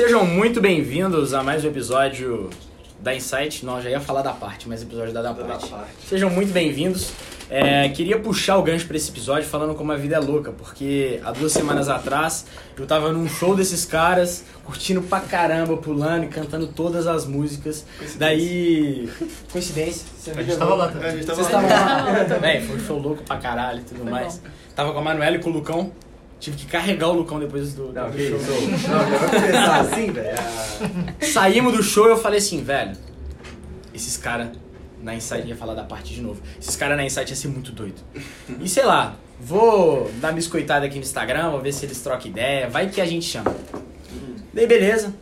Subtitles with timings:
[0.00, 2.48] Sejam muito bem-vindos a mais um episódio
[3.00, 3.66] da Insight.
[3.66, 5.68] Não, já ia falar da parte, mas episódio da da Da parte.
[5.68, 5.90] parte.
[6.08, 7.12] Sejam muito bem-vindos.
[7.50, 11.20] É, queria puxar o gancho pra esse episódio falando como a vida é louca, porque
[11.22, 12.46] há duas semanas atrás
[12.78, 17.84] eu tava num show desses caras, curtindo pra caramba, pulando e cantando todas as músicas.
[18.16, 19.06] Daí.
[19.52, 20.06] Coincidência.
[20.18, 21.08] Você A gente tava lá também.
[21.08, 21.62] A gente tava Vocês lá.
[21.62, 22.38] estavam lá.
[22.38, 24.38] Véi, foi um show louco pra caralho e tudo Foi mais.
[24.38, 24.48] bom.
[24.74, 25.92] Tava com a Manuela e com o Lucão.
[26.40, 28.38] Tive que carregar o Lucão depois do, Não, do show.
[28.38, 28.88] isso.
[28.88, 30.38] Não, já vai começar assim, velho.
[30.38, 32.96] Ah, Saímos do show e eu falei assim, velho,
[33.94, 34.48] esses caras
[35.02, 37.72] na Insight, ia falar da parte de novo, esses caras na Insight ia ser muito
[37.72, 38.00] doido.
[38.60, 42.68] E sei lá, vou dar biscoitada aqui no Instagram, vou ver se eles trocam ideia,
[42.68, 43.54] vai que a gente chama.
[44.52, 45.14] Daí beleza,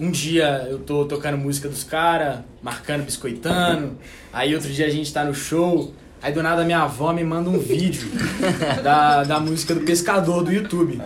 [0.00, 3.98] um dia eu tô tocando música dos caras, marcando, biscoitando,
[4.32, 7.48] aí outro dia a gente tá no show, aí do nada minha avó me manda
[7.50, 8.08] um vídeo
[8.82, 11.00] da, da música do pescador do YouTube.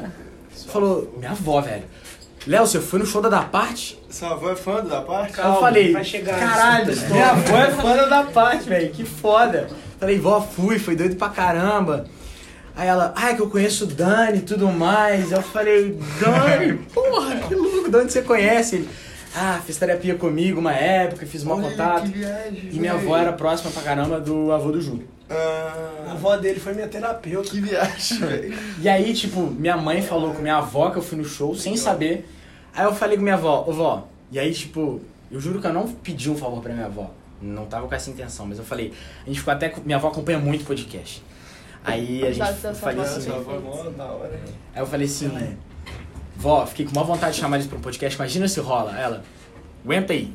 [0.68, 1.84] Falou, minha avó, velho.
[2.46, 3.98] Léo, você foi no show da Da Parte?
[4.10, 5.38] Sua avó é fã da parte?
[5.38, 9.68] eu falei, vai chegar caralho, minha avó é fã da Da Parte, velho, que foda.
[9.98, 12.06] Falei, vó, fui, foi doido pra caramba.
[12.74, 15.30] Aí ela, ah, é que eu conheço o Dani e tudo mais.
[15.30, 18.76] Eu falei, Dani, porra, que louco, de onde você conhece?
[18.76, 18.88] Ele,
[19.34, 22.02] ah, fez terapia comigo uma época, fiz mau Olha, contato.
[22.04, 25.08] que viagem, E minha avó era próxima pra caramba do avô do Júlio.
[25.30, 27.48] A Ah, avó dele foi minha terapeuta.
[27.50, 28.58] que viagem, velho.
[28.80, 31.76] E aí, tipo, minha mãe falou com minha avó que eu fui no show sem
[31.76, 32.28] saber.
[32.74, 35.72] Aí eu falei com minha avó, ô vó, e aí, tipo, eu juro que eu
[35.72, 37.10] não pedi um favor pra minha avó.
[37.40, 38.92] Não tava com essa intenção, mas eu falei,
[39.24, 39.68] a gente ficou até.
[39.70, 41.22] com- Minha avó acompanha muito podcast.
[41.84, 43.20] Aí a gente sua falei avó, assim.
[43.22, 44.40] Sua avó da hora.
[44.74, 45.28] Aí eu falei assim,
[46.42, 48.98] vó, fiquei com uma vontade de chamar eles pra um podcast, imagina se rola.
[48.98, 49.22] Ela,
[49.84, 50.32] aguenta aí.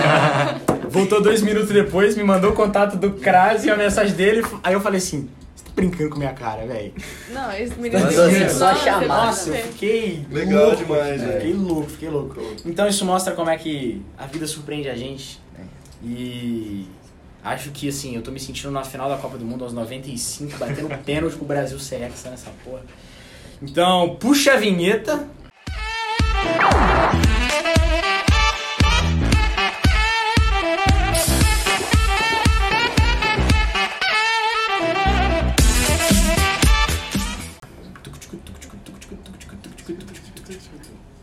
[0.88, 4.42] Voltou dois minutos depois, me mandou o contato do Kras e a mensagem dele.
[4.64, 6.94] Aí eu falei assim, você tá brincando com minha cara, velho.
[7.30, 8.02] Não, esse menino.
[8.02, 9.06] Mandou assim, só chamar.
[9.06, 11.32] Nossa, eu fiquei Legal louco, demais, velho.
[11.34, 12.40] Fiquei louco, fiquei louco.
[12.64, 15.38] Então isso mostra como é que a vida surpreende a gente.
[16.02, 16.86] E
[17.44, 20.56] acho que assim, eu tô me sentindo na final da Copa do Mundo aos 95,
[20.56, 22.82] batendo pênalti pro Brasil ser hexa nessa porra.
[23.62, 25.28] Então, puxa a vinheta.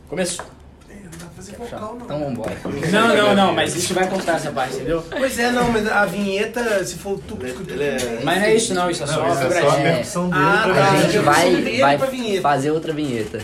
[0.10, 0.46] Começou.
[0.90, 2.06] Não dá pra fazer vocal, não.
[2.06, 2.58] Então vambora.
[2.92, 5.04] Não, não, não, mas isso vai cortar essa parte, entendeu?
[5.10, 7.46] Pois é, não, mas a vinheta, se for tudo.
[7.46, 9.92] É- Mas não é isso não, isso é só Não, isso é só a dobradinha.
[9.94, 10.92] percussão dele Ah, pra tá.
[10.92, 11.18] A gente.
[11.20, 12.42] vai, vai pra vinheta.
[12.42, 13.40] fazer outra vinheta.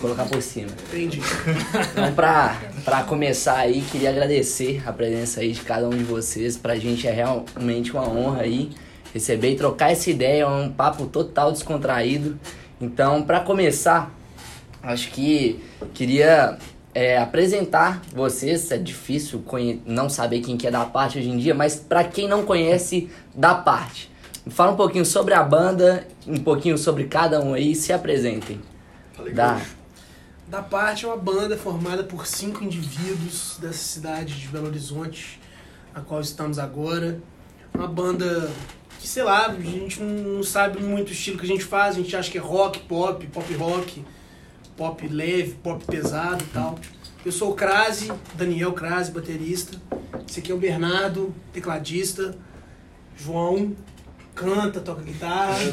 [0.00, 0.68] Colocar por cima.
[0.92, 1.20] Entendi.
[1.92, 6.56] Então, pra, pra começar aí, queria agradecer a presença aí de cada um de vocês.
[6.58, 8.70] Pra gente é realmente uma honra aí
[9.14, 10.42] receber e trocar essa ideia.
[10.42, 12.38] É um papo total descontraído.
[12.80, 14.10] Então, pra começar,
[14.82, 15.62] acho que
[15.94, 16.58] queria
[16.94, 18.70] é, apresentar vocês.
[18.70, 19.44] É difícil
[19.84, 23.10] não saber quem que é da parte hoje em dia, mas pra quem não conhece
[23.34, 24.10] da parte,
[24.48, 28.60] fala um pouquinho sobre a banda, um pouquinho sobre cada um aí, se apresentem.
[29.12, 34.48] Falei Da, que Da Parte é uma banda formada por cinco indivíduos dessa cidade de
[34.48, 35.40] Belo Horizonte,
[35.94, 37.20] a qual estamos agora.
[37.72, 38.50] Uma banda
[39.00, 41.98] que, sei lá, a gente não sabe muito o estilo que a gente faz, a
[41.98, 44.04] gente acha que é rock, pop, pop rock,
[44.76, 46.78] pop leve, pop pesado e tal.
[47.24, 49.78] Eu sou o Crase, Daniel Crase, baterista.
[50.28, 52.36] Esse aqui é o Bernardo, tecladista.
[53.16, 53.72] João,
[54.34, 55.56] canta, toca guitarra.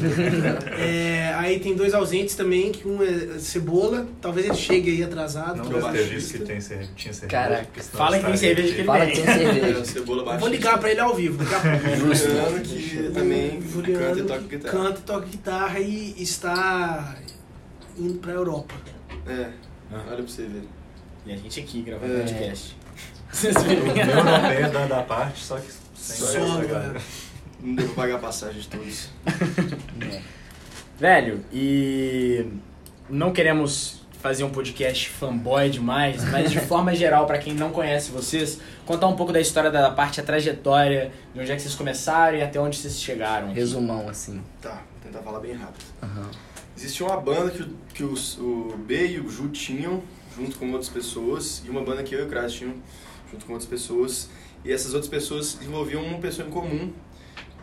[0.78, 5.58] É, aí tem dois ausentes também, que um é Cebola, talvez ele chegue aí atrasado.
[5.58, 6.14] Não que é o deve ter baixista.
[6.14, 7.42] visto que tem cerveja, tinha cerveja.
[7.42, 7.82] Caraca.
[7.82, 9.84] Fala que tem cerveja que ele fala que tem é cerveja.
[9.84, 12.14] Cebola Eu Vou ligar pra ele ao vivo daqui a pouco.
[12.14, 14.72] Juliano, que também Juliano canta e toca guitarra.
[14.78, 17.16] canta e toca guitarra e está
[17.98, 18.74] indo pra Europa.
[19.26, 19.50] É,
[19.92, 20.68] olha pra você ver.
[21.24, 22.18] E a gente aqui gravando É.
[22.18, 22.76] podcast.
[23.32, 27.00] O meu nome é da, da parte, só que sem Só, essa, galera.
[27.62, 29.08] Não devo pagar a passagem de todos.
[31.00, 32.46] Velho, e
[33.08, 38.10] não queremos fazer um podcast fanboy demais, mas de forma geral, pra quem não conhece
[38.10, 41.74] vocês, contar um pouco da história da parte, a trajetória, de onde é que vocês
[41.74, 43.52] começaram e até onde vocês chegaram.
[43.52, 44.42] Resumão, assim.
[44.60, 45.84] Tá, vou tentar falar bem rápido.
[46.02, 46.30] Aham.
[46.82, 50.02] Existia uma banda que, o- que os, o B e o Ju tinham,
[50.36, 52.74] junto com outras pessoas, e uma banda que eu e o Kras tinham,
[53.30, 54.28] junto com outras pessoas.
[54.64, 56.92] E essas outras pessoas desenvolviam uma pessoa em comum,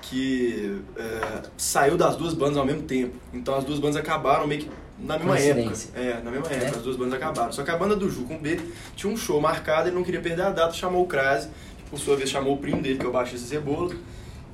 [0.01, 3.15] que é, saiu das duas bandas ao mesmo tempo.
[3.33, 4.69] Então as duas bandas acabaram meio que
[4.99, 5.65] na mesma época.
[5.65, 5.91] Coincidência.
[5.95, 6.67] É, na mesma época, É?
[6.69, 7.51] as duas bandas acabaram.
[7.51, 8.59] Só que a banda do Ju com o B
[8.95, 11.49] tinha um show marcado, ele não queria perder a data, chamou o Krase,
[11.83, 13.93] que por sua vez chamou o primo dele, que é o baixista Cebola.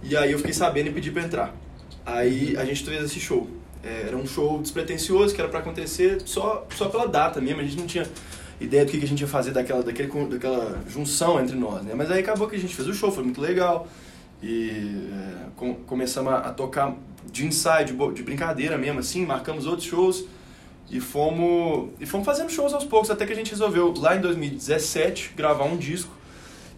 [0.04, 1.56] E aí eu fiquei sabendo e pedi pra entrar.
[2.06, 3.50] Aí a gente fez esse show.
[3.86, 7.64] É, era um show despretensioso, que era pra acontecer só, só pela data mesmo, a
[7.64, 8.08] gente não tinha
[8.60, 11.94] ideia do que a gente ia fazer daquela, daquele, daquela junção entre nós, né?
[11.96, 13.88] Mas aí acabou que a gente fez o show, foi muito legal.
[14.42, 16.96] E é, com- começamos a, a tocar
[17.32, 20.26] de ensaio, de, de brincadeira mesmo, assim, marcamos outros shows
[20.90, 24.22] e fomos, e fomos fazendo shows aos poucos, até que a gente resolveu, lá em
[24.22, 26.12] 2017, gravar um disco,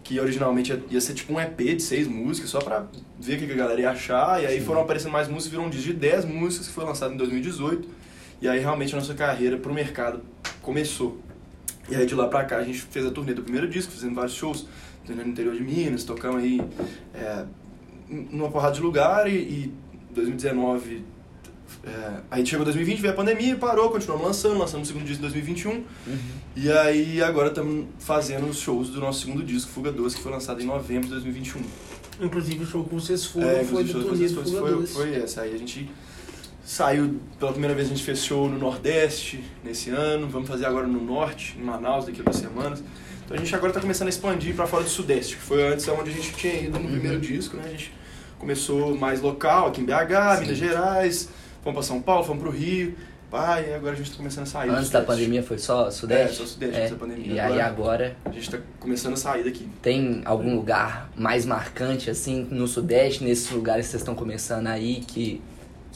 [0.08, 2.86] que originalmente ia, ser tipo um EP de seis músicas, só pra
[3.20, 5.68] ver o que a galera ia achar, e aí foram aparecendo mais músicas, virou um
[5.68, 7.86] disco de 10 músicas, que foi lançado em 2018,
[8.40, 10.22] e aí realmente a nossa carreira pro mercado
[10.62, 11.20] começou.
[11.90, 14.14] E aí de lá pra cá a gente fez a turnê do primeiro disco, fazendo
[14.14, 14.66] vários shows,
[15.04, 16.58] turnê no interior de Minas, tocamos aí
[17.14, 17.44] é,
[18.08, 19.74] numa porrada de lugar e, e
[20.14, 21.04] 2019
[21.84, 25.28] é, aí chegou 2020, veio a pandemia, parou, continuamos lançando, lançamos o segundo disco em
[25.28, 25.84] 2021.
[26.56, 30.32] E aí agora estamos fazendo os shows do nosso segundo disco, Fuga Doce, que foi
[30.32, 31.62] lançado em novembro de 2021.
[32.20, 34.92] Inclusive o show que vocês foram É, foi do turnê Fuga foi, Doce.
[34.92, 35.42] foi essa.
[35.42, 35.88] Aí a gente
[36.64, 40.86] saiu, pela primeira vez a gente fez show no Nordeste nesse ano, vamos fazer agora
[40.86, 42.82] no Norte, em Manaus, daqui a duas semanas.
[43.24, 45.86] Então a gente agora está começando a expandir para fora do Sudeste, que foi antes
[45.88, 47.62] onde a gente tinha ido no primeiro disco, né?
[47.66, 47.92] A gente
[48.38, 51.28] começou mais local, aqui em BH, Minas Gerais,
[51.62, 52.94] fomos para São Paulo, fomos para o Rio,
[53.30, 56.32] pai, e agora a gente está começando a sair Antes da pandemia foi só Sudeste?
[56.32, 57.26] É, só Sudeste, É, antes da pandemia.
[57.26, 59.68] E aí Agora- agora A gente está começando a sair daqui.
[59.82, 65.02] tem algum lugar mais marcante, assim, no Sudeste, nesses lugares que vocês estão começando aí,
[65.06, 65.42] que,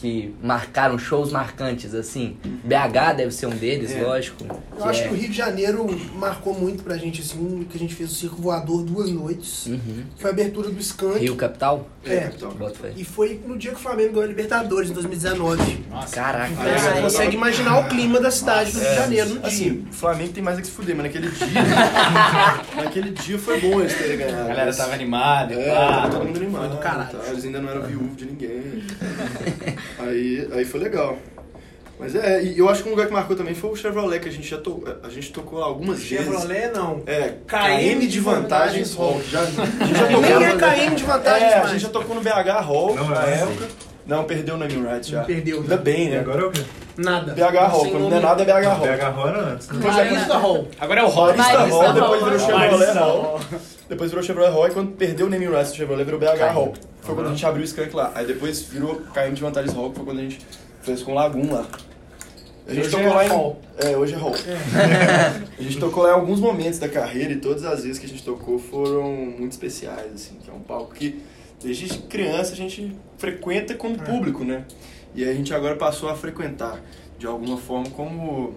[0.03, 2.37] que marcaram shows marcantes, assim?
[2.65, 4.03] BH deve ser um deles, É.
[4.03, 4.45] lógico.
[4.77, 7.79] Eu acho é- que o Rio de Janeiro marcou muito pra gente, assim, que a
[7.79, 9.67] gente fez o Circo Voador duas noites.
[9.67, 10.03] Uhum.
[10.19, 11.21] Foi a abertura do Skank.
[11.21, 11.87] Rio Capital?
[12.05, 12.17] É.
[12.23, 12.53] capital.
[12.97, 15.85] E foi no dia que o Flamengo ganhou a Libertadores, em 2019.
[15.89, 16.17] Nossa.
[16.17, 16.51] Caraca.
[16.51, 17.01] Então Ah, você é.
[17.01, 19.47] consegue imaginar o clima da cidade do Rio de Janeiro no dia.
[19.49, 21.47] Assim, o Flamengo tem mais é que se fuder, mas naquele dia.
[22.75, 24.43] naquele dia foi bom eles terem ganhado.
[24.43, 26.09] A galera tava animada É, pá.
[26.11, 26.79] todo mundo animado.
[26.81, 27.19] Caralho.
[27.19, 27.29] tá?
[27.29, 28.83] Eles ainda não eram viúvos de ninguém.
[30.01, 31.17] aí, aí foi legal.
[31.99, 34.29] Mas é, e eu acho que um lugar que marcou também foi o Chevrolet, que
[34.29, 36.25] a gente já to, a gente tocou algumas vezes.
[36.27, 37.01] Chevrolet não.
[37.07, 39.21] É, KM KM de Vantagens Hall.
[39.31, 39.57] Já, a gente
[39.95, 40.25] já Nem tocou.
[40.43, 40.57] é
[40.89, 43.43] KM de vantagem É, a gente já tocou no BH Hall Não, na é assim.
[43.53, 43.69] época.
[44.05, 45.23] Não, perdeu o naming rights já.
[45.23, 45.83] Perdeu, Ainda né?
[45.83, 46.19] bem, E né?
[46.19, 46.63] agora é o quê?
[46.97, 47.33] Nada.
[47.35, 48.81] BH Hall, quando não é nada é BH Hall.
[48.81, 49.87] BH Hall era antes, né?
[49.87, 50.69] Marista Hall.
[50.81, 51.39] Agora é o Rory.
[51.39, 51.93] Marista Hall, Hall.
[51.93, 53.41] depois virou Chevrolet Marista Hall.
[53.93, 56.73] Depois virou Chevrolet Hall e quando perdeu o naming rights do Chevrolet virou BH Hall.
[57.03, 58.11] Foi quando a gente abriu o Skank lá.
[58.15, 60.41] Aí depois virou KM de Vantagens Hall, que foi quando a gente
[60.81, 61.67] fez com o Lagoon lá.
[62.67, 63.29] A gente Hoje tocou é lá em.
[63.29, 63.61] Hall.
[63.77, 64.33] É, hoje é Hall.
[65.59, 68.09] a gente tocou lá em alguns momentos da carreira e todas as vezes que a
[68.09, 71.21] gente tocou foram muito especiais, assim, que é um palco que
[71.63, 74.65] desde criança a gente frequenta como público, né?
[75.15, 76.81] E a gente agora passou a frequentar
[77.19, 78.55] de alguma forma como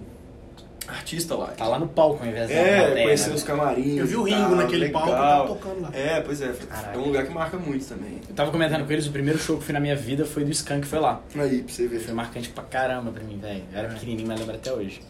[0.87, 1.47] artista lá.
[1.47, 3.35] Tá lá no palco ao invés da É, plateia, conhecer né?
[3.35, 3.97] os camarins.
[3.97, 5.01] Eu vi o Ringo tal, naquele legal.
[5.01, 5.89] palco, tava tocando lá.
[5.93, 6.53] É, pois é.
[6.53, 6.95] Caraca.
[6.95, 8.21] É um lugar que marca muito também.
[8.27, 10.51] Eu tava comentando com eles, o primeiro show que fui na minha vida foi do
[10.51, 11.21] Skank, foi lá.
[11.35, 11.99] Aí, pra você ver.
[11.99, 13.63] Foi marcante pra caramba pra mim, velho.
[13.71, 15.01] Eu era pequenininho, mas lembro até hoje.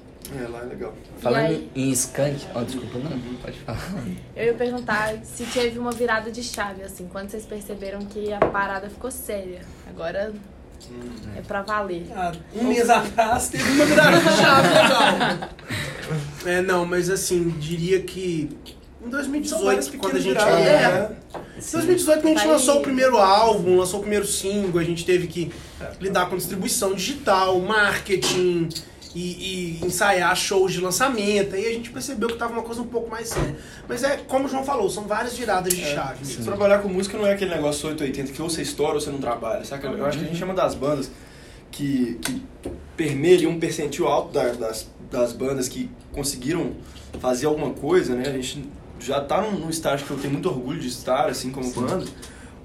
[0.43, 0.91] É, lá é legal.
[1.19, 2.47] Falando em skunk...
[2.55, 3.11] Oh, desculpa, não.
[3.43, 3.79] Pode falar.
[4.35, 8.39] Eu ia perguntar se teve uma virada de chave, assim, quando vocês perceberam que a
[8.39, 9.61] parada ficou séria.
[9.87, 10.33] Agora
[11.35, 12.05] é pra valer.
[12.15, 15.49] Ah, um mês atrás teve uma virada de chave legal.
[16.45, 18.49] É, não, mas assim, diria que
[19.05, 20.37] em São várias 2018, quando a gente.
[20.37, 21.15] É, né?
[21.57, 24.83] Em 2018, quando a gente Vai- lançou o primeiro álbum, lançou o primeiro single, a
[24.83, 25.51] gente teve que
[25.99, 28.69] lidar com distribuição digital, marketing
[29.15, 31.55] e, e ensaiar shows de lançamento.
[31.55, 33.55] Aí a gente percebeu que tava uma coisa um pouco mais séria.
[33.87, 36.19] Mas é, como o João falou, são várias viradas de chave.
[36.25, 36.43] mesmo.
[36.43, 39.19] Trabalhar com música não é aquele negócio 880 que ou você estoura ou você não
[39.19, 39.87] trabalha, saca?
[39.87, 41.09] Eu acho que a gente é uma das bandas
[41.71, 42.41] que, que
[42.95, 46.73] permeia um percentil alto da- das, das bandas que conseguiram
[47.19, 48.27] fazer alguma coisa, né?
[48.29, 48.67] A gente
[48.99, 52.05] já tá num, num estágio que eu tenho muito orgulho de estar, assim, como banda,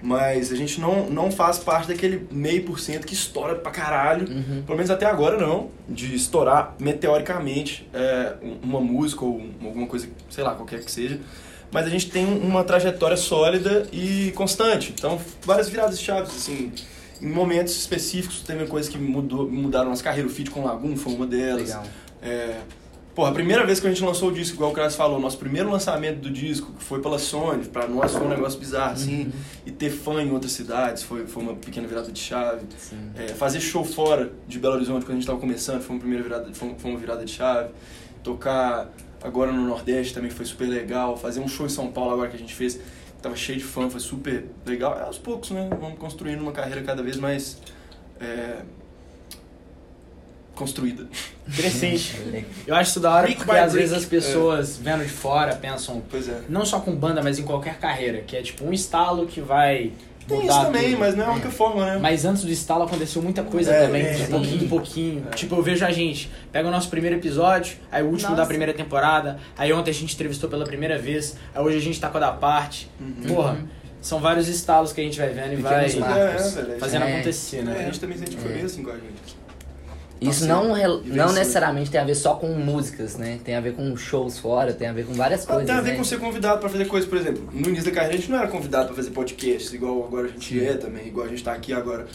[0.03, 4.27] mas a gente não, não faz parte daquele meio por cento que estoura pra caralho,
[4.65, 10.45] pelo menos até agora não, de estourar meteoricamente é, uma música ou alguma coisa, sei
[10.45, 11.21] lá, qualquer que seja.
[11.73, 14.93] Mas a gente tem uma trajetória sólida e constante.
[14.97, 16.73] Então, várias viradas de chaves, assim.
[17.23, 20.27] Em momentos específicos, teve coisas que mudou, mudaram nossa carreira.
[20.29, 21.69] O feat com Lagoon foi uma delas.
[21.69, 21.85] Legal.
[22.23, 22.57] É,
[23.15, 25.39] porra, a primeira vez que a gente lançou o disco, igual o Cras falou, nosso
[25.39, 29.33] primeiro lançamento do disco, que foi pela Sony, pra nós foi um negócio bizarro, assim.
[29.67, 32.67] E ter fã em outras cidades foi, foi uma pequena virada de chave.
[33.17, 36.23] É, fazer show fora de Belo Horizonte quando a gente estava começando foi uma primeira
[36.23, 37.71] virada, foi, uma virada de chave.
[38.23, 38.91] Tocar
[39.23, 41.17] agora no Nordeste também foi super legal.
[41.17, 43.65] Fazer um show em São Paulo agora que a gente fez, que tava cheio de
[43.65, 44.99] fã, foi super legal.
[44.99, 45.69] É aos poucos, né?
[45.81, 47.59] Vamos construindo uma carreira cada vez mais
[48.21, 48.63] é,
[50.61, 51.07] construída.
[51.57, 52.15] Crescente.
[52.67, 53.83] Eu acho isso da hora Brick porque às brick.
[53.89, 56.41] vezes as pessoas vendo de fora pensam, Pois é.
[56.49, 59.93] não só com banda, mas em qualquer carreira, que é tipo um estalo que vai
[60.29, 60.99] Tem isso também, tudo.
[61.01, 61.99] mas não é a única forma, né?
[62.01, 65.23] Mas antes do estalo aconteceu muita coisa É, também, é, de pouquinho em pouquinho.
[65.35, 68.43] Tipo, eu vejo a gente, pega o nosso primeiro episódio, aí o último Nossa.
[68.43, 71.99] da primeira temporada, aí ontem a gente entrevistou pela primeira vez, aí hoje a gente
[72.01, 72.89] tá com a da parte.
[73.27, 73.59] Porra,
[74.01, 76.57] são vários estalos que a gente vai vendo e vai Pequenos é, marcos.
[76.57, 77.13] é, fazendo É.
[77.15, 77.85] acontecer, A né?
[77.87, 79.40] gente também sente que foi bem assim com a gente.
[80.21, 81.33] Isso Tá não, sendo não diversão.
[81.33, 83.41] necessariamente tem a ver só com músicas, né?
[83.43, 85.93] Tem a ver com shows fora, tem a ver com várias coisas, Tem a ver
[85.93, 85.97] né?
[85.97, 88.39] com ser convidado pra fazer coisas, por exemplo, no início da carreira a gente não
[88.39, 91.53] era convidado pra fazer podcasts, igual agora a gente é também, igual a gente tá
[91.55, 92.07] aqui agora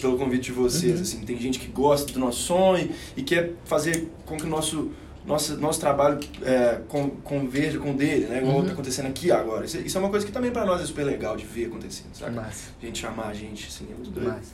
[0.00, 3.52] pelo convite de vocês, assim, tem gente que gosta do nosso som e, e quer
[3.64, 4.90] fazer com que o nosso
[5.26, 6.80] nosso, nosso trabalho é,
[7.22, 8.42] converja com o dele, né?
[8.42, 8.66] Igual Uhum.
[8.66, 9.64] tá acontecendo aqui agora.
[9.64, 12.14] Isso, isso é uma coisa que também pra nós é super legal de ver acontecendo,
[12.14, 12.38] sabe?
[12.38, 12.50] A
[12.84, 14.28] gente chamar a gente, assim, é muito doido.
[14.36, 14.52] Mas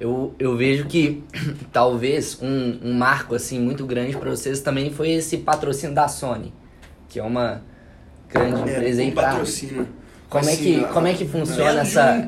[0.00, 1.22] eu, eu vejo que
[1.72, 6.52] talvez um, um marco assim muito grande pra vocês também foi esse patrocínio da Sony,
[7.08, 7.62] que é uma
[8.28, 9.28] grande empresa É, aí um pra.
[9.30, 9.88] patrocínio.
[10.28, 12.26] Como é Assim, que como é que funciona de um essa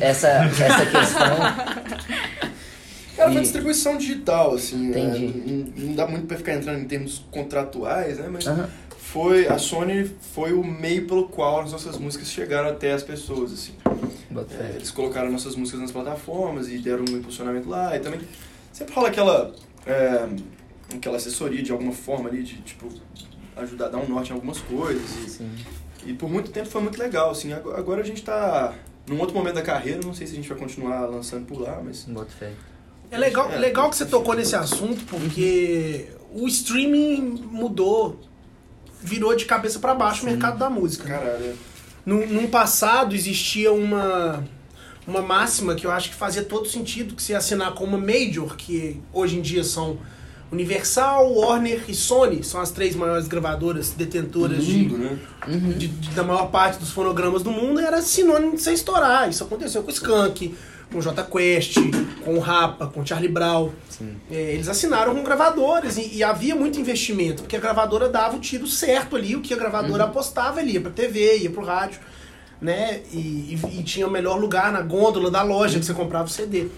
[0.00, 1.36] essa essa questão?
[3.16, 4.88] Cara, foi E- distribuição digital, assim.
[4.88, 4.98] né?
[4.98, 5.72] Entendi.
[5.76, 8.28] Não, não dá muito pra ficar entrando em termos contratuais, né?
[8.28, 8.44] Mas.
[9.14, 13.52] Foi a Sony foi o meio pelo qual as nossas músicas chegaram até as pessoas,
[13.52, 13.74] assim.
[14.58, 17.94] É, eles colocaram nossas músicas nas plataformas e deram um impulsionamento lá.
[17.96, 18.20] E também
[18.72, 19.54] sempre rola aquela,
[19.86, 20.28] é,
[20.92, 22.88] aquela assessoria de alguma forma ali, de tipo,
[23.56, 25.38] ajudar a dar um norte em algumas coisas.
[26.04, 27.52] E, e por muito tempo foi muito legal, assim.
[27.52, 28.74] Agora a gente tá
[29.06, 31.80] num outro momento da carreira, não sei se a gente vai continuar lançando por lá,
[31.84, 32.02] mas.
[32.04, 32.50] Bota fé.
[33.12, 33.58] É legal, É.
[33.58, 38.18] legal que você tocou nesse assunto, porque o streaming mudou,
[39.04, 41.04] virou de cabeça pra baixo o mercado da música.
[41.04, 41.18] né?
[41.18, 41.54] Caralho.
[42.06, 44.42] No, num passado existia uma,
[45.06, 48.56] uma máxima que eu acho que fazia todo sentido, que se assinar com uma major,
[48.56, 49.98] que hoje em dia são
[50.52, 55.18] Universal, Warner e Sony, são as três maiores gravadoras detentoras do de, mundo, né?
[55.76, 59.28] de- de- da maior parte dos fonogramas do mundo, era sinônimo de você estourar.
[59.28, 60.54] Isso aconteceu com o Skank,
[60.92, 61.76] com o J Quest,
[62.24, 63.70] com o Rapa, com o Charlie Brown.
[64.30, 68.40] É, eles assinaram com gravadoras e, e havia muito investimento, porque a gravadora dava o
[68.40, 72.00] tiro certo ali, o que a gravadora apostava ele ia pra TV, ia pro rádio,
[72.60, 73.02] né?
[73.12, 76.30] E, e- e tinha o melhor lugar na gôndola da loja que você comprava o
[76.30, 76.68] CD.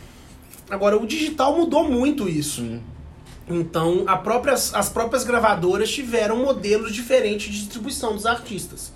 [0.70, 2.80] Agora, o digital mudou muito isso.
[3.48, 8.92] Então, a própria, as próprias gravadoras tiveram modelos diferentes de distribuição dos artistas.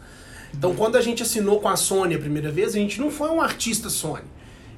[0.53, 3.31] Então, quando a gente assinou com a Sony a primeira vez, a gente não foi
[3.31, 4.25] um artista Sony.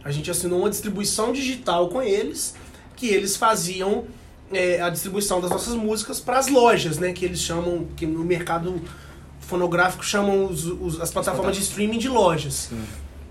[0.04, 2.54] A gente assinou uma distribuição digital com eles,
[2.96, 4.04] que eles faziam
[4.52, 7.12] é, a distribuição das nossas músicas para as lojas, né?
[7.12, 8.80] Que eles chamam, que no mercado
[9.40, 12.70] fonográfico chamam os- os- as plataformas de streaming de lojas.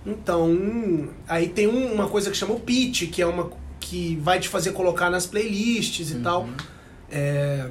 [0.05, 4.15] Então, hum, aí tem um- uma coisa que chama o pitch, que é uma que
[4.21, 6.47] vai te fazer colocar nas playlists e tal.
[7.11, 7.67] É,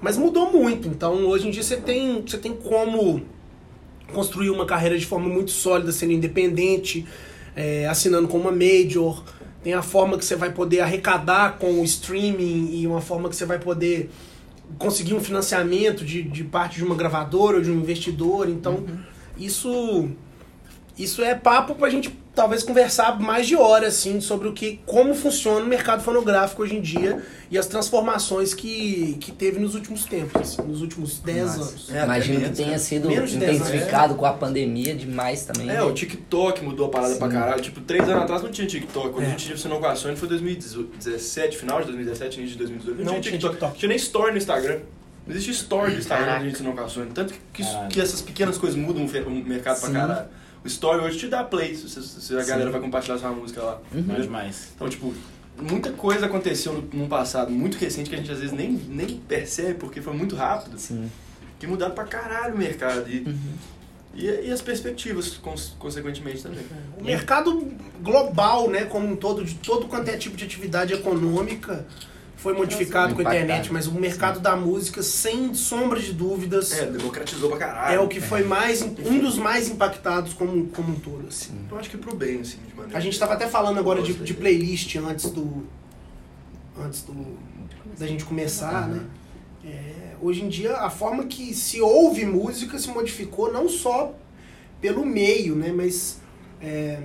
[0.00, 0.88] mas mudou muito.
[0.88, 3.22] Então, hoje em dia você tem, você tem como
[4.12, 7.04] construir uma carreira de forma muito sólida, sendo independente,
[7.56, 9.24] é, assinando com uma major.
[9.64, 13.34] Tem a forma que você vai poder arrecadar com o streaming e uma forma que
[13.34, 14.10] você vai poder
[14.78, 18.48] conseguir um financiamento de, de parte de uma gravadora ou de um investidor.
[18.48, 18.84] Então,
[19.36, 20.08] isso
[20.98, 25.14] isso é papo pra gente talvez conversar mais de horas assim sobre o que como
[25.14, 30.04] funciona o mercado fonográfico hoje em dia e as transformações que, que teve nos últimos
[30.04, 31.60] tempos, assim, nos últimos 10 Massa.
[31.60, 31.90] anos.
[31.94, 32.78] É, Imagino que tenha né?
[32.78, 33.68] sido Menos 10 anos.
[33.68, 35.68] intensificado com a pandemia demais também.
[35.70, 35.82] É, né?
[35.82, 37.18] o TikTok mudou a parada Sim.
[37.18, 37.62] pra caralho.
[37.62, 39.10] Tipo, três anos atrás não tinha TikTok.
[39.14, 39.26] Quando É.
[39.26, 42.98] a gente assinou com a Sony foi 2017, final de 2017, início de 2018.
[42.98, 43.54] Não, Não tinha tinha TikTok.
[43.54, 43.78] TikTok.
[43.78, 44.78] Tinha nem story no Instagram.
[45.26, 47.10] Não existe story no Instagram quando a gente assinou com a Sony.
[47.14, 49.94] Tanto que, que, isso- que essas pequenas coisas mudam o mercado pra Sim.
[49.94, 50.28] caralho.
[50.66, 52.50] O story hoje te dá play se, se- se a Sim.
[52.50, 53.80] galera vai compartilhar sua música lá.
[53.92, 54.22] Bom Entendeu?
[54.22, 54.70] demais.
[54.74, 55.14] Então, tipo,
[55.62, 59.16] muita coisa aconteceu no, num passado muito recente que a gente às vezes nem, nem
[59.16, 60.76] percebe porque foi muito rápido.
[60.76, 61.08] Sim.
[61.60, 63.08] Que mudaram pra caralho o mercado.
[63.08, 63.38] E, Uhum.
[64.12, 66.64] e, e as perspectivas, cons- consequentemente, também.
[66.98, 71.86] O mercado global, né, como um todo, de todo quanto é tipo de atividade econômica,
[72.36, 76.86] foi modificado com a internet, mas o mercado da música, sem sombra de dúvidas, É,
[76.86, 77.96] democratizou pra caralho.
[77.96, 81.26] é o que foi mais um dos mais impactados como, como um todo.
[81.28, 81.54] Assim.
[81.70, 82.96] Eu acho que pro bem, assim, de maneira.
[82.96, 85.66] A gente estava até falando agora de, de playlist antes do.
[86.78, 87.38] Antes do.
[87.98, 89.04] da gente começar, né?
[89.64, 94.14] É, hoje em dia a forma que se ouve música se modificou não só
[94.80, 95.72] pelo meio, né?
[95.74, 96.20] Mas
[96.60, 97.00] é,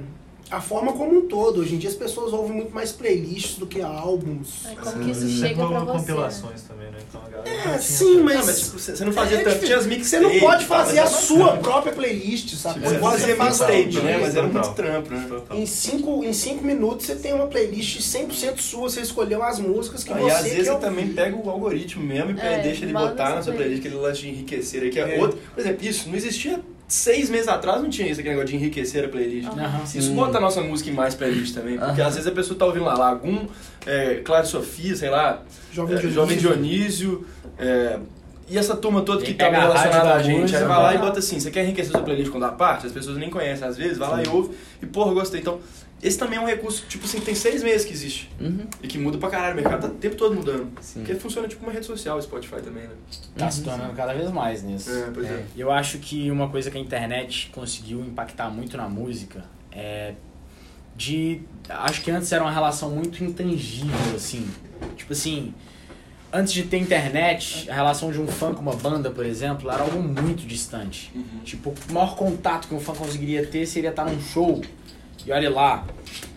[0.51, 1.62] a forma como um todo.
[1.62, 4.65] Hoje em dia as pessoas ouvem muito mais playlists do que álbuns.
[4.65, 5.86] É como que isso Sempre chega pra você.
[5.93, 6.00] né?
[6.00, 6.98] compilações também, né?
[7.08, 8.38] Então a galera É, sim, mas.
[8.39, 9.65] Não, mas tipo, você você não fazia é tanto.
[9.65, 10.27] Tinha as Você mixtapes.
[10.34, 11.62] não pode fazer a era sua bacana.
[11.62, 12.79] própria playlist, sabe?
[12.79, 14.17] Tipo, Você fazia faz mixtape, né?
[14.22, 15.29] Mas era muito trampo, né?
[15.51, 20.03] Em cinco, em cinco minutos você tem uma playlist 100% sua, você escolheu as músicas
[20.03, 22.84] que Ah, você e às vezes você também pega o algoritmo mesmo e É, deixa
[22.86, 25.22] ele botar na essa sua playlist, aquele lance de enriquecer aí, que é, É.
[25.22, 25.39] outro.
[25.53, 26.60] Por exemplo, isso não existia
[26.92, 29.48] seis meses atrás não tinha isso, aquele negócio de enriquecer a playlist.
[29.48, 29.84] Aham.
[29.96, 32.08] Isso bota a nossa música em mais playlist também, porque Aham.
[32.08, 33.48] às vezes a pessoa tá ouvindo lá Lagum,
[33.86, 36.22] é, Clara Sofia, sei lá, Jovem é, Dionísio.
[36.22, 37.26] Jovem Dionísio,
[37.58, 37.98] é,
[38.50, 40.98] e essa turma toda que tá a relacionada da a gente, aí vai lá e
[40.98, 42.86] bota assim, você quer enriquecer sua playlist com da parte?
[42.86, 45.40] As pessoas nem conhecem às vezes, vai lá e ouve, e porra, gostei.
[45.40, 45.60] Então,
[46.01, 48.65] esse também é um recurso, tipo assim, tem seis meses que existe, Uhum.
[48.81, 50.70] e que muda pra caralho, o mercado tá o tempo todo mudando.
[50.81, 51.00] Sim.
[51.01, 52.93] Porque funciona tipo uma rede social, o Spotify também, né?
[53.38, 54.89] Tá se tornando cada vez mais nisso.
[54.91, 55.46] É, pois é.
[55.55, 60.13] E Eu acho que uma coisa que a internet conseguiu impactar muito na música é
[60.96, 61.41] de.
[61.70, 64.46] Acho que antes era uma relação muito intangível, assim.
[64.98, 65.53] Tipo assim,
[66.34, 69.84] antes de ter internet, a relação de um fã com uma banda, por exemplo, era
[69.84, 71.12] algo muito distante.
[71.46, 74.62] Tipo, o maior contato que um fã conseguiria ter seria estar num show.
[75.25, 75.86] E olha lá.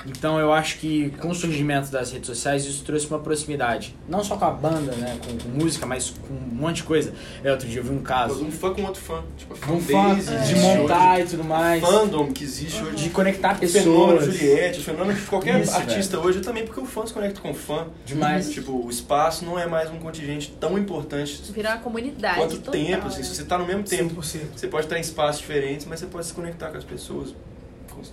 [0.07, 3.97] Então eu acho que com o surgimento das redes sociais isso trouxe uma proximidade.
[4.07, 5.19] Não só com a banda, né?
[5.25, 7.15] Com, com música, mas com um monte de coisa.
[7.43, 8.45] É, outro dia eu vi um caso.
[8.45, 9.23] Um fã com outro fã.
[9.39, 11.23] Tipo, Um fã fanbase, de existe montar hoje.
[11.23, 11.81] e tudo mais.
[11.83, 12.97] Fandom que existe hoje.
[12.97, 14.37] De conectar O fenômeno pessoas.
[14.37, 17.53] Juliette, o fenômeno de qualquer Isso, artista hoje também, porque o fã se conecta com
[17.53, 17.87] o fã.
[18.05, 18.51] Demais.
[18.51, 22.37] Tipo, o espaço não é mais um contingente tão importante Virar uma comunidade.
[22.37, 23.07] quanto total, tempo.
[23.07, 24.41] Assim, se você tá no mesmo tempo, 100%.
[24.55, 27.35] você pode estar em espaços diferentes, mas você pode se conectar com as pessoas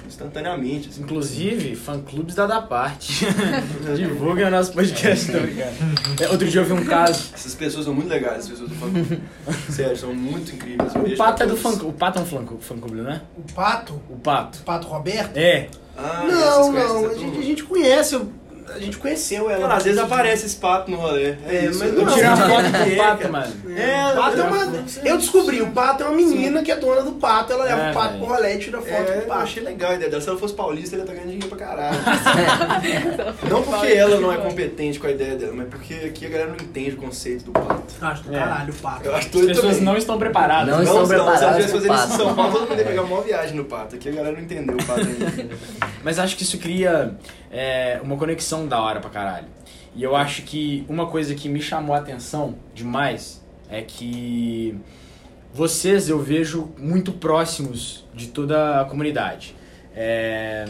[0.07, 0.89] instantaneamente.
[0.89, 1.01] Assim.
[1.03, 3.25] Inclusive, fã-clubes da da parte.
[3.95, 5.71] Divulguem o nosso podcast, brincando.
[6.21, 7.29] É, Outro dia eu vi um caso.
[7.33, 9.21] Essas pessoas são muito legais, as pessoas do fã clube.
[9.69, 10.93] Sério, são muito incríveis.
[10.95, 11.77] O Pato é do todos.
[11.79, 13.21] fã O Pato é um fã fã-clube, né?
[13.37, 14.59] O Pato, O Pato.
[14.59, 15.37] o Pato Roberto?
[15.37, 15.69] É.
[15.97, 18.31] Ah, não, não, a gente, a gente conhece, eu-
[18.75, 19.61] a gente conheceu ela.
[19.61, 21.35] Cara, às vezes aparece esse pato no rolê.
[21.47, 21.79] É, isso.
[21.79, 23.31] mas Eu não, Tirar não, foto não, com o é, Pato, cara.
[23.31, 23.53] mano.
[23.79, 24.83] É, o Pato é uma...
[25.03, 27.91] Eu descobri, o Pato é uma menina que é dona do Pato, ela leva É,
[27.91, 28.25] o Pato velho.
[28.25, 29.41] pro rolê e tira foto É, do eu Pato.
[29.43, 30.21] achei legal a ideia dela.
[30.21, 31.97] Se ela fosse paulista, ela ia estar ganhando dinheiro pra caralho.
[33.49, 36.49] não porque ela não é competente com a ideia dela, mas porque aqui a galera
[36.49, 37.83] não entende o conceito do pato.
[38.01, 38.39] Acho do É.
[38.39, 39.05] caralho o Pato.
[39.05, 39.81] Eu acho As pessoas também.
[39.81, 40.67] não estão preparadas.
[40.69, 40.83] Não né?
[40.83, 42.23] estão Não, se ela preparadas tivesse pro fazendo isso em pato.
[42.23, 43.95] São Paulo, todo mundo ia pegar uma viagem no pato.
[43.95, 45.55] Aqui a galera não entendeu o pato ainda.
[46.03, 47.15] Mas acho que isso cria
[47.51, 49.47] é, uma conexão da hora pra caralho.
[49.95, 54.77] E eu acho que uma coisa que me chamou a atenção demais é que
[55.53, 59.55] vocês eu vejo muito próximos de toda a comunidade.
[59.93, 60.65] É,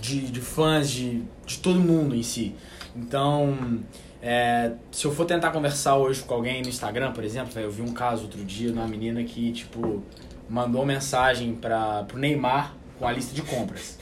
[0.00, 2.54] de, de fãs, de, de todo mundo em si.
[2.94, 3.80] Então,
[4.20, 7.82] é, se eu for tentar conversar hoje com alguém no Instagram, por exemplo, eu vi
[7.82, 10.02] um caso outro dia de uma menina que, tipo,
[10.48, 13.98] mandou mensagem para pro Neymar com a lista de compras.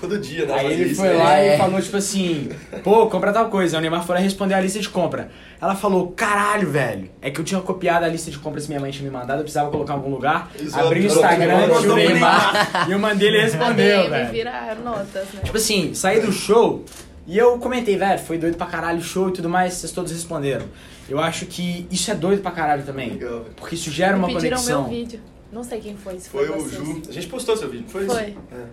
[0.00, 0.54] Todo dia, né?
[0.54, 1.14] Aí ele foi né?
[1.14, 1.54] lá É.
[1.54, 2.48] e falou, tipo assim,
[2.82, 3.76] pô, compra tal coisa.
[3.76, 5.30] Aí o Neymar foi lá responder a lista de compra.
[5.60, 7.10] Ela falou, caralho, velho.
[7.22, 9.38] É que eu tinha copiado a lista de compras que minha mãe tinha me mandado,
[9.38, 10.50] eu precisava colocar em algum lugar.
[10.60, 12.84] Isso, abri o Instagram, tinha o Neymar.
[12.88, 14.30] e eu mandei, ele respondeu, Ele velho.
[14.32, 15.40] vira notas, né?
[15.44, 16.84] Tipo assim, saí do show
[17.26, 20.12] e eu comentei, velho, foi doido pra caralho o show e tudo mais, vocês todos
[20.12, 20.66] responderam.
[21.08, 23.10] Eu acho que isso é doido pra caralho também.
[23.10, 23.44] Legal.
[23.56, 24.82] Porque isso gera uma Me pediram conexão.
[24.82, 25.20] meu vídeo.
[25.52, 26.84] Não sei quem foi, se foi, Foi o vocês.
[26.84, 27.02] Ju.
[27.08, 28.12] A gente postou seu vídeo, não foi isso?
[28.14, 28.22] Foi.
[28.52, 28.64] É.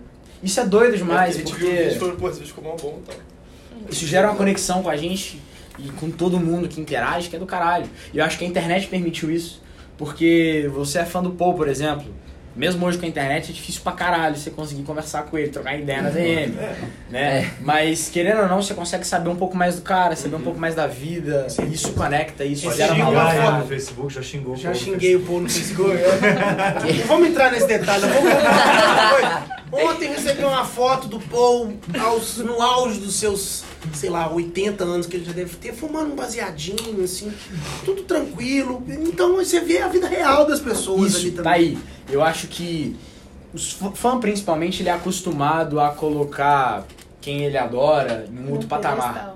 [0.42, 1.66] Isso é doido É, demais, e porque
[2.18, 3.16] pô, esse vídeo ficou mó bom e tal.
[3.90, 5.40] isso gera uma conexão com a gente
[5.78, 7.88] e com todo mundo que interage, que é do caralho.
[8.12, 9.62] E eu acho que a internet permitiu isso.
[9.96, 12.12] Porque você é fã do Paul, por exemplo.
[12.54, 15.74] Mesmo hoje com a internet é difícil pra caralho você conseguir conversar com ele, trocar
[15.78, 16.54] ideia na DM,
[17.10, 17.50] né?
[17.60, 20.58] Mas querendo ou não, você consegue saber um pouco mais do cara, saber um pouco
[20.58, 21.46] mais da vida.
[21.70, 23.34] Isso conecta, isso Pode gera valor.
[23.42, 23.58] foto.
[23.60, 24.52] no Facebook, já xingou.
[24.54, 25.96] o Já xinguei o povo no Facebook.
[25.96, 28.02] Não vamos entrar nesse detalhe.
[28.06, 29.62] Vamos contar.
[29.72, 35.06] Ontem recebi uma foto do Paul aos- no auge dos seus, sei lá, 80 anos
[35.06, 37.32] que ele já deve ter, fumando um baseadinho, assim,
[37.84, 38.82] tudo tranquilo.
[38.88, 41.42] Então você vê a vida real das pessoas ali Isso, também.
[41.44, 41.78] tá aí.
[42.10, 42.96] Eu acho que
[43.52, 46.84] os fã- principalmente, ele é acostumado a colocar
[47.20, 49.08] quem ele adora em um outro patamar.
[49.12, 49.34] pedestal.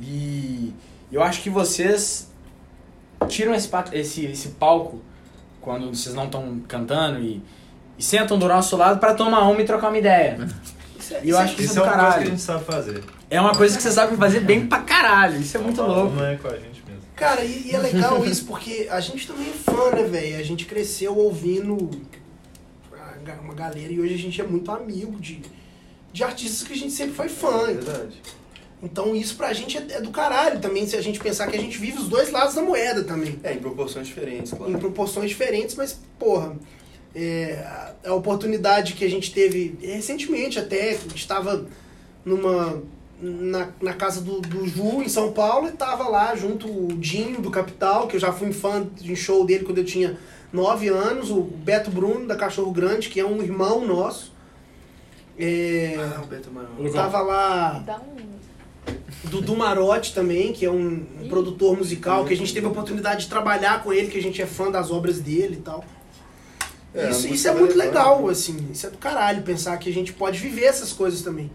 [0.00, 0.72] E
[1.12, 2.28] eu acho que vocês
[3.28, 5.00] tiram esse, esse, esse palco
[5.60, 7.42] quando vocês não estão cantando e,
[7.98, 10.38] e sentam do nosso lado pra tomar uma e trocar uma ideia.
[11.10, 12.12] Isso é- E eu acho que isso, Isso é é do uma coisa que a
[12.12, 12.30] caralho.
[12.30, 13.04] gente sabe fazer.
[13.28, 15.40] É uma coisa que vocês sabem fazer bem pra caralho.
[15.40, 16.14] Isso é muito louco.
[16.14, 17.02] Não é com a gente mesmo.
[17.16, 20.38] Cara, e, e é legal isso, porque a gente também é fã, né, velho?
[20.38, 21.90] A gente cresceu ouvindo
[23.44, 25.42] uma galera e hoje a gente é muito amigo de,
[26.12, 27.68] de artistas que a gente sempre foi fã.
[27.70, 28.20] É verdade.
[28.82, 31.60] Então isso pra gente é, é do caralho também, se a gente pensar que a
[31.60, 33.38] gente vive os dois lados da moeda também.
[33.42, 34.72] É, em proporções diferentes, claro.
[34.72, 36.56] Em proporções diferentes, mas, porra,
[37.14, 37.64] é,
[38.04, 41.66] a, oportunidade que a gente teve recentemente até, a gente tava
[42.24, 42.82] numa.
[43.22, 47.42] Na, na casa do, do Ju, em São Paulo, e tava lá junto o Dinho
[47.42, 50.18] do Capital, que eu já fui fã de um show dele quando eu tinha
[50.50, 54.32] 9 anos, o Beto Bruno, da Cachorro Grande, que é um irmão nosso.
[55.38, 56.92] É, Ah, o Beto Amaral.
[56.94, 58.30] tava lá Dá um.
[59.24, 63.24] Dudu Marotti também, que é um, um produtor musical, que a gente teve a oportunidade
[63.24, 65.84] de trabalhar com ele, que a gente é fã das obras dele e tal.
[66.94, 68.68] É, isso, isso é muito legal, assim.
[68.72, 71.50] Isso é do caralho, pensar que a gente pode viver essas coisas também.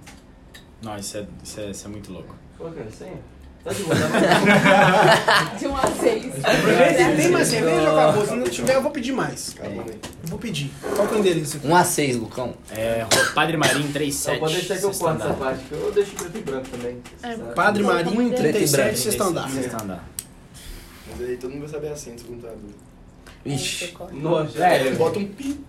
[0.81, 2.35] Não, isso é, isso é, isso é muito louco.
[2.57, 3.35] Qual que é a senha?
[3.65, 6.33] Tá de boa, tá De 1 a 6.
[6.95, 8.25] Tem, tem mais cerveja ou acabou?
[8.25, 9.55] Se não tiver, eu vou pedir mais.
[9.55, 9.85] Né?
[10.21, 10.71] Eu vou pedir.
[10.95, 11.67] Qual que é o endereço aqui?
[11.67, 12.53] 1 a 6, Lucão.
[12.69, 14.33] É Rua Padre Marinho 37.
[14.33, 17.01] Não, pode deixar que eu corto essa parte, que eu deixo preto e branco também.
[17.23, 18.97] É, Padre e 37, branco.
[18.97, 19.49] sexto andar.
[19.49, 20.09] Sexto andar.
[21.09, 22.53] Mas aí todo mundo vai saber a senha, se dúvida.
[23.45, 23.93] Ixi.
[24.13, 25.59] Nossa, É, Bota um pi.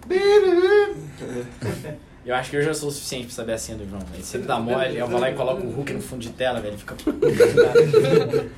[2.24, 4.02] Eu acho que eu já sou o suficiente pra saber a senha do João.
[4.12, 6.60] Ele sempre dá mole, eu vou lá e coloco o Hulk no fundo de tela,
[6.60, 6.72] velho.
[6.74, 6.96] Ele fica.
[7.06, 8.50] ele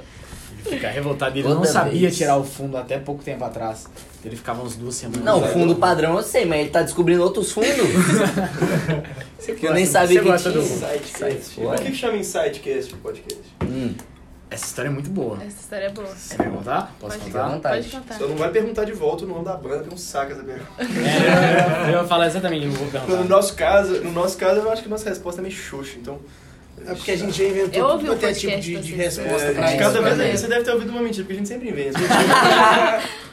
[0.65, 1.39] fica revoltado.
[1.39, 2.17] Ele não sabia vez.
[2.17, 3.87] tirar o fundo até pouco tempo atrás.
[4.25, 5.23] Ele ficava uns duas semanas.
[5.23, 7.69] Não, o fundo padrão eu sei, mas ele tá descobrindo outros fundos.
[9.39, 10.75] Você que eu nem sabia você que gosta do tinha.
[10.75, 11.19] Insightcast.
[11.19, 13.43] Sai Por que que chama Insightcast o podcast?
[13.65, 13.95] Hum,
[14.51, 15.37] Essa história é muito boa.
[15.43, 16.07] Essa história é boa.
[16.09, 16.93] Você vai contar?
[16.99, 17.49] Posso Pode contar?
[17.49, 17.89] vontade.
[17.89, 18.15] Pode contar.
[18.19, 20.71] Só não vai perguntar de volta o nome da banda, que não saca essa pergunta.
[20.81, 23.25] É, eu ia falar exatamente, não vou No perguntar.
[23.25, 26.19] nosso caso, no nosso caso, eu acho que nossa resposta é meio xoxa, então...
[26.87, 29.49] É porque a gente já inventou Eu tudo um quanto é tipo de, de resposta
[29.49, 29.79] É, pra de isso.
[29.83, 30.37] cada vez né?
[30.37, 31.99] você deve ter ouvido uma mentira, porque a gente sempre inventa.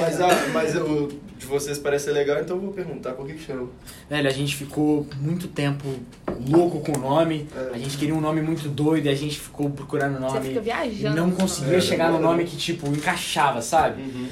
[0.00, 3.34] mas a, mas o de vocês parece ser legal, então eu vou perguntar por que
[3.34, 3.68] que chama.
[4.10, 5.86] Velho, a gente ficou muito tempo
[6.48, 7.46] louco com o nome.
[7.56, 7.74] É.
[7.74, 10.50] A gente queria um nome muito doido e a gente ficou procurando Você nome.
[10.54, 11.16] E viajando.
[11.16, 12.20] não no conseguia É, chegar no é.
[12.20, 14.02] nome que, tipo, encaixava, sabe?
[14.02, 14.28] Uhum.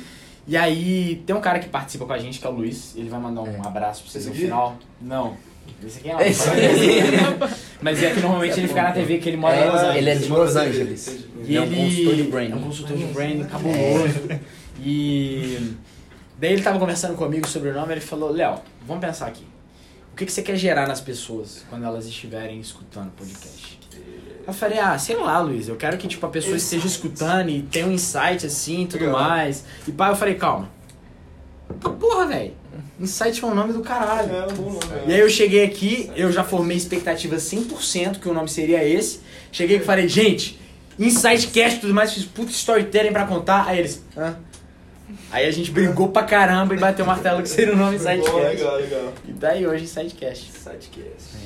[0.49, 2.95] E aí, tem um cara que participa com a gente, que é o Luiz.
[2.97, 4.77] Ele vai mandar um abraço pra vocês no final.
[5.01, 5.37] Não.
[5.85, 6.49] Esse aqui é Esse
[7.83, 9.97] Mas é que normalmente ele fica na TV, que ele mora em Los É, Angeles.
[9.97, 11.07] ele é de Los Angeles.
[11.45, 12.53] E Ele é um consultor de branding.
[12.53, 14.15] é um consultor de branding cabuloso.
[14.89, 15.75] E
[16.39, 19.45] daí ele tava conversando comigo sobre o nome, ele falou, Léo, vamos pensar aqui.
[20.13, 23.81] O que, que você quer gerar nas pessoas quando elas estiverem escutando o podcast?
[24.47, 27.63] Eu falei, ah, sei lá, Luiz, eu quero que tipo, a pessoa esteja escutando e
[27.63, 29.21] tenha um insight assim e tudo Legal.
[29.21, 29.65] mais.
[29.89, 30.71] E pá, eu falei, calma.
[31.85, 32.55] Ah, porra, velho.
[33.01, 34.33] Insight é o nome do caralho.
[34.33, 34.81] É, um bom nome.
[35.09, 39.19] E aí eu cheguei aqui, eu já formei expectativa 100% que o nome seria esse.
[39.51, 40.61] Cheguei e falei, gente,
[40.97, 43.67] Insightcast e tudo mais, fiz puta storytelling pra contar.
[43.67, 44.37] Aí eles, hã?
[45.31, 48.03] Aí a gente brigou pra caramba e bateu o martelo que seria o nome Bom,
[48.03, 48.41] Insightcast.
[48.41, 49.13] legal, legal.
[49.27, 50.53] E daí hoje Insightcast.
[50.53, 51.37] Sidecast.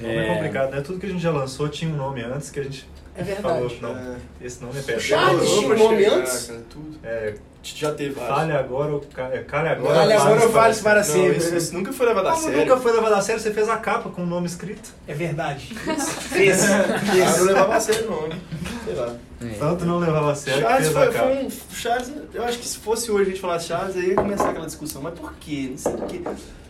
[0.00, 0.80] Nome é complicado, né?
[0.80, 3.68] Tudo que a gente já lançou tinha um nome antes que a gente É falou,
[3.68, 3.82] verdade.
[3.82, 4.16] não, É.
[4.40, 5.00] esse nome é péssimo.
[5.00, 6.46] Charles Demorou tinha um nome chegar, antes?
[6.46, 6.98] cara, tudo.
[7.02, 7.34] É,
[7.76, 8.36] Já teve vários.
[8.36, 9.94] fale agora ou ca- é, agora.
[9.94, 11.36] Fale agora ou fale fale para Não, sempre.
[11.36, 12.58] isso, isso nunca foi levado a Como sério.
[12.60, 14.90] nunca foi levado a sério, você fez a capa com o nome escrito.
[15.06, 15.74] É verdade.
[16.28, 16.62] Fez.
[16.70, 18.34] Ah, não levava a sério o nome.
[18.84, 19.14] Sei lá.
[19.58, 21.24] Tanto não levava a sério Charles fez foi, a capa.
[21.26, 21.50] foi um.
[21.74, 24.66] Charles, eu acho que se fosse hoje a gente falasse Charles, aí ia começar aquela
[24.66, 25.00] discussão.
[25.02, 25.68] Mas por quê?
[25.70, 26.20] Não sei por quê.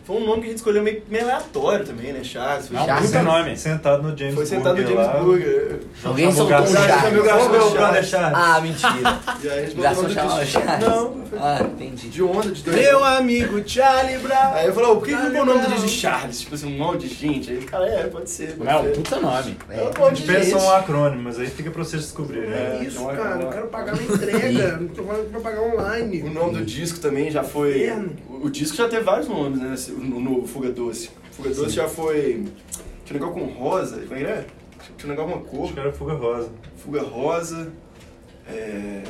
[0.09, 2.23] Foi um nome que a gente escolheu meio, meio aleatório também, né?
[2.23, 2.67] Charles.
[2.67, 3.11] Foi, Não, Charles.
[3.11, 3.55] puta nome.
[3.55, 5.19] Sentado no James foi sentado no Burger James lá.
[5.23, 5.79] Burger.
[6.03, 6.49] Alguém soltou um.
[6.49, 7.13] Charles, Charles.
[7.13, 7.77] meu garçom Ô, meu Charles.
[7.77, 8.39] brother Charles.
[8.39, 9.19] Ah, mentira.
[9.43, 10.09] E aí a gente botou.
[10.09, 10.53] Charles.
[10.81, 12.09] Não, Ah, entendi.
[12.09, 12.75] de onda, de dois.
[12.75, 14.53] Meu amigo Charlie Brown.
[14.55, 15.75] Aí eu falei, por que que não põe o nome do Brown.
[15.83, 16.39] disco Charles?
[16.41, 17.51] Tipo assim, um monte de gente.
[17.51, 18.53] Aí o cara, é, pode ser.
[18.57, 18.89] Pode Não, é ser.
[18.95, 19.57] puta nome.
[19.69, 22.49] É um A gente de pensa um acrônimo, mas aí fica pra vocês descobrirem.
[22.49, 22.79] né?
[22.81, 23.39] É isso, não é- cara.
[23.39, 24.77] é- Eu quero pagar uma entrega.
[24.79, 26.23] Não tô falando pra pagar online.
[26.25, 27.93] O nome do disco também já foi.
[28.41, 29.73] O, disco já teve vários nomes, né?
[29.73, 31.09] esse- O, o novo Fuga Doce.
[31.31, 32.45] Fuga Doce já foi.
[33.05, 33.97] Tinha um negócio com rosa.
[34.01, 34.93] Como é que?
[34.97, 35.63] Tinha um negócio com uma cor.
[35.65, 36.49] Acho que era Fuga Rosa.
[36.77, 37.71] Fuga Rosa.
[38.47, 39.03] É,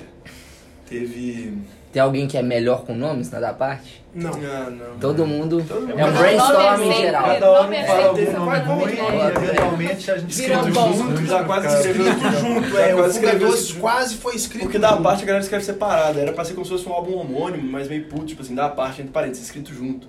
[0.88, 1.58] teve.
[1.92, 4.04] Tem alguém que é melhor com nomes na da parte?
[4.14, 4.30] Não.
[4.32, 5.00] Ah, não.
[5.00, 5.64] Todo mundo.
[5.68, 6.00] Todo mundo.
[6.00, 7.24] É um brainstorm é em geral.
[7.26, 8.98] Cada é um fala algum nome ruim
[9.36, 10.94] eventualmente a gente Vira escreve bom.
[10.94, 11.26] junto.
[11.26, 12.06] Já quase escreveu
[12.40, 12.94] Junto, Já é.
[12.94, 13.80] O quase Fuga escreveu Doce isso.
[13.80, 14.64] quase foi escrito.
[14.64, 15.04] Porque da junto.
[15.04, 16.20] parte a galera escreve separado.
[16.20, 18.70] Era pra ser como se fosse um álbum homônimo, mas meio puto, tipo assim, da
[18.70, 20.08] parte entre parênteses, escrito junto.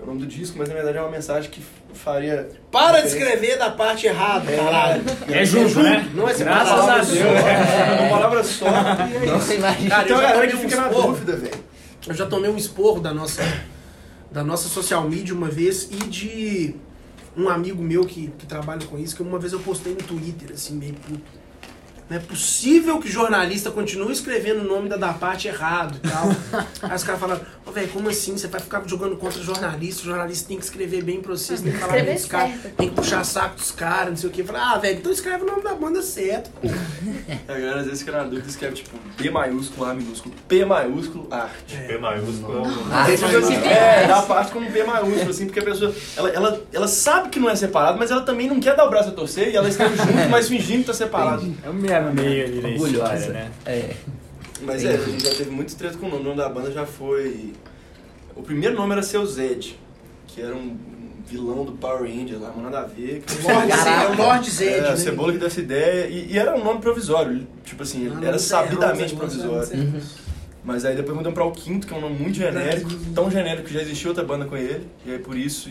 [0.00, 2.48] É o nome do disco, mas na verdade é uma mensagem que faria.
[2.72, 5.02] Para de escrever da parte errada, caralho.
[5.28, 6.10] É junto, né?
[6.14, 7.18] Não é Graças a palavra Deus.
[7.18, 8.66] só, é uma palavra só.
[8.66, 9.90] é Não imagina.
[9.90, 11.70] Cara, Então a galera que fica na dúvida, velho.
[12.08, 13.42] Eu já tomei um esporro da nossa,
[14.30, 16.74] da nossa social media uma vez e de
[17.36, 20.52] um amigo meu que, que trabalha com isso, que uma vez eu postei no Twitter,
[20.54, 21.39] assim, meio puto.
[22.10, 26.26] Não é possível que jornalista continue escrevendo o nome da da parte errado e tal.
[26.90, 28.36] Aí os caras falaram, ô velho, como assim?
[28.36, 31.70] Você vai ficar jogando contra jornalista, o jornalista tem que escrever bem pra vocês, tem
[31.70, 34.44] que falar bem dos caras, tem que puxar saco dos caras, não sei o que.
[34.52, 36.50] Ah, velho, então escreve o nome da banda certo.
[36.50, 36.66] pô.
[37.46, 41.28] A galera às vezes fica na dúvida, escreve tipo B maiúsculo, A minúsculo, P maiúsculo,
[41.30, 41.76] arte.
[41.76, 46.28] P maiúsculo é assim, é, dá parte com B maiúsculo, assim, porque a pessoa, ela,
[46.30, 49.10] ela, ela sabe que não é separado, mas ela também não quer dar o braço
[49.10, 51.54] a torcer e ela escreve junto, mas fingindo que tá separado.
[51.62, 53.50] É o meio meio ali história, né?
[53.66, 53.94] É.
[54.62, 56.22] Mas é, a gente já teve muito treta com o nome.
[56.22, 57.52] O nome da banda já foi.
[58.36, 59.78] O primeiro nome era Seu Zed,
[60.26, 60.76] que era um
[61.26, 63.22] vilão do Power Ranger lá, mas nada a ver.
[63.22, 64.88] Que Lorde Zed, é o Lorde Zed, é, né?
[64.88, 66.06] a Cebola que deu essa ideia.
[66.08, 69.68] E, e era um nome provisório, tipo assim, Ah, era é sabidamente é errado, provisório.
[69.72, 70.02] é errado.
[70.62, 73.66] Mas aí depois mudamos pra o quinto, que é um nome muito genérico, tão genérico
[73.68, 74.86] que já existia outra banda com ele.
[75.06, 75.70] E aí por isso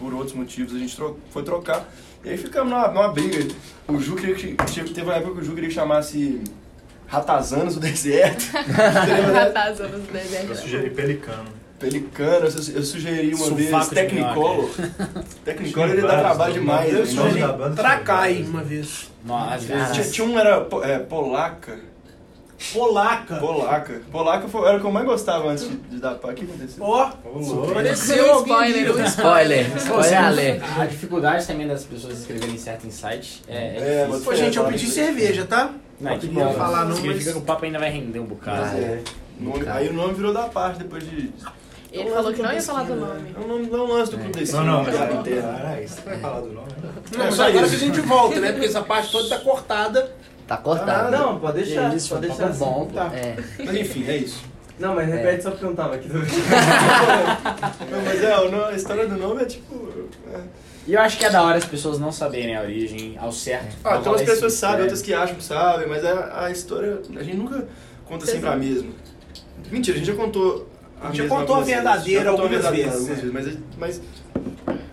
[0.00, 1.88] por outros motivos a gente tro- foi trocar.
[2.24, 3.46] E aí ficamos numa, numa briga.
[3.86, 4.54] O Ju queria que.
[4.54, 6.42] Teve uma época que o Ju queria que chamasse
[7.06, 8.40] Ratazanas do Deserto.
[8.42, 8.52] Você
[9.14, 9.50] lembra dessa?
[9.52, 10.06] Tá zoando os
[10.50, 11.60] Eu sugeri pelicano.
[11.78, 14.70] Pelicano, eu su- eu sugeri uma Sulfato vez Technicolor.
[15.44, 16.92] Technicolor ele dá trabalho demais.
[16.92, 17.06] Eu
[17.54, 19.08] banda, Tracai uma vez.
[19.64, 19.92] Vezes.
[19.92, 21.78] Tinha, tinha um era é, polaca.
[22.72, 23.36] Polaca.
[23.36, 24.02] Polaca.
[24.12, 26.28] Polaca foi, era o que eu mais gostava antes de, de dar pá.
[26.28, 26.84] O que aconteceu?
[26.84, 27.70] Ó, louco.
[27.70, 30.62] apareceu alguém Spoiler, um Spoiler, spoiler alert.
[30.78, 34.24] A dificuldade também das pessoas escreverem certo em site é, é, É, difícil.
[34.24, 35.70] Pô, gente, eu pedi cerveja, tá?
[36.00, 36.54] Não, que queria bom.
[36.54, 38.60] falar não, Significa mas- que o papo ainda vai render um bocado.
[38.62, 39.02] Mas é.
[39.38, 41.32] Nome- aí o nome virou da parte depois de.
[41.92, 43.34] Ele falou que não ia falar do nome.
[43.36, 44.52] É um nome, não lance do clube desse.
[44.52, 45.58] Não, não, mas piada era interna.
[45.58, 45.94] era isso.
[45.96, 46.68] Você vai falar do nome?
[46.80, 46.90] né?
[47.18, 48.52] Não, só agora que a gente volta, né?
[48.52, 50.12] Porque essa parte toda tá cortada.
[50.50, 51.12] Tá cortado.
[51.12, 51.94] Não, pode deixar.
[51.94, 52.94] Isso, pode um deixar papo bom, assim.
[52.94, 53.16] tá.
[53.16, 53.36] É.
[53.64, 54.42] Mas enfim, é isso.
[54.80, 56.08] Não, mas repete só porque eu não tava aqui.
[57.90, 59.88] Não, mas é, o nome- a história do nome é tipo.
[60.34, 60.40] é.
[60.88, 63.76] E eu acho que é da hora as pessoas não saberem a origem ao certo.
[63.84, 64.82] Ah, então as pessoas sabem, mistério.
[64.86, 66.98] outras que acham que sabem, mas a, a história.
[67.14, 67.68] A gente nunca
[68.06, 68.90] conta sempre a mesma.
[69.70, 70.66] Mentira, a gente já contou.
[71.00, 74.00] A gente já contou a verdadeira algumas vezes, algumas vezes, mas, mas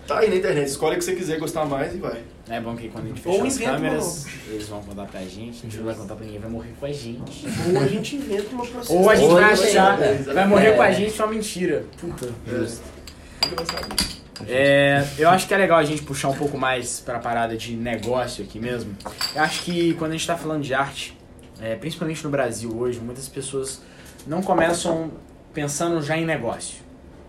[0.08, 2.22] tá aí na internet, escolhe o que você quiser gostar mais e vai.
[2.50, 5.06] É bom que quando a gente Ou fechar as inventa uma câmeras, eles vão contar
[5.06, 7.46] pra gente, a gente não vai contar pra ninguém, vai morrer com a gente.
[7.76, 8.94] Ou a gente inventa uma processo.
[8.94, 10.34] Ou a gente Ou vai achar, inventa.
[10.34, 10.76] vai morrer É.
[10.76, 11.86] com a gente uma mentira.
[12.00, 12.30] Puta.
[12.48, 12.82] Justo.
[13.56, 14.18] Vai saber.
[14.48, 17.76] É, eu acho que é legal a gente puxar um pouco mais pra parada de
[17.76, 18.96] negócio aqui mesmo.
[19.36, 21.18] Eu acho que quando a gente tá falando de arte,
[21.60, 23.82] é, principalmente no Brasil hoje, muitas pessoas
[24.28, 25.12] não começam
[25.54, 26.87] pensando já em negócio.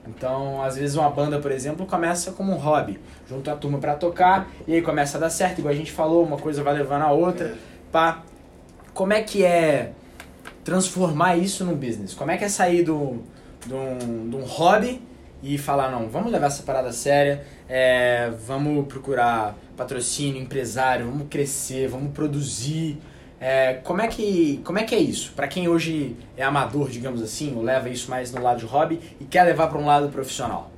[0.09, 2.99] Então, às vezes uma banda, por exemplo, começa como um hobby.
[3.29, 6.25] Junta a turma pra tocar e aí começa a dar certo, igual a gente falou,
[6.25, 7.55] uma coisa vai levando a outra.
[7.93, 8.23] Pá.
[8.95, 9.93] Como é que é
[10.65, 12.15] transformar isso num business?
[12.15, 13.23] Como é que é sair do,
[13.65, 15.01] de, um, de um hobby
[15.43, 21.87] e falar, não, vamos levar essa parada séria, é, vamos procurar patrocínio, empresário, vamos crescer,
[21.87, 22.99] vamos produzir.
[23.41, 25.33] É, como, é que, como é que é isso?
[25.37, 29.01] Pra quem hoje é amador, digamos assim, ou leva isso mais no lado de hobby
[29.21, 30.71] e quer levar pra um lado profissional.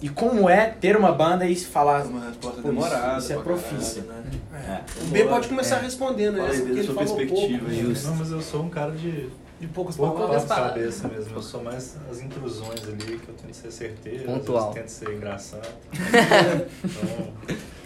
[0.00, 3.18] E como é ter uma banda e falar, É uma resposta demorada.
[3.18, 4.02] isso é pra profícia.
[4.02, 4.82] caralho, né?
[4.98, 6.46] é, O B pode começar respondendo, né?
[6.48, 8.06] Porque ele sua falou perspectiva pouco.
[8.06, 9.30] Não, mas eu sou um cara de
[9.60, 10.44] de poucas pouco palavras.
[10.44, 11.36] papo cabeça mesmo.
[11.36, 14.72] Eu sou mais as intrusões ali, que eu tento ser certeiro, Pontual.
[14.72, 15.68] tento ser engraçado.
[16.84, 17.32] então,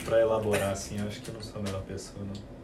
[0.04, 2.57] pra elaborar assim, eu acho que eu não sou a melhor pessoa, não.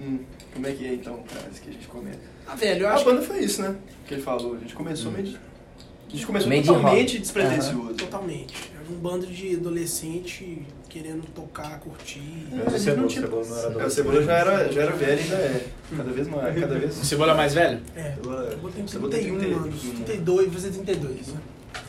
[0.00, 0.20] Hum,
[0.54, 2.18] como é que é então, cara, isso que a gente comenta?
[2.46, 3.76] Ah, velho, eu A acho banda foi isso, né?
[4.06, 4.54] Que ele falou.
[4.56, 5.36] A gente começou meio de...
[5.36, 7.18] A gente começou Meio de totalmente hobby.
[7.20, 7.94] despretensioso.
[7.94, 8.72] totalmente.
[8.74, 12.48] Era um bando de adolescente querendo tocar, curtir.
[12.50, 13.94] Mas o Cebola, não o tinha- Cebola não era É, o adolescente.
[13.94, 15.66] Cebola já era, já era velho e ainda é.
[15.96, 16.94] Cada vez mais, cada O vez...
[16.94, 17.80] Cebola é mais velho?
[17.94, 19.80] É, Cebola- botei Cebola tem 31 30, anos.
[19.82, 20.04] 31.
[20.04, 21.40] 32, vai fazer 32, né?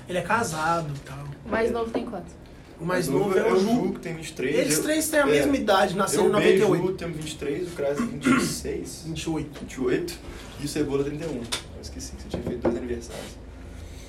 [0.08, 1.26] Ele é casado e tal.
[1.44, 2.41] O mais novo tem quanto?
[2.82, 3.94] O mais novo é o Ju.
[3.94, 4.58] que tem 23.
[4.58, 6.88] Eles eu- três têm a é, mesma idade, nasceram em Eu, Bey e 98.
[6.88, 9.60] Ju temos 23, o tem 26, 28.
[9.60, 10.20] 28
[10.60, 11.36] e o Cebola 31.
[11.36, 11.42] Eu
[11.80, 13.38] esqueci que você tinha feito dois aniversários.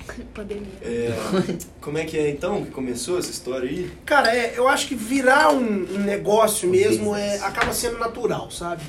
[0.33, 0.67] Pandemia.
[0.81, 1.13] É,
[1.79, 3.91] como é que é então que começou essa história aí?
[4.05, 8.81] Cara, é, eu acho que virar um, um negócio mesmo é, acaba sendo natural, sabe?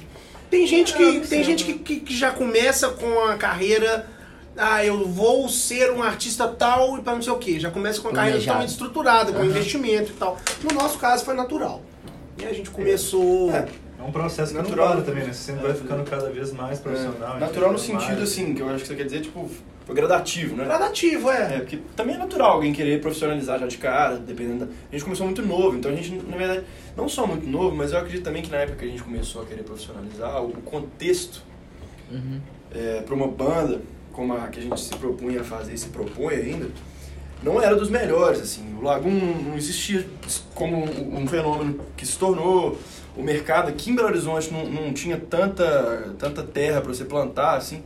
[0.51, 4.09] Tem gente que, É, tem gente que, que, que já começa com a carreira.
[4.57, 7.59] Ah, eu vou ser um artista tal e para não sei o quê.
[7.59, 9.47] Já começa com a carreira totalmente estruturada, com Aham.
[9.47, 10.39] investimento e tal.
[10.63, 11.83] No nosso caso foi natural.
[12.39, 13.51] E a gente começou.
[13.51, 13.67] É,
[13.99, 14.93] É um processo Natural.
[14.93, 15.33] para também, né?
[15.33, 17.37] Você sempre vai ficando cada vez mais profissional.
[17.37, 18.23] é, natural no sentido mais.
[18.23, 19.49] assim, que eu acho que você quer dizer, tipo,
[19.87, 20.65] foi gradativo, né?
[20.65, 21.55] Gradativo, é.
[21.57, 24.73] É, porque também é natural alguém querer profissionalizar já de cara, dependendo da...
[24.91, 26.65] A gente começou muito novo, então a gente, na verdade,
[26.97, 29.43] não só muito novo, mas eu acredito também que na época que a gente começou
[29.43, 31.43] a querer profissionalizar, o contexto
[32.11, 32.41] Uhum.
[32.75, 33.81] é, para uma banda,
[34.15, 36.69] como a que a gente se propunha a fazer e se propõe ainda,
[37.43, 38.75] não era dos melhores, assim.
[38.81, 40.07] O Lagoon não existia
[40.55, 42.79] como um, um fenômeno que se tornou.
[43.17, 47.57] O mercado aqui em Belo Horizonte não, não tinha tanta, tanta terra para você plantar,
[47.57, 47.83] assim.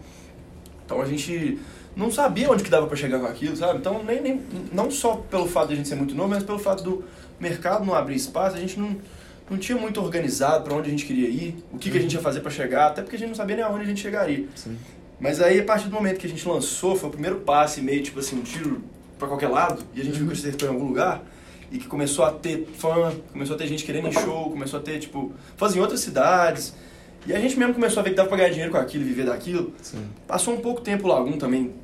[0.84, 1.58] Então a gente
[1.96, 3.78] não sabia onde que dava para chegar com aquilo, sabe?
[3.78, 4.40] Então nem, nem,
[4.72, 7.04] não só pelo fato de a gente ser muito novo, mas pelo fato do
[7.40, 8.96] mercado não abrir espaço, a gente não,
[9.50, 12.14] não tinha muito organizado para onde a gente queria ir, o que, que a gente
[12.14, 14.46] ia fazer para chegar, até porque a gente não sabia nem aonde a gente chegaria.
[14.54, 14.78] Sim.
[15.20, 18.02] Mas aí, a partir do momento que a gente lançou, foi o primeiro passe, meio
[18.02, 18.82] tipo assim, um tiro
[19.18, 21.22] pra qualquer lado, e a gente viu que acertou em algum lugar,
[21.70, 24.82] e que começou a ter fã, começou a ter gente querendo em show, começou a
[24.82, 26.74] ter, tipo, fãs em outras cidades.
[27.26, 29.26] E a gente mesmo começou a ver que dava pra ganhar dinheiro com aquilo, viver
[29.26, 29.72] daquilo.
[29.82, 30.06] Sim.
[30.26, 31.74] Passou um pouco tempo o Lagoon também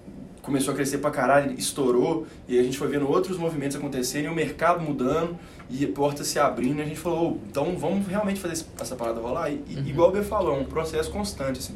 [0.40, 4.30] começou a crescer pra caralho, estourou, e a gente foi vendo outros movimentos acontecerem, e
[4.30, 5.38] o mercado mudando,
[5.70, 9.20] e portas se abrindo, e a gente falou, "Ô, então vamos realmente fazer essa parada
[9.20, 9.50] rolar.
[9.50, 11.74] E, e igual o B falou, é um processo constante, assim.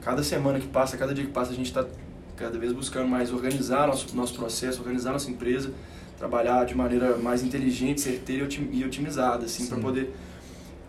[0.00, 1.84] Cada semana que passa, cada dia que passa, a gente está
[2.36, 5.70] cada vez buscando mais organizar nosso, nosso processo, organizar nossa empresa,
[6.18, 10.14] trabalhar de maneira mais inteligente, certeira e otim- otimizada, assim, para poder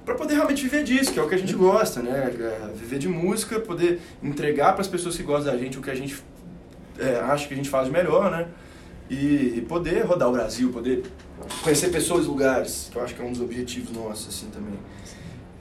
[0.05, 2.33] para poder realmente viver disso, que é o que a gente gosta, né?
[2.33, 5.91] É, Viver de música, poder entregar para as pessoas que gostam da gente o que
[5.91, 6.17] a gente
[6.97, 8.47] é, acha que a gente faz de melhor, né?
[9.09, 11.03] E, e poder rodar o Brasil, poder
[11.63, 14.73] conhecer pessoas e lugares, que eu acho que é um dos objetivos nossos, assim, também.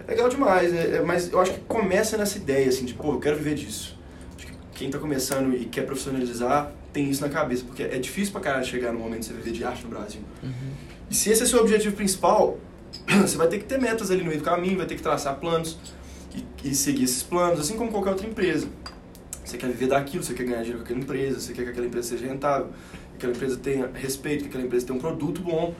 [0.06, 3.12] É legal demais, é- é- mas eu acho que começa nessa ideia, assim, de, pô,
[3.12, 3.98] eu quero viver disso.
[4.36, 8.32] Acho que quem tá começando e quer profissionalizar tem isso na cabeça, porque é difícil
[8.32, 10.20] pra caralho chegar no momento de você viver de arte no Brasil.
[11.08, 12.58] E se esse é seu objetivo principal,
[13.20, 15.36] você vai ter que ter metas ali no meio do caminho, vai ter que traçar
[15.36, 15.78] planos
[16.34, 18.68] e, e seguir esses planos, assim como qualquer outra empresa.
[19.44, 21.86] Você quer viver daquilo, você quer ganhar dinheiro com aquela empresa, você quer que aquela
[21.86, 22.68] empresa seja rentável,
[23.10, 25.74] que aquela empresa tenha respeito, que aquela empresa tenha um produto bom.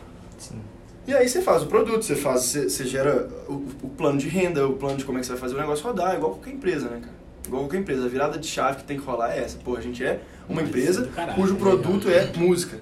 [1.07, 4.29] E aí você faz o produto, você faz, você, você gera o, o plano de
[4.29, 6.53] renda, o plano de como é que você vai fazer o negócio rodar, igual qualquer
[6.53, 7.15] empresa, né, cara?
[7.47, 8.05] Igual qualquer empresa.
[8.05, 9.59] A virada de chave que tem que rolar é essa.
[9.59, 11.69] Pô, a gente é uma empresa do caralho, cujo legal.
[11.79, 12.79] produto é música.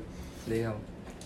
[0.46, 0.80] Legal.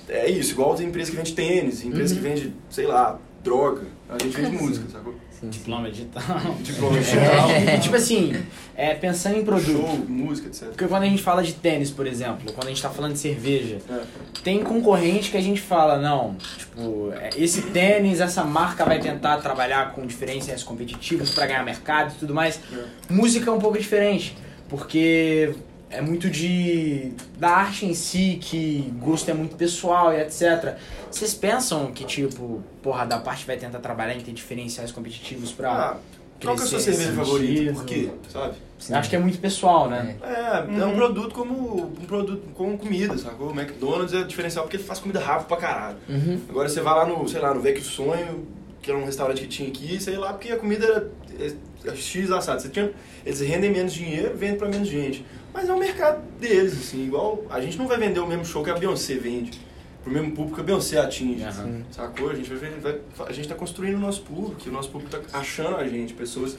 [0.08, 3.82] É isso, igual tem empresa que vende tênis, empresa que vende, sei lá, droga.
[4.08, 5.14] A gente vende música, sacou?
[5.44, 6.22] Diploma digital.
[6.62, 6.98] Diploma
[7.66, 8.32] É, tipo assim,
[8.76, 9.72] é, pensando em produto.
[9.72, 10.68] show, música, etc.
[10.68, 13.18] Porque quando a gente fala de tênis, por exemplo, quando a gente tá falando de
[13.18, 14.02] cerveja, É.
[14.44, 16.36] tem concorrente que a gente fala, não,
[16.72, 22.12] tipo, é, esse tênis, essa marca vai tentar trabalhar com diferenças competitivas pra ganhar mercado
[22.14, 22.60] e tudo mais.
[23.08, 24.36] Música é um pouco diferente,
[24.68, 25.54] porque
[25.90, 30.76] é muito de da arte em si, que gosto é muito pessoal e etc.
[31.10, 35.70] Vocês pensam que, tipo, porra, da parte vai tentar trabalhar em ter diferenciais competitivos pra.
[35.70, 35.96] Ah,
[36.42, 37.72] qual que é a sua cerveja favorita?
[37.72, 38.10] Por quê?
[38.28, 38.54] Sabe?
[38.90, 40.16] Eu acho que é muito pessoal, né?
[40.22, 43.50] É, é um produto como um produto com comida, sacou?
[43.50, 45.96] O McDonald's é diferencial porque ele faz comida rápido pra caralho.
[46.08, 46.40] Uhum.
[46.48, 48.46] Agora você vai lá no, sei lá, no Vecchio Sonho,
[48.80, 51.96] que era um restaurante que tinha aqui, sei lá, porque a comida era é, é
[51.96, 52.60] X assado.
[52.60, 52.90] Você tinha,
[53.24, 55.24] eles rendem menos dinheiro, vendem pra menos gente.
[55.54, 58.64] Mas é o mercado deles, assim, igual a gente não vai vender o mesmo show
[58.64, 59.60] que a Beyoncé vende.
[60.02, 61.44] Pro mesmo público que a Beyoncé atinge.
[61.44, 61.82] Aham.
[61.90, 62.30] Sacou?
[62.30, 62.80] A gente, vai, ver-
[63.16, 66.12] vai- a gente tá construindo o nosso público, o nosso público tá achando a gente,
[66.14, 66.58] pessoas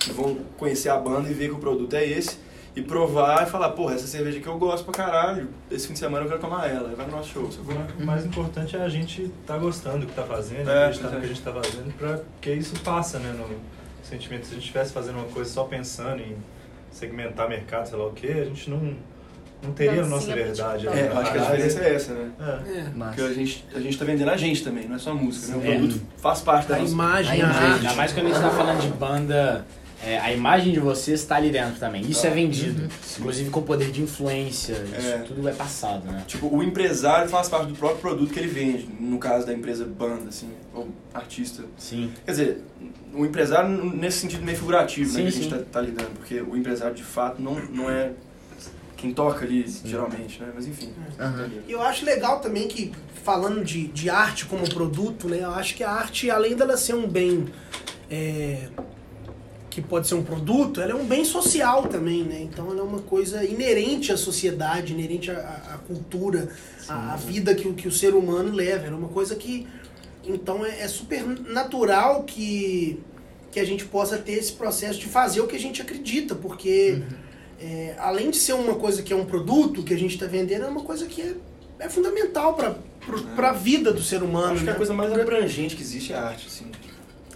[0.00, 2.38] que vão conhecer a banda e ver que o produto é esse,
[2.74, 5.98] e provar e falar, porra, essa cerveja que eu gosto pra caralho, esse fim de
[6.00, 7.74] semana eu quero tomar ela, e vai no nosso show, sacou?
[8.00, 11.16] O mais importante é a gente estar gostando do que tá fazendo, É, acreditar no
[11.16, 11.20] é.
[11.20, 13.46] que a gente tá fazendo, pra, porque isso passa, né, no
[14.02, 14.44] sentimento.
[14.46, 16.34] Se a gente estivesse fazendo uma coisa só pensando em
[16.90, 18.94] segmentar mercado, sei lá o que, a gente não,
[19.62, 20.88] não teria a nossa verdade.
[20.88, 22.30] É, eu acho que a diferença é essa, né?
[22.40, 22.44] É.
[22.78, 22.82] É.
[22.84, 23.24] Porque Massa.
[23.24, 25.56] a gente, a gente tá vendendo a gente também, não é só a música, né?
[25.56, 25.76] O É.
[25.78, 26.92] produto faz parte da A nossa...
[26.92, 27.72] imagem, A a, imagem.
[27.74, 29.64] Ainda mais quando a gente tá falando de banda,
[30.04, 32.02] é, a imagem de vocês está ali dentro também.
[32.02, 32.88] Isso é vendido.
[33.20, 34.72] Inclusive com poder de influência.
[34.98, 35.18] Isso É.
[35.18, 36.24] tudo é passado, né?
[36.26, 39.84] Tipo, o empresário faz parte do próprio produto que ele vende, no caso da empresa
[39.84, 41.62] banda, assim, ou artista.
[41.76, 42.10] Sim.
[42.24, 42.64] Quer dizer,
[43.14, 45.50] o empresário nesse sentido meio figurativo, Sim, né, que a gente sim.
[45.56, 48.10] tá, tá lidando, porque o empresário de fato não, não é
[49.02, 50.50] quem toca ali, geralmente, né?
[50.54, 50.92] Mas enfim.
[51.18, 51.50] Aham.
[51.68, 52.92] E eu acho legal também que,
[53.24, 55.40] falando de, de arte como produto, né?
[55.42, 57.46] Eu acho que a arte, além dela ser um bem
[58.08, 58.68] é,
[59.68, 62.42] que pode ser um produto, ela é um bem social também, né?
[62.42, 65.34] Então ela é uma coisa inerente à sociedade, inerente à,
[65.74, 66.48] à- cultura,
[66.88, 68.86] à, à vida que, o- que o ser humano leva.
[68.86, 69.66] Ela é uma coisa que.
[70.24, 73.00] Então é, é super natural que,
[73.50, 77.02] que a gente possa ter esse processo de fazer o que a gente acredita, porque.
[77.64, 80.64] É, além de ser uma coisa que é um produto que a gente está vendendo,
[80.64, 81.34] é uma coisa que é,
[81.78, 84.52] é fundamental para a vida do ser humano.
[84.54, 84.72] Acho que né?
[84.72, 86.66] a coisa mais abrangente que existe é a arte, assim.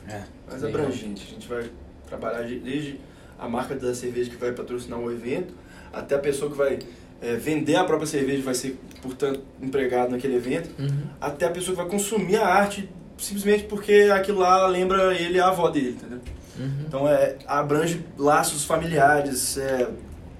[0.08, 0.22] É.
[0.50, 1.24] Mais abrangente.
[1.28, 1.70] A gente vai
[2.08, 2.98] trabalhar de- desde
[3.38, 5.54] a marca da cerveja que vai patrocinar o evento,
[5.92, 6.78] até a pessoa que vai
[7.22, 11.02] é, vender a própria cerveja vai ser, portanto, empregado naquele evento, Uhum.
[11.20, 15.48] até a pessoa que vai consumir a arte simplesmente porque aquilo lá lembra ele a
[15.48, 16.20] avó dele, entendeu?
[16.58, 16.84] Uhum.
[16.86, 19.88] Então é, abrange laços familiares, é,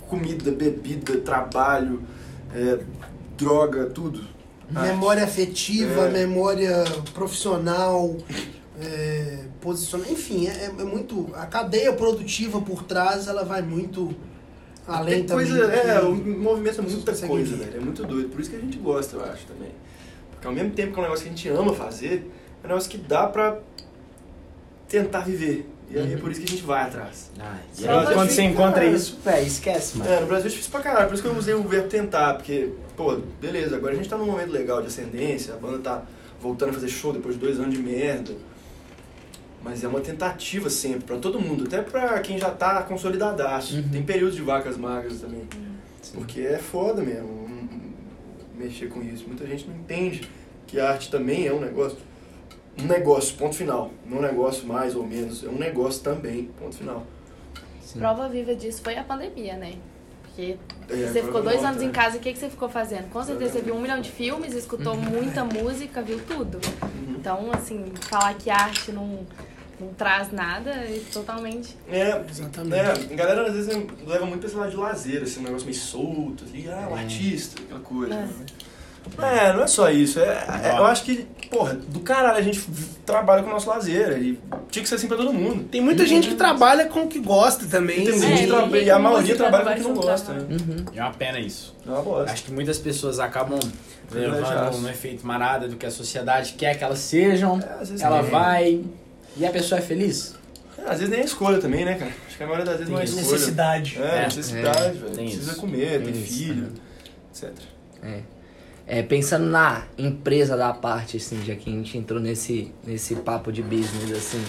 [0.08, 2.02] comida, bebida, trabalho,
[2.54, 2.78] é,
[3.36, 4.22] droga, tudo.
[4.70, 6.10] Memória afetiva, É.
[6.10, 8.16] memória profissional,
[8.80, 11.30] é, posicionamento, enfim, é, é muito.
[11.34, 14.12] A cadeia produtiva por trás ela vai muito
[14.86, 15.46] além Tem também.
[15.46, 17.76] coisa, do é, o movimento é muita coisa, velho.
[17.76, 18.28] É muito doido.
[18.30, 19.70] Por isso que a gente gosta, eu acho, também.
[20.32, 22.30] Porque ao mesmo tempo que é um negócio que a gente ama fazer,
[22.62, 23.58] é um negócio que dá pra
[24.88, 25.68] tentar viver.
[25.88, 27.30] E aí é por isso que a gente vai atrás.
[27.38, 27.88] Ah, e Sim.
[27.88, 28.86] aí, quando você encontra cara.
[28.86, 30.10] isso, véi, esquece, mano.
[30.10, 32.34] É, no Brasil é difícil pra caralho, por isso que eu usei o verbo tentar,
[32.34, 36.02] porque, pô, beleza, agora a gente tá num momento legal de ascendência, a banda tá
[36.40, 38.32] voltando a fazer show depois de dois anos de merda.
[39.62, 43.82] Mas é uma tentativa sempre, pra todo mundo, até pra quem já tá consolidadaço.
[43.90, 45.42] Tem períodos de vacas magras também.
[46.14, 47.46] Porque é foda mesmo
[48.56, 49.24] mexer com isso.
[49.26, 50.28] Muita gente não entende
[50.66, 51.98] que a arte também é um negócio.
[52.78, 53.90] Um negócio, ponto final.
[54.06, 57.06] Não é um negócio mais ou menos, é um negócio também, ponto final.
[57.98, 59.74] Prova viva disso foi a pandemia, né?
[60.22, 60.58] Porque
[60.90, 63.08] É, você ficou dois anos em volta, casa, o que, que você ficou fazendo?
[63.08, 66.60] Com certeza você viu um milhão de filmes, escutou muita música, viu tudo.
[67.08, 69.26] Então, assim, falar que arte não,
[69.80, 71.74] não traz nada é totalmente.
[71.88, 72.74] É, Exatamente.
[72.74, 73.74] é, a galera às vezes
[74.06, 76.94] leva muito pra esse lado de lazer, assim, um negócio meio solto, assim, ah, o
[76.94, 78.14] artista, aquela coisa.
[78.14, 78.18] É.
[78.18, 78.28] né?
[79.22, 80.18] É, não é só isso.
[80.20, 82.60] É, é- eu acho que, porra, do caralho a gente
[83.04, 84.18] trabalha com o nosso lazer.
[84.20, 84.38] E
[84.70, 85.64] tinha que ser assim pra todo mundo.
[85.64, 88.02] Tem muita gente que trabalha com o que gosta também.
[88.02, 89.94] E tem gente É, que e e a maioria trabalha com o que não um
[89.94, 90.32] gosta.
[90.32, 90.46] Né?
[90.94, 91.74] É uma pena isso.
[91.86, 92.32] É uma bosta.
[92.32, 93.58] Acho que muitas pessoas acabam
[94.10, 94.80] levando Privilegiados.
[94.80, 97.58] no efeito marada do que a sociedade quer que elas sejam.
[97.60, 98.84] É, ela nem- vai
[99.36, 100.34] e a pessoa é feliz.
[100.78, 102.12] É, às vezes nem é escolha também, né, cara?
[102.26, 103.32] Acho que a maioria das vezes não é Tem escolha.
[103.32, 103.98] necessidade.
[104.00, 105.14] É, É, necessidade, é, velho.
[105.14, 105.60] tem Precisa isso.
[105.60, 106.72] comer, tem Tem isso, filho,
[107.34, 107.50] etc.
[108.02, 108.20] É,
[109.02, 113.60] pensando na empresa da parte, assim, já que a gente entrou nesse, nesse papo de
[113.60, 114.42] business, assim,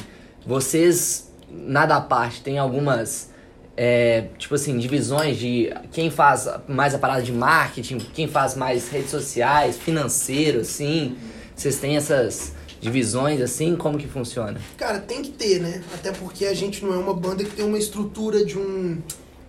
[0.46, 3.32] vocês, na da parte, tem algumas,
[3.76, 8.90] é, tipo assim, divisões de quem faz mais a parada de marketing, quem faz mais
[8.90, 11.18] redes sociais, financeiro, assim,
[11.56, 14.60] vocês têm essas divisões, assim, como que funciona?
[14.78, 15.82] Cara, tem que ter, né?
[15.96, 19.02] Até porque a gente não é uma banda que tem uma estrutura de um,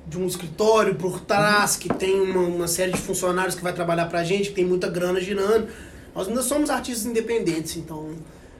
[0.08, 4.06] de um escritório por trás, que tem uma, uma série de funcionários que vai trabalhar
[4.06, 5.68] pra gente, que tem muita grana girando.
[6.14, 8.10] Nós ainda somos artistas independentes, então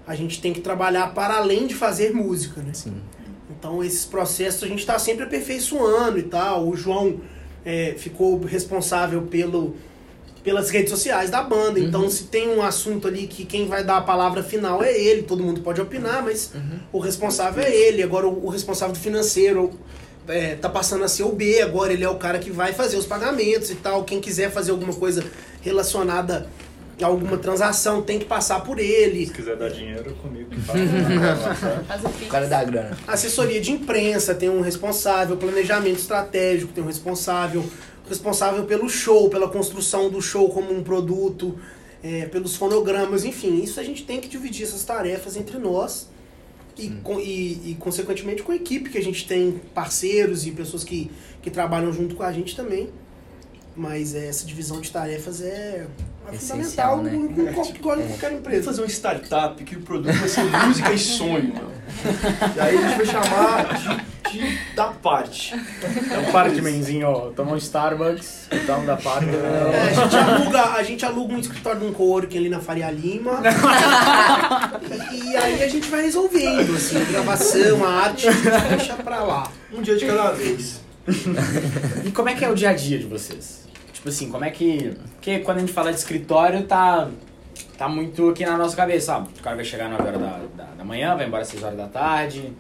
[0.07, 2.73] a gente tem que trabalhar para além de fazer música, né?
[2.75, 2.95] Sim.
[3.51, 6.69] Então esses processos a gente está sempre aperfeiçoando e tal.
[6.69, 7.21] O João
[7.65, 9.75] é, ficou responsável pelo,
[10.45, 11.81] pelas redes sociais da banda.
[11.81, 15.23] Então se tem um assunto ali que quem vai dar a palavra final é ele,
[15.23, 16.53] todo mundo pode opinar, mas
[16.93, 18.03] o responsável é ele.
[18.03, 19.73] Agora o, o responsável do financeiro
[20.29, 22.97] é, tá passando a ser o B, agora ele é o cara que vai fazer
[22.97, 24.05] os pagamentos e tal.
[24.05, 25.25] Quem quiser fazer alguma coisa
[25.63, 26.49] relacionada
[27.03, 29.27] a alguma transação tem que passar por ele.
[29.27, 30.61] Se quiser dar dinheiro, comigo que.
[30.61, 32.99] Faz o cara da grana.
[33.07, 37.65] Assessoria de imprensa tem um responsável, planejamento estratégico tem um responsável,
[38.09, 41.59] responsável pelo show, pela construção do show como um produto,
[42.03, 46.09] é, pelos fonogramas, enfim, isso a gente tem que dividir essas tarefas entre nós
[46.79, 50.85] e, com- e, e, consequentemente com a equipe que a gente tem parceiros e pessoas
[50.85, 51.11] que,
[51.43, 52.89] que trabalham junto com a gente também.
[53.77, 55.87] Mas é, essa divisão de tarefas é,
[56.33, 57.15] é fundamental né?
[57.15, 58.65] em, em, qual- igual em qualquer Vamos empresa.
[58.65, 61.73] fazer uma startup que o produto vai ser música e sonho, mano.
[62.57, 65.55] E aí a gente vai chamar de, de da parte.
[65.55, 67.31] Então, para de menzinho, ó.
[67.31, 69.27] Toma um Starbucks, então da parte.
[69.31, 72.91] É, a, gente aluga, a gente aluga um escritório de um coworking ali na Faria
[72.91, 73.41] Lima.
[75.13, 78.95] e, e aí a gente vai resolvendo, assim, a gravação, a arte, a gente deixa
[78.95, 79.51] pra lá.
[79.73, 80.81] Um dia de cada vez.
[82.05, 83.67] E como é que é o dia a dia de vocês?
[83.99, 84.97] Tipo assim, como é que.
[85.15, 87.09] Porque quando a gente fala de escritório, tá.
[87.77, 89.29] Tá muito aqui na nossa cabeça, sabe?
[89.39, 91.77] O cara vai chegar 9 horas da, da, da manhã, vai embora às 6 horas
[91.77, 92.53] da tarde.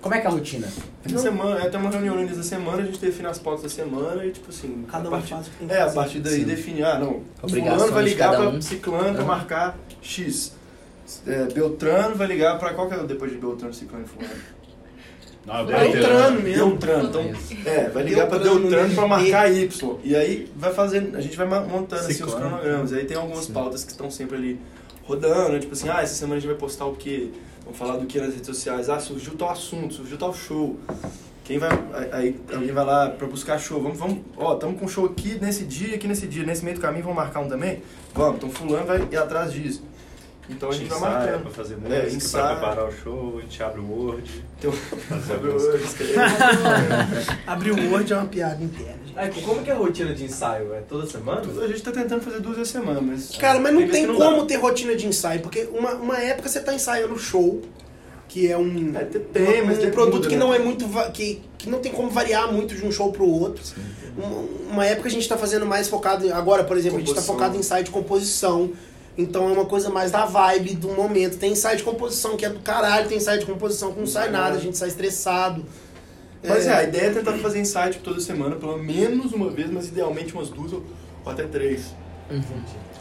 [0.00, 0.66] Como é que é a rotina?
[1.04, 3.62] Essa semana, é, tem uma reunião no início da semana, a gente define as pautas
[3.62, 6.20] da semana e, tipo assim, Cada um faz o que tem que É, a partir
[6.20, 6.44] daí Sim.
[6.44, 8.60] definir, ah, não, fulano vai ligar pra um.
[8.60, 9.24] ciclano pra Aham.
[9.26, 10.54] marcar X.
[11.26, 14.34] É, Beltrano vai ligar pra qual que é depois de Beltrano, ciclano e fulano?
[15.46, 16.66] Não, eu É, Beltrano mesmo.
[16.70, 17.32] Beltrano, então,
[17.64, 19.08] é, vai ligar Beltrano pra né?
[19.08, 19.98] marcar Y.
[20.04, 22.92] E aí vai fazendo, a gente vai montando assim, os cronogramas.
[22.92, 24.60] Aí tem algumas pautas que estão sempre ali
[25.04, 25.58] rodando, né?
[25.58, 27.30] tipo assim, ah, essa semana a gente vai postar o quê?
[27.64, 28.88] Vamos falar do que nas redes sociais?
[28.88, 30.78] Ah, surgiu tal assunto, surgiu tal show.
[31.44, 31.70] Quem vai.
[32.12, 33.80] Aí alguém vai lá pra buscar show.
[33.82, 34.18] Vamos, vamos.
[34.36, 36.44] Ó, estamos com show aqui nesse dia, aqui nesse dia.
[36.44, 37.82] Nesse meio do caminho, vamos marcar um também?
[38.14, 39.82] Vamos, então fulano vai ir atrás disso.
[40.52, 41.42] Então a gente vai ensaia marcando.
[41.42, 42.44] pra fazer É, música, ensaia.
[42.44, 44.44] pra preparar o show, a gente abre o Word.
[44.60, 46.12] Tem Fazer Abre o Word, escreve.
[47.46, 48.98] Abrir o Word é uma piada interna.
[49.06, 49.18] gente.
[49.18, 50.72] Aí, como que é a rotina de ensaio?
[50.74, 51.42] É toda semana?
[51.62, 53.36] A gente tá tentando fazer duas vezes a semana, mas.
[53.36, 54.46] Cara, mas não tem que como dá.
[54.46, 57.60] ter rotina de ensaio, porque uma, uma época você tá ensaiando show,
[58.28, 60.40] que é um, É, tem, um, mas um tem produto muda, que né?
[60.40, 60.86] não é muito.
[61.12, 63.62] Que, que não tem como variar muito de um show pro outro.
[64.16, 66.26] Uma, uma época a gente tá fazendo mais focado.
[66.26, 67.34] em- Agora, por exemplo, a gente tá Composição.
[67.34, 68.70] focado em ensaio de composição.
[69.16, 71.38] Então é uma coisa mais da vibe do momento.
[71.38, 74.30] Tem ensaio de composição que é do caralho, tem ensaio de composição que não sai
[74.30, 75.64] nada, a gente sai estressado.
[76.42, 79.88] Mas é, a ideia é tentar fazer insight toda semana, pelo menos uma vez, mas
[79.88, 80.82] idealmente umas duas ou
[81.24, 81.94] ou até três.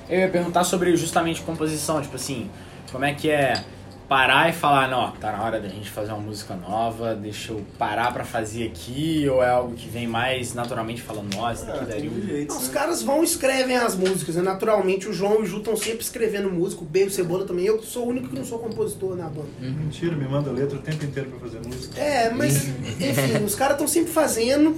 [0.09, 2.49] Eu ia perguntar sobre justamente composição, tipo assim,
[2.91, 3.64] como é que é
[4.12, 7.66] parar e falar, não, tá na hora da gente fazer uma música nova, deixa eu
[7.80, 11.76] parar pra fazer aqui, ou é algo que vem mais naturalmente falando, nossa, isso Ah,
[11.76, 12.28] aqui daria tem um...
[12.28, 12.74] jeito, Os né?
[12.74, 14.41] caras vão e escrevem as músicas, né?
[14.41, 17.64] Naturalmente o João e o Ju estão sempre escrevendo música, o Bebo Cebola também.
[17.66, 19.47] Eu sou o único que não sou compositor na banda.
[19.62, 21.97] Mentira, me manda letra o tempo inteiro pra fazer música.
[21.97, 22.68] É, mas
[22.99, 24.76] enfim, os caras estão sempre fazendo.